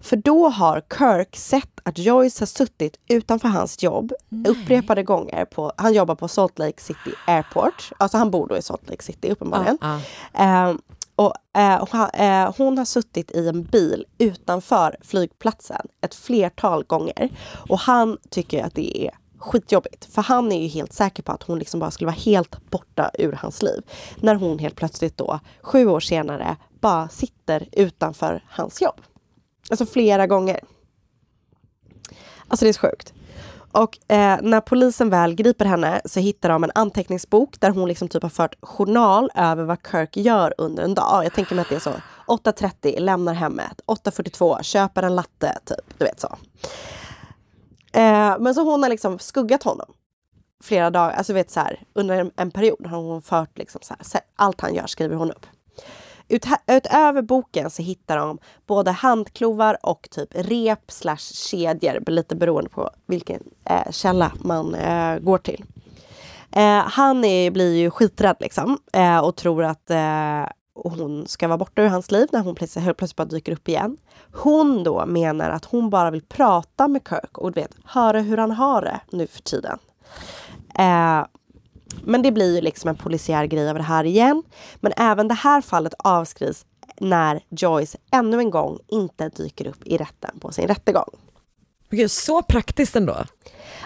För 0.00 0.16
då 0.16 0.48
har 0.48 0.82
Kirk 0.98 1.36
sett 1.36 1.80
att 1.82 1.98
Joyce 1.98 2.40
har 2.40 2.46
suttit 2.46 2.96
utanför 3.08 3.48
hans 3.48 3.82
jobb 3.82 4.12
upprepade 4.48 5.02
gånger. 5.02 5.44
På, 5.44 5.72
han 5.76 5.92
jobbar 5.92 6.14
på 6.14 6.28
Salt 6.28 6.58
Lake 6.58 6.82
City 6.82 7.10
Airport. 7.26 7.92
Alltså 7.98 8.18
han 8.18 8.30
bor 8.30 8.48
då 8.48 8.56
i 8.56 8.62
Salt 8.62 8.88
Lake 8.88 9.02
City 9.02 9.30
uppenbarligen. 9.30 9.78
Eh, 10.34 10.74
och, 11.16 11.34
eh, 11.60 11.76
och 11.76 12.14
eh, 12.14 12.54
hon 12.56 12.78
har 12.78 12.84
suttit 12.84 13.30
i 13.30 13.48
en 13.48 13.62
bil 13.62 14.04
utanför 14.18 14.96
flygplatsen 15.02 15.86
ett 16.00 16.14
flertal 16.14 16.84
gånger. 16.84 17.28
Och 17.68 17.78
han 17.78 18.18
tycker 18.30 18.64
att 18.64 18.74
det 18.74 19.06
är 19.06 19.10
skitjobbigt. 19.38 20.14
För 20.14 20.22
han 20.22 20.52
är 20.52 20.62
ju 20.62 20.68
helt 20.68 20.92
säker 20.92 21.22
på 21.22 21.32
att 21.32 21.42
hon 21.42 21.58
liksom 21.58 21.80
bara 21.80 21.90
skulle 21.90 22.06
vara 22.06 22.16
helt 22.16 22.70
borta 22.70 23.10
ur 23.14 23.32
hans 23.32 23.62
liv. 23.62 23.82
När 24.16 24.34
hon 24.34 24.58
helt 24.58 24.76
plötsligt 24.76 25.16
då, 25.16 25.40
sju 25.62 25.86
år 25.86 26.00
senare, 26.00 26.56
bara 26.80 27.08
sitter 27.08 27.68
utanför 27.72 28.44
hans 28.48 28.82
jobb. 28.82 29.00
Alltså 29.70 29.86
flera 29.86 30.26
gånger. 30.26 30.60
Alltså 32.48 32.64
det 32.64 32.68
är 32.68 32.72
så 32.72 32.80
sjukt. 32.80 33.12
Och 33.72 34.12
eh, 34.12 34.38
när 34.42 34.60
polisen 34.60 35.10
väl 35.10 35.34
griper 35.34 35.64
henne 35.64 36.00
så 36.04 36.20
hittar 36.20 36.48
de 36.48 36.64
en 36.64 36.70
anteckningsbok 36.74 37.60
där 37.60 37.70
hon 37.70 37.88
liksom 37.88 38.08
typ 38.08 38.22
har 38.22 38.30
fört 38.30 38.54
journal 38.62 39.30
över 39.34 39.64
vad 39.64 39.78
Kirk 39.90 40.16
gör 40.16 40.54
under 40.58 40.84
en 40.84 40.94
dag. 40.94 41.24
Jag 41.24 41.32
tänker 41.32 41.54
mig 41.54 41.62
att 41.62 41.68
det 41.68 41.74
är 41.74 41.80
så. 41.80 41.92
8.30, 42.26 43.00
lämnar 43.00 43.34
hemmet. 43.34 43.80
8.42, 43.86 44.62
köper 44.62 45.02
en 45.02 45.16
latte, 45.16 45.58
typ. 45.64 45.98
Du 45.98 46.04
vet 46.04 46.20
så. 46.20 46.36
Eh, 47.92 48.38
men 48.38 48.54
så 48.54 48.62
hon 48.64 48.82
har 48.82 48.90
liksom 48.90 49.18
skuggat 49.18 49.62
honom 49.62 49.92
flera 50.62 50.90
dagar, 50.90 51.10
alltså 51.10 51.32
vet 51.32 51.50
så 51.50 51.60
här, 51.60 51.82
under 51.92 52.18
en, 52.18 52.30
en 52.36 52.50
period 52.50 52.86
har 52.86 52.98
hon 52.98 53.22
fört 53.22 53.58
liksom 53.58 53.80
så 53.82 53.94
här, 54.12 54.22
allt 54.36 54.60
han 54.60 54.74
gör 54.74 54.86
skriver 54.86 55.16
hon 55.16 55.30
upp. 55.30 55.46
Ut, 56.30 56.46
utöver 56.66 57.22
boken 57.22 57.70
så 57.70 57.82
hittar 57.82 58.16
de 58.16 58.38
både 58.66 58.90
handklovar 58.90 59.76
och 59.82 60.08
typ 60.10 60.28
rep 60.32 60.90
slash 60.90 61.34
kedjor, 61.34 62.10
lite 62.10 62.36
beroende 62.36 62.70
på 62.70 62.90
vilken 63.06 63.42
eh, 63.64 63.90
källa 63.90 64.32
man 64.40 64.74
eh, 64.74 65.18
går 65.18 65.38
till. 65.38 65.64
Eh, 66.52 66.78
han 66.78 67.24
är, 67.24 67.50
blir 67.50 67.76
ju 67.76 67.90
skiträdd 67.90 68.36
liksom 68.40 68.78
eh, 68.92 69.18
och 69.18 69.36
tror 69.36 69.64
att 69.64 69.90
eh, 69.90 70.46
hon 70.74 71.26
ska 71.26 71.48
vara 71.48 71.58
borta 71.58 71.82
ur 71.82 71.88
hans 71.88 72.10
liv 72.10 72.28
när 72.32 72.40
hon 72.40 72.54
plötsligt, 72.54 72.84
helt 72.84 72.98
plötsligt 72.98 73.16
bara 73.16 73.24
dyker 73.24 73.52
upp 73.52 73.68
igen. 73.68 73.96
Hon 74.32 74.84
då 74.84 75.06
menar 75.06 75.50
att 75.50 75.64
hon 75.64 75.90
bara 75.90 76.10
vill 76.10 76.22
prata 76.22 76.88
med 76.88 77.02
Kirk 77.08 77.38
och 77.38 77.56
vet, 77.56 77.70
höra 77.84 78.20
hur 78.20 78.36
han 78.36 78.50
har 78.50 78.82
det 78.82 79.00
nu 79.10 79.26
för 79.26 79.42
tiden. 79.42 79.78
Eh, 80.78 81.24
men 82.04 82.22
det 82.22 82.32
blir 82.32 82.54
ju 82.54 82.60
liksom 82.60 82.88
en 82.88 82.96
polisiär 82.96 83.44
grej 83.44 83.68
av 83.68 83.74
det 83.74 83.82
här 83.82 84.04
igen. 84.04 84.42
Men 84.80 84.92
även 84.96 85.28
det 85.28 85.34
här 85.34 85.60
fallet 85.60 85.94
avskrivs 85.98 86.64
när 87.00 87.40
Joyce 87.50 87.96
ännu 88.12 88.38
en 88.38 88.50
gång 88.50 88.78
inte 88.88 89.28
dyker 89.28 89.66
upp 89.66 89.86
i 89.86 89.96
rätten 89.96 90.38
på 90.40 90.52
sin 90.52 90.68
rättegång. 90.68 91.10
Men 91.88 91.98
Gud, 91.98 92.10
så 92.10 92.42
praktiskt 92.42 92.96
ändå. 92.96 93.12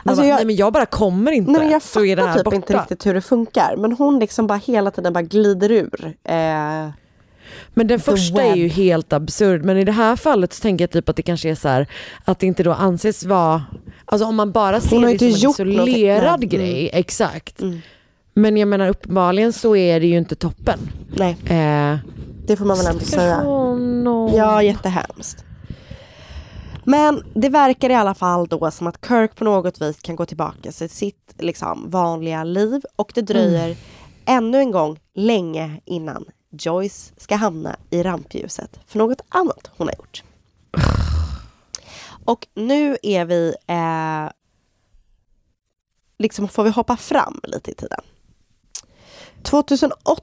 Alltså 0.04 0.22
bara, 0.22 0.26
jag- 0.28 0.36
nej 0.36 0.44
men 0.44 0.56
jag 0.56 0.72
bara 0.72 0.86
kommer 0.86 1.32
inte. 1.32 1.50
Nej, 1.50 1.60
men 1.60 1.70
jag 1.70 1.82
så 1.82 2.04
är 2.04 2.16
det 2.16 2.22
fattar 2.22 2.28
här 2.28 2.36
typ 2.38 2.44
borta. 2.44 2.56
inte 2.56 2.78
riktigt 2.78 3.06
hur 3.06 3.14
det 3.14 3.20
funkar. 3.20 3.76
Men 3.76 3.92
hon 3.92 4.18
liksom 4.18 4.46
bara 4.46 4.58
hela 4.58 4.90
tiden 4.90 5.12
bara 5.12 5.22
glider 5.22 5.70
ur. 5.72 6.16
Eh, 6.24 6.88
Men 7.74 7.86
den 7.86 8.00
första 8.00 8.42
är 8.42 8.54
ju 8.54 8.62
web. 8.68 8.72
helt 8.72 9.12
absurd. 9.12 9.64
Men 9.64 9.76
i 9.78 9.84
det 9.84 9.92
här 9.92 10.16
fallet 10.16 10.52
så 10.52 10.60
tänker 10.62 10.82
jag 10.82 10.90
typ 10.90 11.08
att 11.08 11.16
det 11.16 11.22
kanske 11.22 11.50
är 11.50 11.54
så 11.54 11.68
här 11.68 11.86
att 12.24 12.38
det 12.38 12.46
inte 12.46 12.62
då 12.62 12.72
anses 12.72 13.24
vara, 13.24 13.64
alltså 14.04 14.26
om 14.26 14.36
man 14.36 14.52
bara 14.52 14.80
ser 14.80 14.88
det 15.00 15.18
som 15.18 15.26
en 15.26 15.32
isolerad 15.32 16.40
Nej. 16.40 16.48
grej, 16.48 16.88
Mm. 16.88 17.00
exakt. 17.00 17.60
Men 18.34 18.56
jag 18.56 18.68
menar 18.68 18.88
uppenbarligen 18.88 19.52
så 19.52 19.76
är 19.76 20.00
det 20.00 20.06
ju 20.06 20.18
inte 20.18 20.34
toppen. 20.34 20.78
nej, 21.16 21.36
Eh, 21.44 21.98
det 22.46 22.56
får 22.56 22.64
man 22.64 22.76
väl 22.76 22.86
ändå 22.86 23.04
säga. 23.04 23.36
honom. 23.36 24.32
Ja, 24.34 24.62
jättehemskt. 24.62 25.44
Men 26.84 27.22
det 27.34 27.48
verkar 27.48 27.90
i 27.90 27.94
alla 27.94 28.14
fall 28.14 28.46
då 28.46 28.70
som 28.70 28.86
att 28.86 29.06
Kirk 29.08 29.36
på 29.36 29.44
något 29.44 29.80
vis 29.80 30.00
kan 30.02 30.16
gå 30.16 30.26
tillbaka 30.26 30.72
till 30.72 30.90
sitt 30.90 31.34
liksom, 31.38 31.90
vanliga 31.90 32.44
liv 32.44 32.82
och 32.96 33.12
det 33.14 33.22
dröjer 33.22 33.76
ännu 34.26 34.58
en 34.58 34.70
gång 34.70 34.98
länge 35.14 35.80
innan 35.84 36.24
Joyce 36.50 37.12
ska 37.16 37.36
hamna 37.36 37.76
i 37.90 38.02
rampljuset 38.02 38.80
för 38.86 38.98
något 38.98 39.20
annat 39.28 39.70
hon 39.76 39.86
har 39.88 39.94
gjort. 39.94 40.22
Och 42.24 42.46
nu 42.54 42.96
är 43.02 43.24
vi... 43.24 43.54
Eh, 43.66 44.32
liksom 46.18 46.48
får 46.48 46.64
vi 46.64 46.70
hoppa 46.70 46.96
fram 46.96 47.40
lite 47.42 47.70
i 47.70 47.74
tiden. 47.74 48.00
2008 49.44 50.22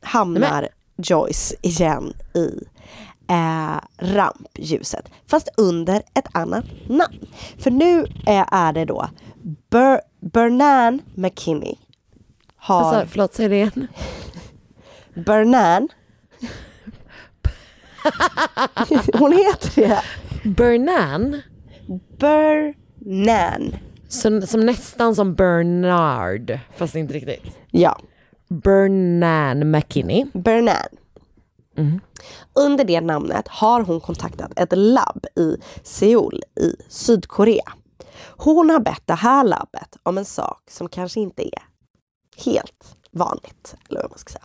hamnar 0.00 0.68
Joyce 0.96 1.54
igen 1.62 2.12
i 2.34 2.60
eh, 3.28 3.76
rampljuset. 3.98 5.08
Fast 5.26 5.48
under 5.56 6.02
ett 6.14 6.26
annat 6.32 6.64
namn. 6.88 7.26
För 7.58 7.70
nu 7.70 8.00
eh, 8.26 8.44
är 8.52 8.72
det 8.72 8.84
då 8.84 9.08
Ber- 9.70 10.00
Bernan 10.20 11.02
McKinney 11.14 11.74
har... 12.56 12.80
Alltså, 12.94 13.08
förlåt, 13.10 13.34
säg 13.34 13.48
det 13.48 13.56
igen. 13.56 13.86
Bernan. 15.14 15.88
Hon 19.18 19.32
heter 19.32 19.70
det. 19.82 20.02
Bernan? 20.50 21.42
Bernan. 22.18 23.74
Som, 24.08 24.42
som 24.42 24.66
nästan 24.66 25.14
som 25.14 25.34
Bernard, 25.34 26.58
fast 26.76 26.94
inte 26.94 27.14
riktigt. 27.14 27.56
Ja. 27.70 27.98
Bernan 28.48 29.70
McKinney. 29.70 30.26
Bernan. 30.34 30.96
Mm. 31.76 32.00
Under 32.52 32.84
det 32.84 33.00
namnet 33.00 33.48
har 33.48 33.80
hon 33.80 34.00
kontaktat 34.00 34.52
ett 34.56 34.72
labb 34.72 35.26
i 35.36 35.56
Seoul 35.82 36.42
i 36.60 36.74
Sydkorea. 36.88 37.72
Hon 38.36 38.70
har 38.70 38.80
bett 38.80 39.02
det 39.04 39.14
här 39.14 39.44
labbet 39.44 39.96
om 40.02 40.18
en 40.18 40.24
sak 40.24 40.62
som 40.70 40.88
kanske 40.88 41.20
inte 41.20 41.42
är 41.42 41.62
helt 42.36 42.96
vanligt. 43.10 43.76
Eller 43.88 44.00
vad 44.02 44.10
man 44.10 44.18
ska 44.18 44.32
säga. 44.32 44.44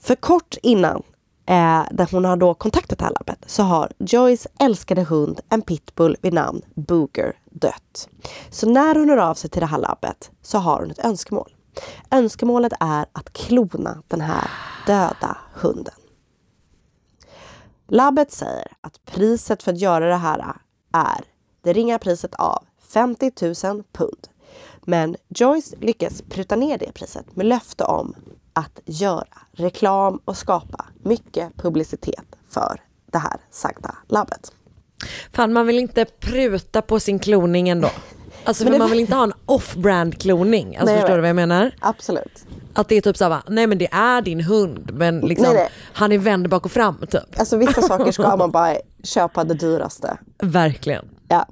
För 0.00 0.14
kort 0.14 0.56
innan 0.62 1.02
eh, 1.46 1.82
där 1.90 2.08
hon 2.12 2.24
har 2.24 2.36
då 2.36 2.54
kontaktat 2.54 2.98
det 2.98 3.04
här 3.04 3.12
labbet 3.12 3.44
så 3.46 3.62
har 3.62 3.92
Joyce 3.98 4.46
älskade 4.60 5.02
hund, 5.02 5.40
en 5.48 5.62
pitbull 5.62 6.16
vid 6.22 6.32
namn 6.32 6.62
Booger, 6.74 7.36
dött. 7.50 8.08
Så 8.50 8.68
när 8.68 8.94
hon 8.94 9.08
hör 9.08 9.16
av 9.16 9.34
sig 9.34 9.50
till 9.50 9.60
det 9.60 9.66
här 9.66 9.78
labbet 9.78 10.30
så 10.42 10.58
har 10.58 10.80
hon 10.80 10.90
ett 10.90 11.04
önskemål. 11.04 11.52
Önskemålet 12.10 12.72
är 12.80 13.06
att 13.12 13.32
klona 13.32 14.02
den 14.08 14.20
här 14.20 14.50
döda 14.86 15.38
hunden. 15.54 15.94
Labbet 17.88 18.32
säger 18.32 18.66
att 18.80 19.04
priset 19.04 19.62
för 19.62 19.72
att 19.72 19.80
göra 19.80 20.08
det 20.08 20.16
här 20.16 20.56
är 20.92 21.24
det 21.62 21.72
ringa 21.72 21.98
priset 21.98 22.34
av 22.34 22.64
50 22.92 23.32
000 23.66 23.82
pund. 23.92 24.28
Men 24.84 25.16
Joyce 25.28 25.74
lyckas 25.80 26.22
pruta 26.22 26.56
ner 26.56 26.78
det 26.78 26.92
priset 26.92 27.36
med 27.36 27.46
löfte 27.46 27.84
om 27.84 28.14
att 28.52 28.80
göra 28.84 29.38
reklam 29.52 30.20
och 30.24 30.36
skapa 30.36 30.86
mycket 31.02 31.56
publicitet 31.56 32.36
för 32.48 32.80
det 33.06 33.18
här 33.18 33.36
sagda 33.50 33.96
labbet. 34.08 34.52
Fan, 35.32 35.52
man 35.52 35.66
vill 35.66 35.78
inte 35.78 36.04
pruta 36.04 36.82
på 36.82 37.00
sin 37.00 37.18
kloning 37.18 37.68
ändå. 37.68 37.90
Alltså 38.44 38.64
för 38.64 38.72
det- 38.72 38.78
man 38.78 38.90
vill 38.90 39.00
inte 39.00 39.14
ha 39.14 39.22
en 39.24 39.32
off-brand 39.46 40.20
kloning. 40.22 40.76
Alltså 40.76 40.84
Nej, 40.92 41.00
förstår 41.00 41.14
du 41.14 41.20
vad 41.20 41.28
jag 41.28 41.36
menar? 41.36 41.70
Absolut. 41.80 42.44
Att 42.74 42.88
det 42.88 42.94
är 42.96 43.00
typ 43.00 43.16
såhär, 43.16 43.42
nej 43.48 43.66
men 43.66 43.78
det 43.78 43.88
är 43.92 44.22
din 44.22 44.40
hund 44.40 44.90
men 44.94 45.20
liksom 45.20 45.46
Nej, 45.46 45.54
nej. 45.54 45.68
han 45.92 46.12
är 46.12 46.18
vänd 46.18 46.48
bak 46.48 46.64
och 46.64 46.72
fram 46.72 47.06
typ. 47.10 47.38
Alltså 47.40 47.56
vissa 47.56 47.82
saker 47.82 48.12
ska 48.12 48.36
man 48.36 48.50
bara 48.50 48.74
köpa 49.04 49.44
det 49.44 49.54
dyraste. 49.54 50.18
Verkligen. 50.42 51.08
Ja. 51.28 51.46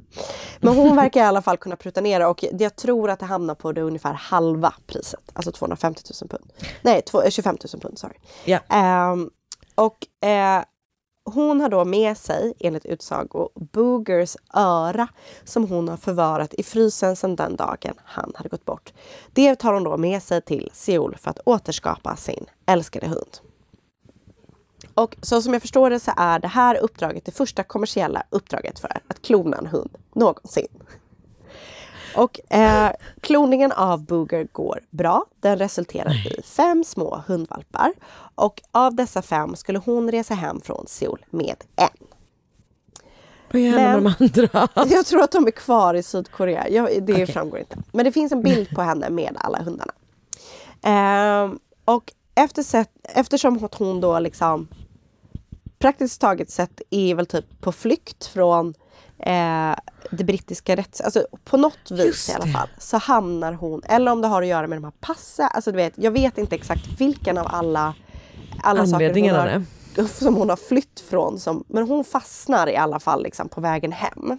Men 0.61 0.75
hon 0.77 0.97
verkar 0.97 1.21
i 1.21 1.25
alla 1.25 1.43
fall 1.43 1.57
kunna 1.57 1.77
pruta 1.77 2.01
ner 2.01 2.27
och 2.27 2.45
jag 2.59 2.77
tror 2.77 3.11
att 3.11 3.19
det 3.21 3.27
hamnar 3.27 3.55
på 3.55 3.73
det 3.73 3.81
ungefär 3.83 4.13
halva 4.13 4.73
priset. 4.87 5.21
Alltså 5.33 5.53
250 5.53 6.03
000 6.23 6.29
pund. 6.29 6.45
Nej, 6.83 7.03
två- 7.03 7.23
eh, 7.23 7.31
25 7.31 7.57
000 7.75 7.81
pund, 7.83 7.99
sorry. 7.99 8.15
Ja. 8.45 8.59
Ehm, 8.69 9.31
och 9.75 10.27
eh, 10.29 10.63
hon 11.35 11.61
har 11.61 11.69
då 11.69 11.85
med 11.85 12.17
sig, 12.17 12.55
enligt 12.61 12.87
utsago, 12.87 13.49
Boogers 13.55 14.37
öra 14.55 15.09
som 15.45 15.69
hon 15.69 15.89
har 15.89 15.97
förvarat 15.97 16.55
i 16.55 16.63
frysen 16.63 17.17
sedan 17.17 17.37
den 17.37 17.57
dagen 17.57 17.95
han 18.05 18.33
hade 18.37 18.49
gått 18.49 18.65
bort. 18.65 18.93
Det 19.33 19.55
tar 19.55 19.73
hon 19.73 19.85
då 19.85 19.97
med 19.97 20.23
sig 20.23 20.43
till 20.43 20.71
Seoul 20.73 21.17
för 21.21 21.31
att 21.31 21.41
återskapa 21.45 22.17
sin 22.17 22.47
älskade 22.67 23.07
hund. 23.07 23.39
Och 24.95 25.17
så 25.23 25.43
som 25.43 25.53
jag 25.53 25.63
förstår 25.63 25.91
det 25.91 26.01
så 26.01 26.13
är 26.17 26.39
det 26.39 26.49
här 26.49 26.77
uppdraget 26.77 27.25
det 27.25 27.33
första 27.33 27.63
kommersiella 27.63 28.23
uppdraget 28.31 28.79
för 28.79 29.01
att 29.09 29.23
klona 29.23 29.57
en 29.57 29.67
hund 29.67 29.97
någonsin. 30.15 30.69
Och 32.17 32.53
eh, 32.53 32.91
kloningen 33.21 33.73
av 33.73 34.05
Booger 34.05 34.49
går 34.53 34.81
bra. 34.91 35.25
Den 35.41 35.59
resulterar 35.59 36.27
i 36.39 36.43
fem 36.43 36.85
små 36.85 37.23
hundvalpar. 37.27 37.93
Och 38.35 38.63
av 38.73 38.95
dessa 38.95 39.23
fem 39.23 39.57
skulle 39.57 39.79
hon 39.79 40.11
resa 40.11 40.35
hem 40.35 40.61
från 40.61 40.85
Seoul 40.87 41.25
med 41.31 41.57
en. 41.77 41.89
Vad 43.53 43.63
gör 43.63 43.73
med 43.73 43.95
de 43.95 44.15
andra? 44.19 44.69
Jag 44.95 45.07
tror 45.07 45.23
att 45.23 45.33
de 45.33 45.47
är 45.47 45.51
kvar 45.51 45.95
i 45.95 46.03
Sydkorea. 46.03 46.69
Jag, 46.69 47.03
det 47.03 47.13
Okej. 47.13 47.27
framgår 47.27 47.59
inte. 47.59 47.77
Men 47.93 48.05
det 48.05 48.13
finns 48.13 48.33
en 48.33 48.43
bild 48.43 48.69
på 48.71 48.83
henne 48.83 49.11
med 49.11 49.37
alla 49.41 49.63
hundarna. 49.63 49.93
Ehm, 50.83 51.59
och 51.85 52.13
efter 52.35 52.63
sett, 52.63 52.91
eftersom 53.03 53.69
hon 53.79 54.01
då 54.01 54.19
liksom 54.19 54.69
praktiskt 55.79 56.21
taget 56.21 56.51
sett 56.51 56.83
är 56.91 57.15
väl 57.15 57.27
typ 57.27 57.61
på 57.61 57.73
flykt 57.73 58.27
från 58.27 58.75
eh, 59.19 59.75
det 60.11 60.25
brittiska 60.25 60.77
rätts... 60.77 61.01
Alltså 61.01 61.27
på 61.45 61.57
något 61.57 61.91
vis 61.91 62.29
i 62.29 62.33
alla 62.33 62.47
fall 62.47 62.69
så 62.79 62.99
hamnar 62.99 63.53
hon, 63.53 63.83
eller 63.85 64.13
om 64.13 64.21
det 64.21 64.29
har 64.29 64.43
att 64.43 64.49
göra 64.49 64.67
med 64.67 64.79
de 64.79 64.85
här 64.85 64.93
passen, 65.01 65.49
alltså 65.53 65.71
du 65.71 65.77
vet, 65.77 65.93
jag 65.97 66.11
vet 66.11 66.39
inte 66.39 66.55
exakt 66.55 66.87
vilken 66.99 67.39
av 67.39 67.47
alla, 67.51 67.95
alla 68.63 68.87
saker 68.87 68.93
hon 68.93 68.95
Anledningarna 68.95 69.65
har, 69.97 70.07
som 70.07 70.35
hon 70.35 70.49
har 70.49 70.57
flytt 70.57 71.01
från. 71.01 71.39
Som, 71.39 71.65
men 71.69 71.89
hon 71.89 72.05
fastnar 72.05 72.69
i 72.69 72.77
alla 72.77 73.01
fall 73.01 73.23
liksom 73.23 73.49
på 73.49 73.61
vägen 73.61 73.93
hem. 73.93 74.39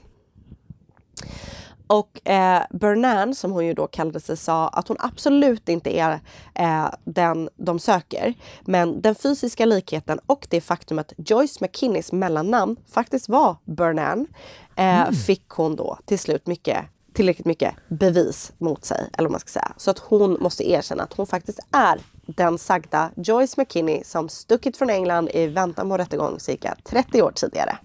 Och 1.90 2.28
eh, 2.28 2.62
Bernan, 2.70 3.36
som 3.36 3.52
hon 3.52 3.66
ju 3.66 3.74
då 3.74 3.88
kallade 3.88 4.20
sig, 4.20 4.38
sa 4.38 4.68
att 4.68 4.88
hon 4.88 4.98
absolut 5.00 5.70
inte 5.70 6.00
är 6.00 6.20
eh, 6.56 6.90
den 7.04 7.50
de 7.56 7.80
söker. 7.80 8.34
Men 8.62 9.02
den 9.02 9.16
fysiska 9.16 9.66
likheten 9.66 10.20
och 10.26 10.48
det 10.50 10.62
faktum 10.62 11.00
att 11.00 11.14
Joyce 11.18 11.62
McKinneys 11.62 12.12
mellannamn 12.12 12.76
faktiskt 12.88 13.30
var 13.30 13.56
Bernan 13.66 14.28
eh, 14.76 15.12
fick 15.12 15.50
hon 15.50 15.76
då 15.76 15.98
till 16.06 16.20
slut 16.20 16.48
mycket, 16.48 16.86
tillräckligt 17.14 17.46
mycket 17.46 17.76
bevis 17.88 18.52
mot 18.58 18.86
sig. 18.86 19.10
Eller 19.18 19.28
vad 19.28 19.32
man 19.32 19.40
ska 19.40 19.50
säga. 19.50 19.72
Så 19.78 19.92
att 19.92 20.00
hon 20.00 20.38
måste 20.40 20.70
erkänna 20.70 21.04
att 21.04 21.14
hon 21.14 21.28
faktiskt 21.28 21.60
är 21.72 22.00
den 22.26 22.58
sagda 22.58 23.12
Joyce 23.16 23.58
McKinney 23.58 24.04
som 24.04 24.30
stuckit 24.30 24.78
från 24.78 24.90
England 24.90 25.30
i 25.34 25.48
väntan 25.48 25.90
på 25.90 25.98
rättegång 25.98 26.40
cirka 26.40 26.76
30 26.84 27.22
år 27.22 27.32
tidigare. 27.36 27.78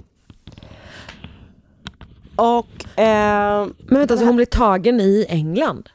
Och... 2.36 2.98
Eh, 2.98 3.66
Men 3.78 3.98
vänta, 3.98 4.16
så 4.16 4.24
hon 4.24 4.36
blir 4.36 4.46
tagen 4.46 5.00
i 5.00 5.26
England? 5.28 5.88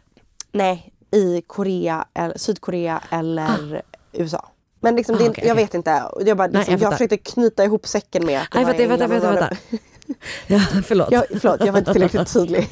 Nej, 0.51 0.93
i 1.11 1.41
Korea, 1.47 2.05
eller, 2.13 2.37
Sydkorea 2.37 3.01
eller 3.09 3.81
USA. 4.13 4.49
Men 4.81 4.95
liksom, 4.95 5.15
Ah, 5.15 5.17
okej, 5.17 5.33
jag 5.47 5.53
okej. 5.53 5.63
vet 5.65 5.73
inte. 5.73 6.03
Jag, 6.25 6.37
bara, 6.37 6.47
Nej, 6.47 6.57
liksom, 6.57 6.71
jag 6.71 6.73
jag, 6.73 6.79
fattar. 6.79 6.91
försökte 6.97 7.17
knyta 7.17 7.63
ihop 7.63 7.87
säcken 7.87 8.25
med 8.25 8.41
att 8.41 8.47
det 8.51 8.57
Nej, 8.57 8.65
var 8.65 8.73
vänta, 8.73 9.07
vänta, 9.07 9.15
England 9.15 9.23
vänta, 9.23 9.41
var 9.41 9.49
vänta. 9.49 9.57
Ja, 10.47 10.59
förlåt. 10.85 11.11
Jag, 11.11 11.23
förlåt, 11.41 11.65
jag 11.65 11.71
var 11.71 11.79
inte 11.79 11.93
tillräckligt 11.93 12.33
tydlig. 12.33 12.69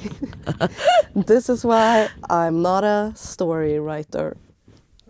This 1.27 1.49
is 1.49 1.65
why 1.65 2.07
I'm 2.21 2.51
not 2.51 2.83
a 2.83 3.13
story 3.17 3.79
writer. 3.79 4.33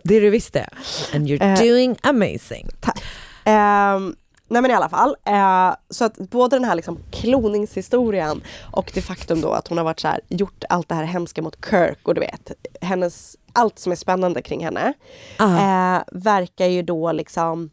Det 0.02 0.14
är 0.16 0.20
du 0.20 0.30
visst 0.30 0.52
det. 0.52 0.68
And 1.14 1.26
you're 1.28 1.42
Eh, 1.42 1.58
doing 1.68 1.96
amazing. 2.02 2.68
Tack. 2.80 3.02
Ehm, 3.44 4.16
nej 4.48 4.62
men 4.62 4.70
i 4.70 4.74
alla 4.74 4.88
fall. 4.88 5.16
eh, 5.24 5.74
så 5.90 6.04
att 6.04 6.16
både 6.16 6.56
den 6.56 6.64
här 6.64 6.74
liksom 6.74 6.98
kloningshistorien 7.10 8.42
och 8.72 8.90
det 8.94 9.02
faktum 9.02 9.40
då 9.40 9.50
att 9.50 9.68
hon 9.68 9.78
har 9.78 9.84
varit 9.84 10.00
så 10.00 10.08
här, 10.08 10.20
gjort 10.28 10.64
allt 10.68 10.88
det 10.88 10.94
här 10.94 11.04
hemska 11.04 11.42
mot 11.42 11.66
Kirk 11.70 12.08
och 12.08 12.14
du 12.14 12.20
vet, 12.20 12.52
hennes, 12.80 13.36
allt 13.52 13.78
som 13.78 13.92
är 13.92 13.96
spännande 13.96 14.42
kring 14.42 14.64
henne. 14.64 14.92
Eh, 15.38 16.02
verkar 16.12 16.66
ju 16.66 16.82
då 16.82 17.12
liksom 17.12 17.70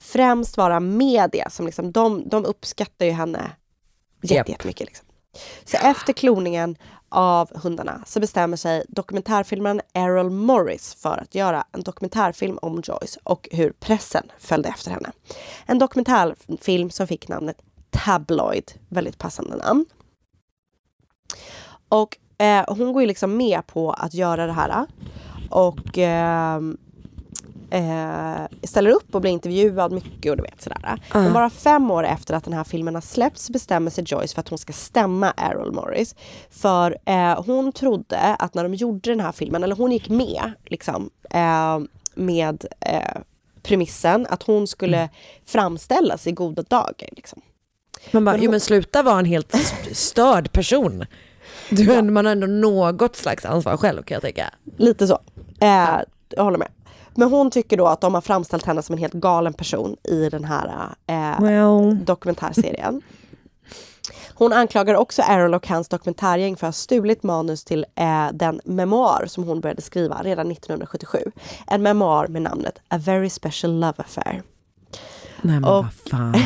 främst 0.00 0.56
vara 0.56 0.80
media 0.80 1.50
som 1.50 1.66
liksom, 1.66 1.92
de, 1.92 2.28
de 2.28 2.44
uppskattar 2.44 3.06
ju 3.06 3.12
henne 3.12 3.50
jättemycket. 4.22 4.86
Liksom. 4.86 5.06
Så 5.64 5.76
efter 5.76 6.12
kloningen 6.12 6.76
av 7.12 7.62
hundarna 7.62 8.02
så 8.06 8.20
bestämmer 8.20 8.56
sig 8.56 8.84
dokumentärfilmaren 8.88 9.80
Errol 9.92 10.30
Morris 10.30 10.94
för 10.94 11.18
att 11.22 11.34
göra 11.34 11.64
en 11.72 11.82
dokumentärfilm 11.82 12.58
om 12.62 12.82
Joyce 12.84 13.20
och 13.24 13.48
hur 13.52 13.72
pressen 13.72 14.32
följde 14.38 14.68
efter 14.68 14.90
henne. 14.90 15.12
En 15.66 15.78
dokumentärfilm 15.78 16.90
som 16.90 17.06
fick 17.06 17.28
namnet 17.28 17.56
Tabloid, 17.90 18.72
väldigt 18.88 19.18
passande 19.18 19.56
namn. 19.56 19.86
Och 21.88 22.18
eh, 22.38 22.64
hon 22.68 22.92
går 22.92 23.02
ju 23.02 23.08
liksom 23.08 23.36
med 23.36 23.66
på 23.66 23.92
att 23.92 24.14
göra 24.14 24.46
det 24.46 24.52
här. 24.52 24.86
Och 25.50 25.98
eh, 25.98 26.60
eh, 27.72 28.42
ställer 28.62 28.90
upp 28.90 29.14
och 29.14 29.20
blir 29.20 29.30
intervjuad 29.30 29.92
mycket 29.92 30.30
och 30.30 30.36
du 30.36 30.42
vet 30.42 30.62
sådär. 30.62 31.00
Men 31.14 31.24
Ja. 31.24 31.30
bara 31.30 31.50
fem 31.50 31.90
år 31.90 32.04
efter 32.04 32.34
att 32.34 32.44
den 32.44 32.52
här 32.52 32.64
filmen 32.64 32.94
har 32.94 33.02
släppts 33.02 33.50
bestämmer 33.50 33.90
sig 33.90 34.04
Joyce 34.06 34.34
för 34.34 34.40
att 34.40 34.48
hon 34.48 34.58
ska 34.58 34.72
stämma 34.72 35.30
Errol 35.36 35.72
Morris. 35.72 36.14
För 36.50 36.96
eh, 37.04 37.42
hon 37.44 37.72
trodde 37.72 38.18
att 38.38 38.54
när 38.54 38.62
de 38.62 38.74
gjorde 38.74 39.10
den 39.10 39.20
här 39.20 39.32
filmen, 39.32 39.64
eller 39.64 39.76
hon 39.76 39.92
gick 39.92 40.08
med 40.08 40.52
liksom 40.64 41.10
eh, 41.30 41.78
med 42.14 42.64
eh, 42.80 43.20
premissen 43.62 44.26
att 44.30 44.42
hon 44.42 44.66
skulle 44.66 45.08
framställas 45.46 46.26
i 46.26 46.32
goda 46.32 46.62
dagar. 46.62 47.08
Liksom. 47.12 47.42
Man 48.10 48.24
bara, 48.24 48.32
Men 48.32 48.40
jo 48.40 48.46
hon- 48.46 48.50
men 48.50 48.60
sluta 48.60 49.02
vara 49.02 49.18
en 49.18 49.24
helt 49.24 49.54
st- 49.54 49.94
störd 49.94 50.52
person. 50.52 51.04
Du, 51.70 51.92
är- 51.92 52.02
Man 52.02 52.24
har 52.26 52.32
ändå 52.32 52.46
något 52.46 53.16
slags 53.16 53.44
ansvar 53.44 53.76
själv 53.76 54.02
kan 54.02 54.14
jag 54.14 54.22
tänka. 54.22 54.50
Lite 54.76 55.06
så. 55.06 55.18
Eh, 55.60 55.98
jag 56.28 56.44
håller 56.44 56.58
med. 56.58 56.68
Men 57.14 57.28
hon 57.30 57.50
tycker 57.50 57.76
då 57.76 57.86
att 57.86 58.00
de 58.00 58.14
har 58.14 58.20
framställt 58.20 58.66
henne 58.66 58.82
som 58.82 58.92
en 58.92 58.98
helt 58.98 59.12
galen 59.12 59.52
person 59.52 59.96
i 60.02 60.28
den 60.28 60.44
här 60.44 60.88
eh, 61.06 61.40
Well. 61.40 62.04
dokumentärserien. 62.04 63.02
Hon 64.34 64.52
anklagar 64.52 64.94
också 64.94 65.22
Errol 65.22 65.54
och 65.54 65.68
hans 65.68 65.88
dokumentärgäng 65.88 66.56
för 66.56 66.66
att 66.66 66.74
ha 66.74 66.80
stulit 66.80 67.22
manus 67.22 67.64
till 67.64 67.86
eh, 67.94 68.26
den 68.32 68.60
memoar 68.64 69.24
som 69.26 69.44
hon 69.44 69.60
började 69.60 69.82
skriva 69.82 70.20
redan 70.22 70.50
1977. 70.50 71.18
En 71.66 71.82
memoar 71.82 72.26
med 72.26 72.42
namnet 72.42 72.78
A 72.88 72.98
Very 72.98 73.30
Special 73.30 73.72
Love 73.80 73.94
Affair. 73.96 74.42
Nej 75.42 75.60
men 75.60 75.64
Och- 75.64 75.70
vad 75.84 75.92
fan. 76.10 76.34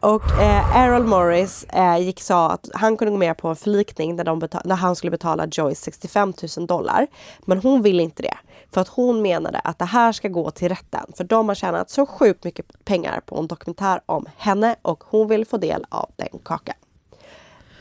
Och 0.00 0.30
eh, 0.40 0.76
Errol 0.76 1.04
Morris 1.06 1.64
eh, 1.64 1.98
gick 1.98 2.20
sa 2.20 2.50
att 2.50 2.68
han 2.74 2.96
kunde 2.96 3.10
gå 3.12 3.18
med 3.18 3.36
på 3.38 3.48
en 3.48 3.56
förlikning 3.56 4.16
där, 4.16 4.24
de 4.24 4.42
betal- 4.42 4.68
där 4.68 4.74
han 4.76 4.96
skulle 4.96 5.10
betala 5.10 5.46
Joyce 5.46 5.80
65 5.80 6.32
000 6.56 6.66
dollar. 6.66 7.06
Men 7.40 7.58
hon 7.58 7.82
ville 7.82 8.02
inte 8.02 8.22
det. 8.22 8.36
För 8.72 8.80
att 8.80 8.88
hon 8.88 9.22
menade 9.22 9.58
att 9.58 9.78
det 9.78 9.84
här 9.84 10.12
ska 10.12 10.28
gå 10.28 10.50
till 10.50 10.68
rätten. 10.68 11.12
För 11.16 11.24
de 11.24 11.48
har 11.48 11.54
tjänat 11.54 11.90
så 11.90 12.06
sjukt 12.06 12.44
mycket 12.44 12.84
pengar 12.84 13.20
på 13.26 13.38
en 13.38 13.46
dokumentär 13.46 14.00
om 14.06 14.26
henne 14.36 14.76
och 14.82 15.04
hon 15.06 15.28
vill 15.28 15.46
få 15.46 15.56
del 15.56 15.84
av 15.88 16.10
den 16.16 16.38
kakan. 16.44 16.74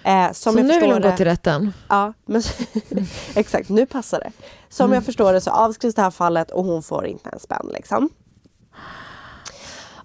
Eh, 0.04 0.32
Så 0.32 0.52
nu 0.52 0.62
vill 0.80 0.92
hon 0.92 1.02
gå 1.02 1.10
det- 1.10 1.18
till 1.18 1.26
rätten? 1.26 1.74
Ja, 1.90 2.14
men 2.26 2.42
exakt. 3.36 3.70
Nu 3.70 3.86
passar 3.86 4.20
det. 4.20 4.32
Som 4.70 4.86
Mm. 4.86 4.96
jag 4.96 5.04
förstår 5.06 5.34
det 5.34 5.42
så 5.42 5.52
avskrivs 5.52 5.96
det 5.96 6.02
här 6.02 6.12
fallet 6.12 6.52
och 6.52 6.64
hon 6.66 6.84
får 6.84 7.06
inte 7.08 7.30
en 7.30 7.40
spänn. 7.40 7.70
Liksom. 7.74 8.10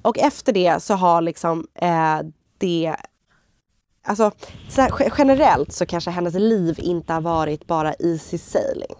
Och 0.02 0.18
efter 0.18 0.52
det 0.52 0.82
så 0.82 0.94
har 0.94 1.20
liksom 1.20 1.66
eh, 1.74 2.18
det... 2.58 2.96
Alltså 4.06 4.30
så 4.68 4.80
här, 4.80 4.90
ge- 5.00 5.10
generellt 5.18 5.72
så 5.72 5.86
kanske 5.86 6.10
hennes 6.10 6.34
liv 6.34 6.74
inte 6.78 7.12
har 7.12 7.20
varit 7.20 7.66
bara 7.66 7.94
easy 7.94 8.38
sailing. 8.38 8.94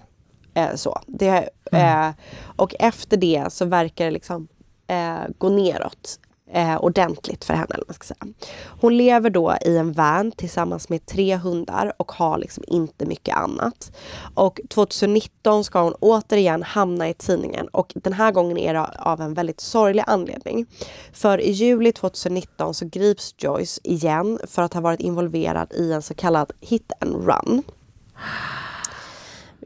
Eh, 0.55 0.75
så. 0.75 1.01
Det, 1.07 1.49
eh, 1.73 2.11
och 2.57 2.75
efter 2.79 3.17
det 3.17 3.53
så 3.53 3.65
verkar 3.65 4.05
det 4.05 4.11
liksom 4.11 4.49
eh, 4.87 5.31
gå 5.39 5.49
neråt 5.49 6.19
eh, 6.55 6.77
ordentligt 6.77 7.45
för 7.45 7.55
henne. 7.55 7.75
Eller 7.75 7.85
man 7.89 7.95
ska 7.95 8.05
säga. 8.05 8.33
Hon 8.81 8.97
lever 8.97 9.31
då 9.31 9.57
i 9.67 9.77
en 9.77 9.93
van 9.93 10.33
tillsammans 10.33 10.89
med 10.89 11.07
tre 11.07 11.37
hundar 11.37 11.93
och 11.97 12.13
har 12.13 12.39
liksom 12.39 12.65
inte 12.67 13.07
mycket 13.07 13.37
annat. 13.37 13.97
Och 14.35 14.61
2019 14.71 15.65
ska 15.65 15.83
hon 15.83 15.95
återigen 16.01 16.63
hamna 16.63 17.09
i 17.09 17.15
tidningen 17.15 17.69
och 17.69 17.93
den 17.95 18.13
här 18.13 18.33
gången 18.33 18.59
är 18.59 18.75
det 18.75 18.91
av 18.99 19.21
en 19.21 19.35
väldigt 19.35 19.61
sorglig 19.61 20.05
anledning. 20.07 20.67
För 21.13 21.41
i 21.41 21.51
juli 21.51 21.93
2019 21.93 22.75
så 22.75 22.87
grips 22.87 23.35
Joyce 23.39 23.81
igen 23.85 24.39
för 24.47 24.63
att 24.63 24.75
ha 24.75 24.81
varit 24.81 25.01
involverad 25.01 25.73
i 25.73 25.93
en 25.93 26.03
så 26.03 26.15
kallad 26.15 26.53
hit 26.61 26.93
and 27.01 27.15
run. 27.15 27.63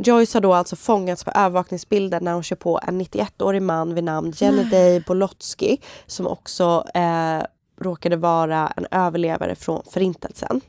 Joyce 0.01 0.35
har 0.35 0.41
då 0.41 0.55
alltså 0.55 0.77
fångats 0.77 1.25
på 1.25 1.31
övervakningsbilder 1.31 2.21
när 2.21 2.33
hon 2.33 2.43
kör 2.43 2.57
på 2.57 2.81
en 2.83 3.01
91-årig 3.01 3.63
man 3.63 3.95
vid 3.95 4.05
namn 4.05 4.33
Jenny 4.37 5.01
Bolotsky 5.07 5.77
som 6.07 6.27
också 6.27 6.85
eh, 6.95 7.43
råkade 7.81 8.17
vara 8.17 8.73
en 8.77 8.87
överlevare 8.91 9.55
från 9.55 9.83
förintelsen. 9.91 10.61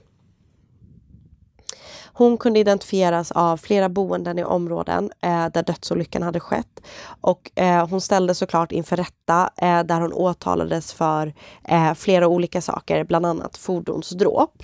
Hon 2.13 2.37
kunde 2.37 2.59
identifieras 2.59 3.31
av 3.31 3.57
flera 3.57 3.89
boenden 3.89 4.39
i 4.39 4.43
områden 4.43 5.11
eh, 5.21 5.47
där 5.53 5.63
dödsolyckan 5.63 6.23
hade 6.23 6.39
skett. 6.39 6.81
Och 7.21 7.51
eh, 7.55 7.87
hon 7.87 8.01
ställdes 8.01 8.37
såklart 8.37 8.71
inför 8.71 8.97
rätta 8.97 9.49
eh, 9.57 9.83
där 9.83 10.01
hon 10.01 10.13
åtalades 10.13 10.93
för 10.93 11.33
eh, 11.63 11.93
flera 11.93 12.27
olika 12.27 12.61
saker, 12.61 13.03
bland 13.03 13.25
annat 13.25 13.57
fordonsdråp. 13.57 14.63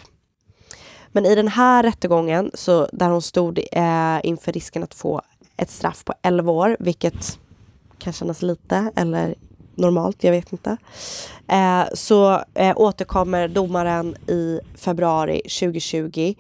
Men 1.16 1.26
i 1.26 1.36
den 1.36 1.48
här 1.48 1.84
rättegången, 1.84 2.52
så 2.54 2.88
där 2.92 3.10
hon 3.10 3.22
stod 3.22 3.60
eh, 3.72 4.20
inför 4.24 4.52
risken 4.52 4.84
att 4.84 4.94
få 4.94 5.22
ett 5.58 5.70
straff 5.70 6.06
på 6.06 6.14
11 6.22 6.52
år, 6.52 6.78
vilket 6.80 7.40
kan 7.98 8.14
kännas 8.14 8.42
lite 8.42 8.92
eller 8.96 9.36
normalt, 9.76 10.24
jag 10.24 10.32
vet 10.32 10.52
inte. 10.52 10.78
Eh, 11.48 11.84
så 11.94 12.44
eh, 12.54 12.78
återkommer 12.78 13.48
domaren 13.48 14.16
i 14.16 14.60
februari 14.76 15.42
2020 15.60 16.36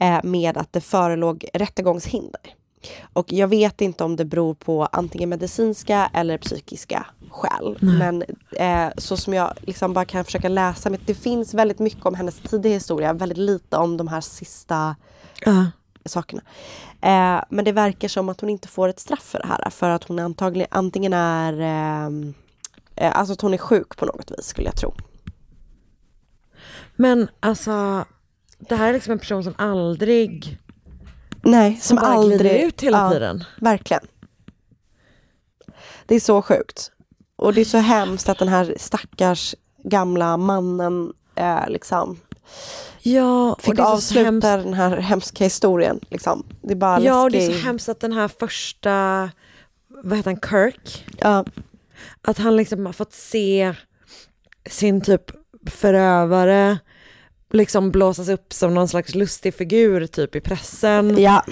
eh, 0.00 0.20
med 0.22 0.56
att 0.56 0.72
det 0.72 0.80
förelåg 0.80 1.44
rättegångshinder. 1.54 2.59
Och 3.12 3.32
jag 3.32 3.48
vet 3.48 3.80
inte 3.80 4.04
om 4.04 4.16
det 4.16 4.24
beror 4.24 4.54
på 4.54 4.84
antingen 4.92 5.28
medicinska 5.28 6.10
eller 6.14 6.38
psykiska 6.38 7.06
skäl. 7.30 7.78
Nej. 7.80 7.98
Men 7.98 8.22
eh, 8.56 8.92
så 8.96 9.16
som 9.16 9.34
jag 9.34 9.52
liksom 9.60 9.92
bara 9.92 10.04
kan 10.04 10.24
försöka 10.24 10.48
läsa, 10.48 10.90
men 10.90 11.00
det 11.06 11.14
finns 11.14 11.54
väldigt 11.54 11.78
mycket 11.78 12.06
om 12.06 12.14
hennes 12.14 12.38
tidiga 12.40 12.72
historia, 12.74 13.12
väldigt 13.12 13.38
lite 13.38 13.76
om 13.76 13.96
de 13.96 14.08
här 14.08 14.20
sista 14.20 14.96
Ja. 15.44 15.66
sakerna. 16.04 16.42
Eh, 17.00 17.44
men 17.50 17.64
det 17.64 17.72
verkar 17.72 18.08
som 18.08 18.28
att 18.28 18.40
hon 18.40 18.50
inte 18.50 18.68
får 18.68 18.88
ett 18.88 19.00
straff 19.00 19.22
för 19.22 19.38
det 19.38 19.46
här. 19.46 19.70
För 19.70 19.90
att 19.90 20.04
hon 20.04 20.18
antagligen 20.18 20.68
antingen 20.70 21.12
är... 21.12 21.60
ehm, 21.60 22.34
Eh, 22.96 23.18
alltså 23.18 23.32
att 23.32 23.40
hon 23.40 23.54
är 23.54 23.58
sjuk 23.58 23.96
på 23.96 24.06
något 24.06 24.30
vis 24.30 24.46
skulle 24.46 24.66
jag 24.68 24.76
tro. 24.76 24.94
Men 26.96 27.28
alltså, 27.40 28.04
det 28.58 28.74
här 28.76 28.88
är 28.88 28.92
liksom 28.92 29.12
en 29.12 29.18
person 29.18 29.44
som 29.44 29.54
aldrig... 29.58 30.58
Nej, 31.42 31.72
Som 31.72 31.80
som, 31.82 31.96
bara 31.96 32.06
aldrig... 32.06 32.40
glider 32.40 32.66
ut 32.66 32.80
hela 32.80 33.10
tiden. 33.10 33.44
Verkligen. 33.60 34.06
Det 36.06 36.14
är 36.14 36.20
så 36.20 36.42
sjukt. 36.42 36.92
Och 37.36 37.54
det 37.54 37.60
är 37.60 37.64
så 37.64 37.78
hemskt 37.78 38.28
att 38.28 38.38
den 38.38 38.48
här 38.48 38.74
stackars 38.78 39.54
gamla 39.84 40.36
mannen 40.36 41.12
eh, 41.34 41.68
liksom 41.68 42.20
Ja, 43.02 43.52
och 43.52 43.62
fick 43.62 43.76
det 43.76 43.82
är 43.82 43.86
så 43.86 43.92
avsluta 43.92 44.24
hemskt. 44.24 44.42
den 44.64 44.74
här 44.74 44.96
hemska 44.96 45.44
historien. 45.44 46.00
Liksom. 46.10 46.46
Det 46.62 46.72
är 46.72 46.76
bara 46.76 47.00
Ja, 47.00 47.22
och 47.22 47.30
det 47.30 47.46
är 47.46 47.52
så 47.52 47.66
hemskt 47.66 47.88
att 47.88 48.00
den 48.00 48.12
här 48.12 48.28
första, 48.28 48.90
vad 49.88 50.16
heter 50.16 50.30
han, 50.30 50.40
Kirk? 50.40 51.06
Ja. 51.18 51.44
Att 52.22 52.38
han 52.38 52.56
liksom 52.56 52.86
har 52.86 52.92
fått 52.92 53.12
se 53.12 53.74
sin 54.70 55.00
typ 55.00 55.30
förövare 55.66 56.78
liksom 57.50 57.90
blåsas 57.90 58.28
upp 58.28 58.52
som 58.52 58.74
någon 58.74 58.88
slags 58.88 59.14
lustig 59.14 59.54
figur 59.54 60.06
typ 60.06 60.36
i 60.36 60.40
pressen. 60.40 61.22
Ja, 61.22 61.44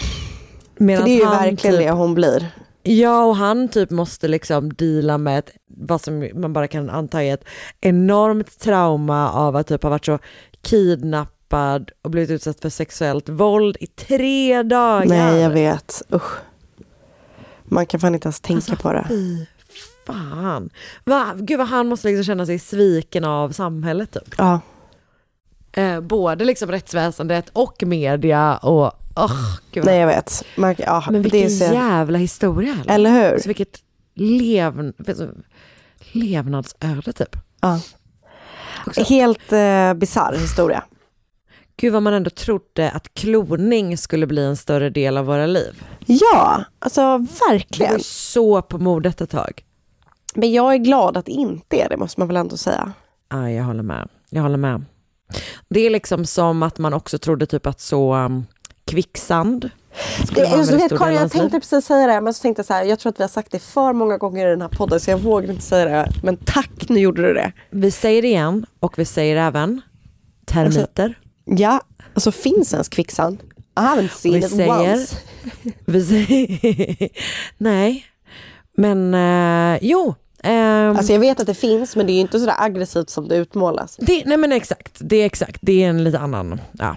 Medan 0.76 1.02
för 1.02 1.08
det 1.08 1.14
är 1.14 1.18
ju 1.18 1.24
han 1.24 1.44
verkligen 1.44 1.76
typ, 1.76 1.86
det 1.86 1.90
hon 1.90 2.14
blir. 2.14 2.50
Ja, 2.82 3.24
och 3.24 3.36
han 3.36 3.68
typ 3.68 3.90
måste 3.90 4.28
liksom 4.28 4.72
deala 4.72 5.18
med 5.18 5.38
ett, 5.38 5.50
vad 5.66 6.00
som 6.00 6.28
man 6.34 6.52
bara 6.52 6.68
kan 6.68 6.90
anta 6.90 7.22
är 7.22 7.34
ett 7.34 7.44
enormt 7.80 8.58
trauma 8.58 9.32
av 9.32 9.56
att 9.56 9.66
typ 9.66 9.82
ha 9.82 9.90
varit 9.90 10.04
så 10.04 10.18
kidnappad 10.62 11.90
och 12.02 12.10
blivit 12.10 12.30
utsatt 12.30 12.60
för 12.60 12.68
sexuellt 12.68 13.28
våld 13.28 13.76
i 13.80 13.86
tre 13.86 14.62
dagar. 14.62 15.06
Nej, 15.06 15.40
jag 15.40 15.50
vet. 15.50 16.02
Usch. 16.12 16.32
Man 17.64 17.86
kan 17.86 18.00
fan 18.00 18.14
inte 18.14 18.26
ens 18.26 18.40
tänka 18.40 18.76
på 18.76 18.92
det. 18.92 19.06
Fy 19.08 19.46
fan. 20.06 20.70
Va? 21.04 21.32
Gud 21.36 21.58
vad 21.58 21.68
han 21.68 21.88
måste 21.88 22.08
liksom 22.08 22.24
känna 22.24 22.46
sig 22.46 22.58
sviken 22.58 23.24
av 23.24 23.50
samhället 23.50 24.12
typ. 24.12 24.34
Ja. 24.38 24.60
Eh, 25.72 26.00
både 26.00 26.44
liksom 26.44 26.70
rättsväsendet 26.70 27.48
och 27.52 27.82
media 27.86 28.56
och 28.56 28.86
oh, 29.16 29.56
gud. 29.72 29.84
Nej, 29.84 29.98
jag 29.98 30.06
vet. 30.06 30.44
Man, 30.56 30.74
ja, 30.78 31.04
Men 31.10 31.22
det 31.22 31.28
vilken 31.28 31.42
är 31.42 31.68
så- 31.68 31.74
jävla 31.74 32.18
historia. 32.18 32.72
Eller, 32.84 32.94
Eller 32.94 33.10
hur? 33.10 33.32
Alltså, 33.32 33.48
vilket 33.48 33.78
levn, 34.14 34.92
levnadsöde 36.12 37.12
typ. 37.12 37.36
Ja. 37.60 37.80
Helt 39.08 39.52
eh, 39.52 39.94
bisarr 39.94 40.36
historia. 40.38 40.84
Gud 41.76 41.92
vad 41.92 42.02
man 42.02 42.14
ändå 42.14 42.30
trodde 42.30 42.90
att 42.90 43.14
kloning 43.14 43.98
skulle 43.98 44.26
bli 44.26 44.44
en 44.44 44.56
större 44.56 44.90
del 44.90 45.16
av 45.16 45.26
våra 45.26 45.46
liv. 45.46 45.82
Ja, 46.06 46.64
alltså 46.78 47.00
Det 47.00 47.06
var 47.06 47.50
verkligen. 47.52 48.00
så 48.00 48.62
på 48.62 48.78
modet 48.78 49.20
ett 49.20 49.30
tag. 49.30 49.64
Men 50.34 50.52
jag 50.52 50.74
är 50.74 50.78
glad 50.78 51.16
att 51.16 51.26
det 51.26 51.32
inte 51.32 51.76
är 51.76 51.88
det, 51.88 51.96
måste 51.96 52.20
man 52.20 52.28
väl 52.28 52.36
ändå 52.36 52.56
säga. 52.56 52.92
Ja, 53.28 53.50
jag 53.50 53.64
håller 53.64 53.82
med. 53.82 54.08
Jag 54.30 54.42
håller 54.42 54.56
med. 54.56 54.84
Det 55.68 55.80
är 55.80 55.90
liksom 55.90 56.24
som 56.24 56.62
att 56.62 56.78
man 56.78 56.94
också 56.94 57.18
trodde 57.18 57.46
typ 57.46 57.66
att 57.66 57.80
så 57.80 58.14
um, 58.14 58.46
kvicksand 58.84 59.70
en 60.36 60.50
Jag, 60.50 60.56
väldigt 60.56 60.92
vet, 60.92 60.98
Karin, 60.98 61.14
jag 61.14 61.32
tänkte 61.32 61.60
precis 61.60 61.84
säga 61.84 62.06
det, 62.06 62.20
men 62.20 62.34
så 62.34 62.42
tänkte 62.42 62.60
jag 62.60 62.66
så 62.66 62.72
här, 62.72 62.84
jag 62.84 62.98
tror 62.98 63.10
att 63.10 63.18
vi 63.20 63.22
har 63.22 63.28
sagt 63.28 63.52
det 63.52 63.58
för 63.58 63.92
många 63.92 64.18
gånger 64.18 64.46
i 64.46 64.50
den 64.50 64.60
här 64.60 64.68
podden, 64.68 65.00
så 65.00 65.10
jag 65.10 65.18
vågar 65.18 65.50
inte 65.50 65.62
säga 65.62 65.84
det. 65.84 66.12
Men 66.22 66.36
tack, 66.36 66.88
nu 66.88 67.00
gjorde 67.00 67.22
du 67.22 67.34
det. 67.34 67.52
Vi 67.70 67.90
säger 67.90 68.22
det 68.22 68.28
igen 68.28 68.66
och 68.80 68.98
vi 68.98 69.04
säger 69.04 69.36
även 69.36 69.80
termiter. 70.44 71.18
Ja, 71.44 71.80
alltså 72.14 72.32
finns 72.32 72.72
ens 72.72 72.88
kvicksand? 72.88 73.42
I 73.42 73.80
haven't 73.80 74.08
seen 74.08 74.34
vi 74.34 74.38
it 74.38 74.50
säger, 74.50 74.92
once. 74.92 75.16
vi 75.84 76.04
säger, 76.04 77.08
nej, 77.58 78.06
men 78.76 79.14
eh, 79.14 79.78
jo. 79.82 80.14
Ehm, 80.42 80.96
Alltså 80.96 81.12
jag 81.12 81.20
vet 81.20 81.40
att 81.40 81.46
det 81.46 81.54
finns, 81.54 81.96
men 81.96 82.06
det 82.06 82.12
är 82.12 82.14
ju 82.14 82.20
inte 82.20 82.40
så 82.40 82.50
aggressivt 82.58 83.10
som 83.10 83.28
det 83.28 83.36
utmålas. 83.36 83.96
det, 84.00 84.22
nej 84.26 84.36
men 84.36 84.52
exakt, 84.52 84.98
det 85.00 85.16
är 85.16 85.26
exakt, 85.26 85.58
det 85.60 85.84
är 85.84 85.88
en 85.88 86.04
lite 86.04 86.18
annan, 86.18 86.60
ja. 86.78 86.96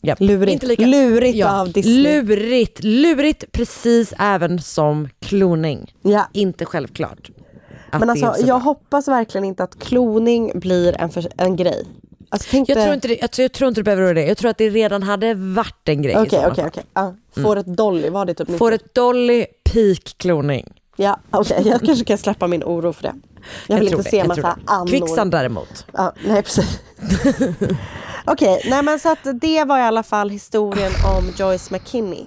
ja. 0.00 0.16
Lurigt. 0.18 0.52
Inte 0.52 0.66
lika, 0.66 0.86
Lurigt 0.86 1.46
av 1.46 1.72
Disney. 1.72 2.02
Lurigt, 2.02 2.84
lurigt 2.84 3.52
precis 3.52 4.12
även 4.18 4.60
som 4.60 5.08
kloning. 5.20 5.94
Ja. 6.02 6.28
Inte 6.32 6.64
självklart. 6.64 7.30
Men 7.92 8.10
alltså, 8.10 8.34
så 8.34 8.40
jag 8.40 8.46
bra. 8.46 8.58
hoppas 8.58 9.08
verkligen 9.08 9.44
inte 9.44 9.64
att 9.64 9.78
kloning 9.78 10.52
blir 10.54 11.00
en, 11.00 11.10
för, 11.10 11.28
en 11.36 11.56
grej. 11.56 11.84
Alltså, 12.30 12.48
tänk 12.50 12.68
jag, 12.68 12.78
tror 12.82 12.94
inte 12.94 13.08
det, 13.08 13.18
jag, 13.20 13.30
tror, 13.30 13.42
jag 13.44 13.52
tror 13.52 13.68
inte 13.68 13.80
det 13.80 13.84
behöver 13.84 14.02
vara 14.02 14.14
det, 14.14 14.26
jag 14.26 14.36
tror 14.36 14.50
att 14.50 14.58
det 14.58 14.70
redan 14.70 15.02
hade 15.02 15.34
varit 15.34 15.88
en 15.88 16.02
grej 16.02 16.16
Okej, 16.16 16.46
okej, 16.46 16.64
okej. 16.66 16.84
Ja, 16.94 17.14
Får 17.42 17.56
ett 17.56 17.66
Dolly, 17.66 18.10
var 18.10 18.24
det 18.24 18.34
typ 18.34 18.58
Får 18.58 18.72
ett 18.72 18.94
Dolly, 18.94 19.46
peak 19.72 20.14
kloning. 20.16 20.77
Ja, 21.00 21.18
okej. 21.30 21.68
Jag 21.68 21.80
kanske 21.80 22.04
kan 22.04 22.18
släppa 22.18 22.46
min 22.46 22.64
oro 22.64 22.92
för 22.92 23.02
det. 23.02 23.14
Jag 23.66 23.78
vill 23.78 23.88
tror 23.88 23.98
inte 24.00 24.06
det, 24.08 24.10
se 24.10 24.16
jag 24.16 24.28
massa 24.28 24.42
det. 24.42 24.56
annor. 24.64 24.86
Kvicksand 24.86 25.30
däremot. 25.30 25.86
Ja, 25.92 26.12
nej, 26.24 26.42
precis. 26.42 26.80
Okej, 28.24 28.62
nej 28.70 28.82
men 28.82 28.98
så 29.00 29.12
att 29.12 29.18
det 29.40 29.64
var 29.64 29.78
i 29.78 29.82
alla 29.82 30.02
fall 30.02 30.30
historien 30.30 30.92
om 31.18 31.32
Joyce 31.36 31.70
McKinney. 31.74 32.26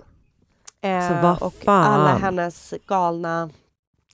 Eh, 0.82 1.43
och 1.43 1.53
alla 1.65 2.17
hennes 2.17 2.74
galna, 2.88 3.49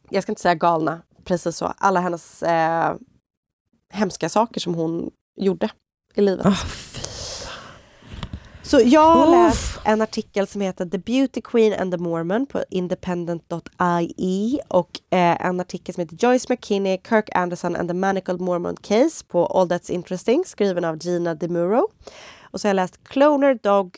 jag 0.10 0.24
ska 0.24 0.32
inte 0.32 0.42
säga 0.42 0.56
galna, 0.56 1.02
precis 1.24 1.58
så, 1.58 1.74
alla 1.78 2.00
hennes 2.00 2.44
eh, 2.44 2.96
hemska 3.94 4.30
saker 4.30 4.60
som 4.60 4.76
hon 4.76 5.12
gjorde 5.36 5.70
i 6.16 6.22
livet. 6.22 6.46
Ah, 6.46 6.56
Så 8.68 8.82
jag 8.84 9.12
har 9.12 9.32
läst 9.32 9.80
en 9.84 10.02
artikel 10.02 10.48
som 10.48 10.62
heter 10.62 10.86
The 10.86 10.98
Beauty 10.98 11.42
Queen 11.42 11.74
and 11.74 11.92
the 11.92 11.98
Mormon 11.98 12.46
på 12.46 12.64
independent.ie 12.70 14.60
och 14.68 14.90
eh, 15.10 15.46
en 15.46 15.60
artikel 15.60 15.96
som 15.96 16.02
heter 16.02 16.18
Joyce 16.20 16.46
McKinney, 16.50 16.98
Kirk 17.10 17.30
Anderson 17.36 17.76
and 17.76 17.90
the 17.90 17.94
Manacled 17.94 18.42
Mormon 18.42 18.76
Case 18.76 19.26
på 19.28 19.46
All 19.46 19.68
That's 19.68 19.92
Interesting 19.92 20.44
skriven 20.46 20.86
av 20.86 20.98
Gina 20.98 21.36
DeMuro. 21.36 21.88
Och 22.52 22.62
så 22.62 22.68
har 22.68 22.70
jag 22.70 22.76
läst 22.76 23.04
Cloner 23.04 23.60
Dog, 23.64 23.98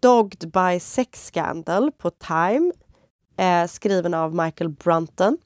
Dogged 0.00 0.50
by 0.50 0.80
Sex 0.80 1.26
Scandal 1.26 1.92
på 1.92 2.10
Time 2.10 2.72
eh, 3.40 3.66
skriven 3.66 4.14
av 4.14 4.34
Michael 4.34 4.70
Brunton. 4.70 5.38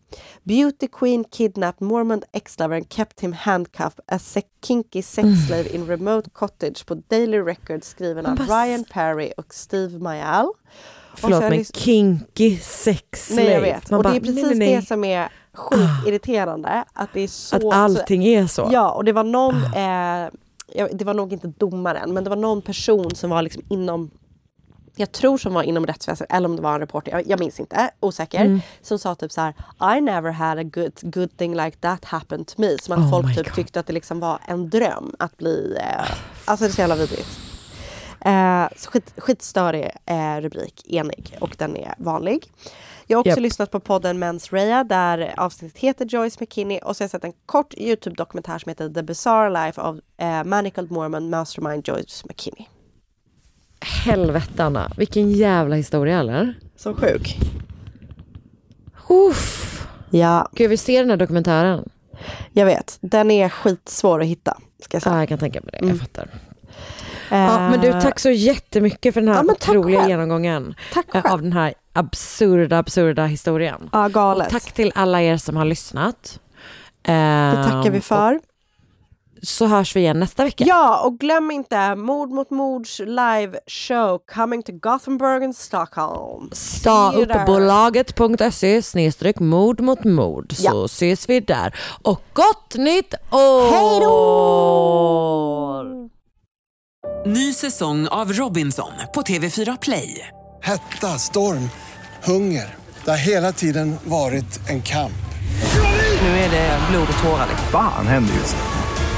Beauty 0.42 0.88
Queen 0.92 1.24
kidnapped 1.24 1.80
Mormon 1.80 2.22
ex-lover 2.32 2.76
and 2.76 2.88
kept 2.92 3.20
him 3.20 3.32
handcuffed 3.32 4.00
as 4.06 4.36
a 4.36 4.40
kinky 4.66 5.02
sex 5.02 5.24
Mm. 5.26 5.46
slave 5.46 5.68
in 5.74 5.86
remote 5.86 6.30
cottage 6.30 6.86
på 6.86 6.94
Daily 6.94 7.38
Record 7.38 7.84
skriven 7.84 8.26
av 8.26 8.38
Ryan 8.38 8.84
Perry 8.84 9.32
och 9.36 9.54
Steve 9.54 9.98
Mayall. 9.98 10.48
Förlåt 11.16 11.40
men 11.40 11.64
kinky 11.64 12.56
sex 12.58 13.30
Nej 13.30 13.44
jag 13.44 13.52
slave. 13.52 13.60
vet. 13.60 13.90
Man 13.90 13.98
och 13.98 14.04
bara, 14.04 14.10
det 14.12 14.16
är 14.16 14.20
precis 14.20 14.44
nej, 14.44 14.54
nej, 14.58 14.76
det 14.76 14.82
som 14.86 15.04
är 15.04 15.28
skitirriterande. 15.52 16.84
Att 16.92 17.08
det 17.12 17.20
är 17.20 17.28
så... 17.28 17.56
Att 17.56 17.74
allting 17.74 18.24
är 18.24 18.46
så. 18.46 18.68
Ja, 18.72 18.90
och 18.92 19.04
det 19.04 19.12
var 19.12 19.24
någon, 19.24 19.54
eh, 19.54 20.28
ja, 20.74 20.88
det 20.92 21.04
var 21.04 21.14
nog 21.14 21.32
inte 21.32 21.46
domaren, 21.58 22.14
men 22.14 22.24
det 22.24 22.30
var 22.30 22.36
någon 22.36 22.62
person 22.62 23.14
som 23.14 23.30
var 23.30 23.42
liksom 23.42 23.62
inom 23.68 24.10
jag 24.96 25.12
tror 25.12 25.38
som 25.38 25.54
var 25.54 25.62
inom 25.62 25.86
rättsväsendet, 25.86 26.36
eller 26.36 26.48
om 26.48 26.56
det 26.56 26.62
var 26.62 26.74
en 26.74 26.80
reporter, 26.80 27.12
jag, 27.12 27.26
jag 27.26 27.40
minns 27.40 27.60
inte, 27.60 27.90
osäker. 28.00 28.44
Mm. 28.44 28.60
Som 28.82 28.98
sa 28.98 29.14
typ 29.14 29.32
så 29.32 29.40
här: 29.40 29.54
I 29.96 30.00
never 30.00 30.30
had 30.30 30.58
a 30.58 30.62
good, 30.62 30.92
good 31.02 31.36
thing 31.36 31.54
like 31.56 31.76
that 31.76 32.04
happen 32.04 32.44
to 32.44 32.60
me. 32.60 32.78
Som 32.78 32.92
att 32.92 32.98
Oh 32.98 33.10
folk 33.10 33.36
typ 33.36 33.46
God. 33.46 33.54
tyckte 33.54 33.80
att 33.80 33.86
det 33.86 33.92
liksom 33.92 34.20
var 34.20 34.38
en 34.46 34.70
dröm 34.70 35.14
att 35.18 35.36
bli... 35.36 35.76
Eh, 35.80 36.16
alltså 36.44 36.64
det 36.64 36.70
är 36.70 36.74
så 36.74 36.80
jävla 36.80 36.96
vidrigt. 36.96 37.38
Eh, 38.20 38.66
så 38.76 38.90
skit, 38.90 39.12
skitstörig 39.16 39.90
eh, 40.06 40.40
rubrik, 40.40 40.86
enig, 40.88 41.36
och 41.40 41.54
den 41.58 41.76
är 41.76 41.94
vanlig. 41.98 42.50
Jag 43.06 43.18
har 43.18 43.20
också 43.20 43.30
Japp. 43.30 43.38
lyssnat 43.38 43.70
på 43.70 43.80
podden 43.80 44.18
Mens 44.18 44.52
Rea 44.52 44.84
där 44.84 45.34
avsnittet 45.36 45.78
heter 45.78 46.04
Joyce 46.04 46.40
McKinney 46.40 46.78
och 46.78 46.96
så 46.96 47.02
har 47.02 47.04
jag 47.04 47.10
sett 47.10 47.24
en 47.24 47.32
kort 47.46 47.74
Youtube-dokumentär 47.74 48.58
som 48.58 48.70
heter 48.70 48.88
The 48.88 49.02
Bizarre 49.02 49.66
Life 49.66 49.80
of 49.80 49.96
eh, 50.16 50.44
Manacled 50.44 50.90
Mormon 50.90 51.30
Mastermind 51.30 51.88
Joyce 51.88 52.24
McKinney. 52.28 52.66
Helvete 53.84 54.64
Anna, 54.64 54.90
vilken 54.96 55.30
jävla 55.30 55.76
historia 55.76 56.18
eller? 56.20 56.54
Så 56.76 56.94
sjuk. 56.94 57.38
Uff. 59.08 59.86
Ja. 60.10 60.48
Gud 60.52 60.70
vi 60.70 60.76
ser 60.76 61.00
den 61.00 61.10
här 61.10 61.16
dokumentären. 61.16 61.88
Jag 62.52 62.66
vet, 62.66 62.98
den 63.00 63.30
är 63.30 63.48
skitsvår 63.48 64.20
att 64.20 64.26
hitta. 64.26 64.56
Ska 64.82 64.94
jag 64.96 65.02
säga. 65.02 65.14
Ja, 65.14 65.20
jag 65.20 65.28
kan 65.28 65.38
tänka 65.38 65.60
mig 65.60 65.68
det, 65.72 65.78
Mm. 65.78 65.90
jag 65.90 65.98
fattar. 66.00 66.28
Ja, 67.28 67.70
men 67.70 67.80
du, 67.80 67.92
tack 67.92 68.18
så 68.20 68.30
jättemycket 68.30 69.14
för 69.14 69.20
den 69.20 69.34
här 69.34 69.44
Ja, 69.46 69.52
otroliga 69.52 69.98
själv. 69.98 70.10
genomgången 70.10 70.74
av 71.24 71.42
den 71.42 71.52
här 71.52 71.74
absurda, 71.92 72.78
absurda 72.78 73.26
historien. 73.26 73.90
Ja, 73.92 74.08
galet. 74.08 74.46
Och 74.46 74.52
tack 74.52 74.72
till 74.72 74.92
alla 74.94 75.22
er 75.22 75.36
som 75.36 75.56
har 75.56 75.64
lyssnat. 75.64 76.40
Det 77.02 77.64
tackar 77.64 77.90
vi 77.90 78.00
för. 78.00 78.40
Så 79.44 79.66
hörs 79.66 79.96
vi 79.96 80.00
igen 80.00 80.20
nästa 80.20 80.44
vecka. 80.44 80.64
Ja, 80.66 81.00
och 81.00 81.18
glöm 81.18 81.50
inte 81.50 81.94
Mord 81.94 82.30
mot 82.30 82.50
mords 82.50 82.98
live 82.98 83.58
show 83.66 84.18
coming 84.34 84.62
to 84.62 84.72
Gothenburg 84.72 85.44
and 85.44 85.56
Stockholm. 85.56 86.50
Sta 86.52 87.10
See 87.10 87.16
you 87.18 87.26
there. 87.26 87.42
uppbolaget.se 87.42 88.82
snedstreck 88.82 89.38
mord 89.40 89.80
mot 89.80 90.04
mord 90.04 90.52
så 90.56 90.62
Ja. 90.64 90.84
ses 90.84 91.28
vi 91.28 91.40
där. 91.40 91.74
Och 92.02 92.20
gott 92.32 92.74
nytt 92.74 93.14
år! 93.30 93.70
Hej 93.70 94.00
då! 94.00 95.84
Ny 97.26 97.52
säsong 97.52 98.08
av 98.08 98.32
Robinson 98.32 98.90
på 99.14 99.22
TV4 99.22 99.78
Play. 99.82 100.28
Hetta, 100.62 101.18
storm, 101.18 101.70
hunger. 102.24 102.74
Det 103.04 103.10
har 103.10 103.18
hela 103.18 103.52
tiden 103.52 103.96
varit 104.04 104.68
en 104.68 104.82
kamp. 104.82 105.12
Nu 106.22 106.28
är 106.28 106.50
det 106.50 106.78
blod 106.90 107.06
och 107.16 107.22
tårar. 107.24 107.46
Fan 107.72 108.06
händer 108.06 108.34
just 108.34 108.56
nu. 108.56 108.62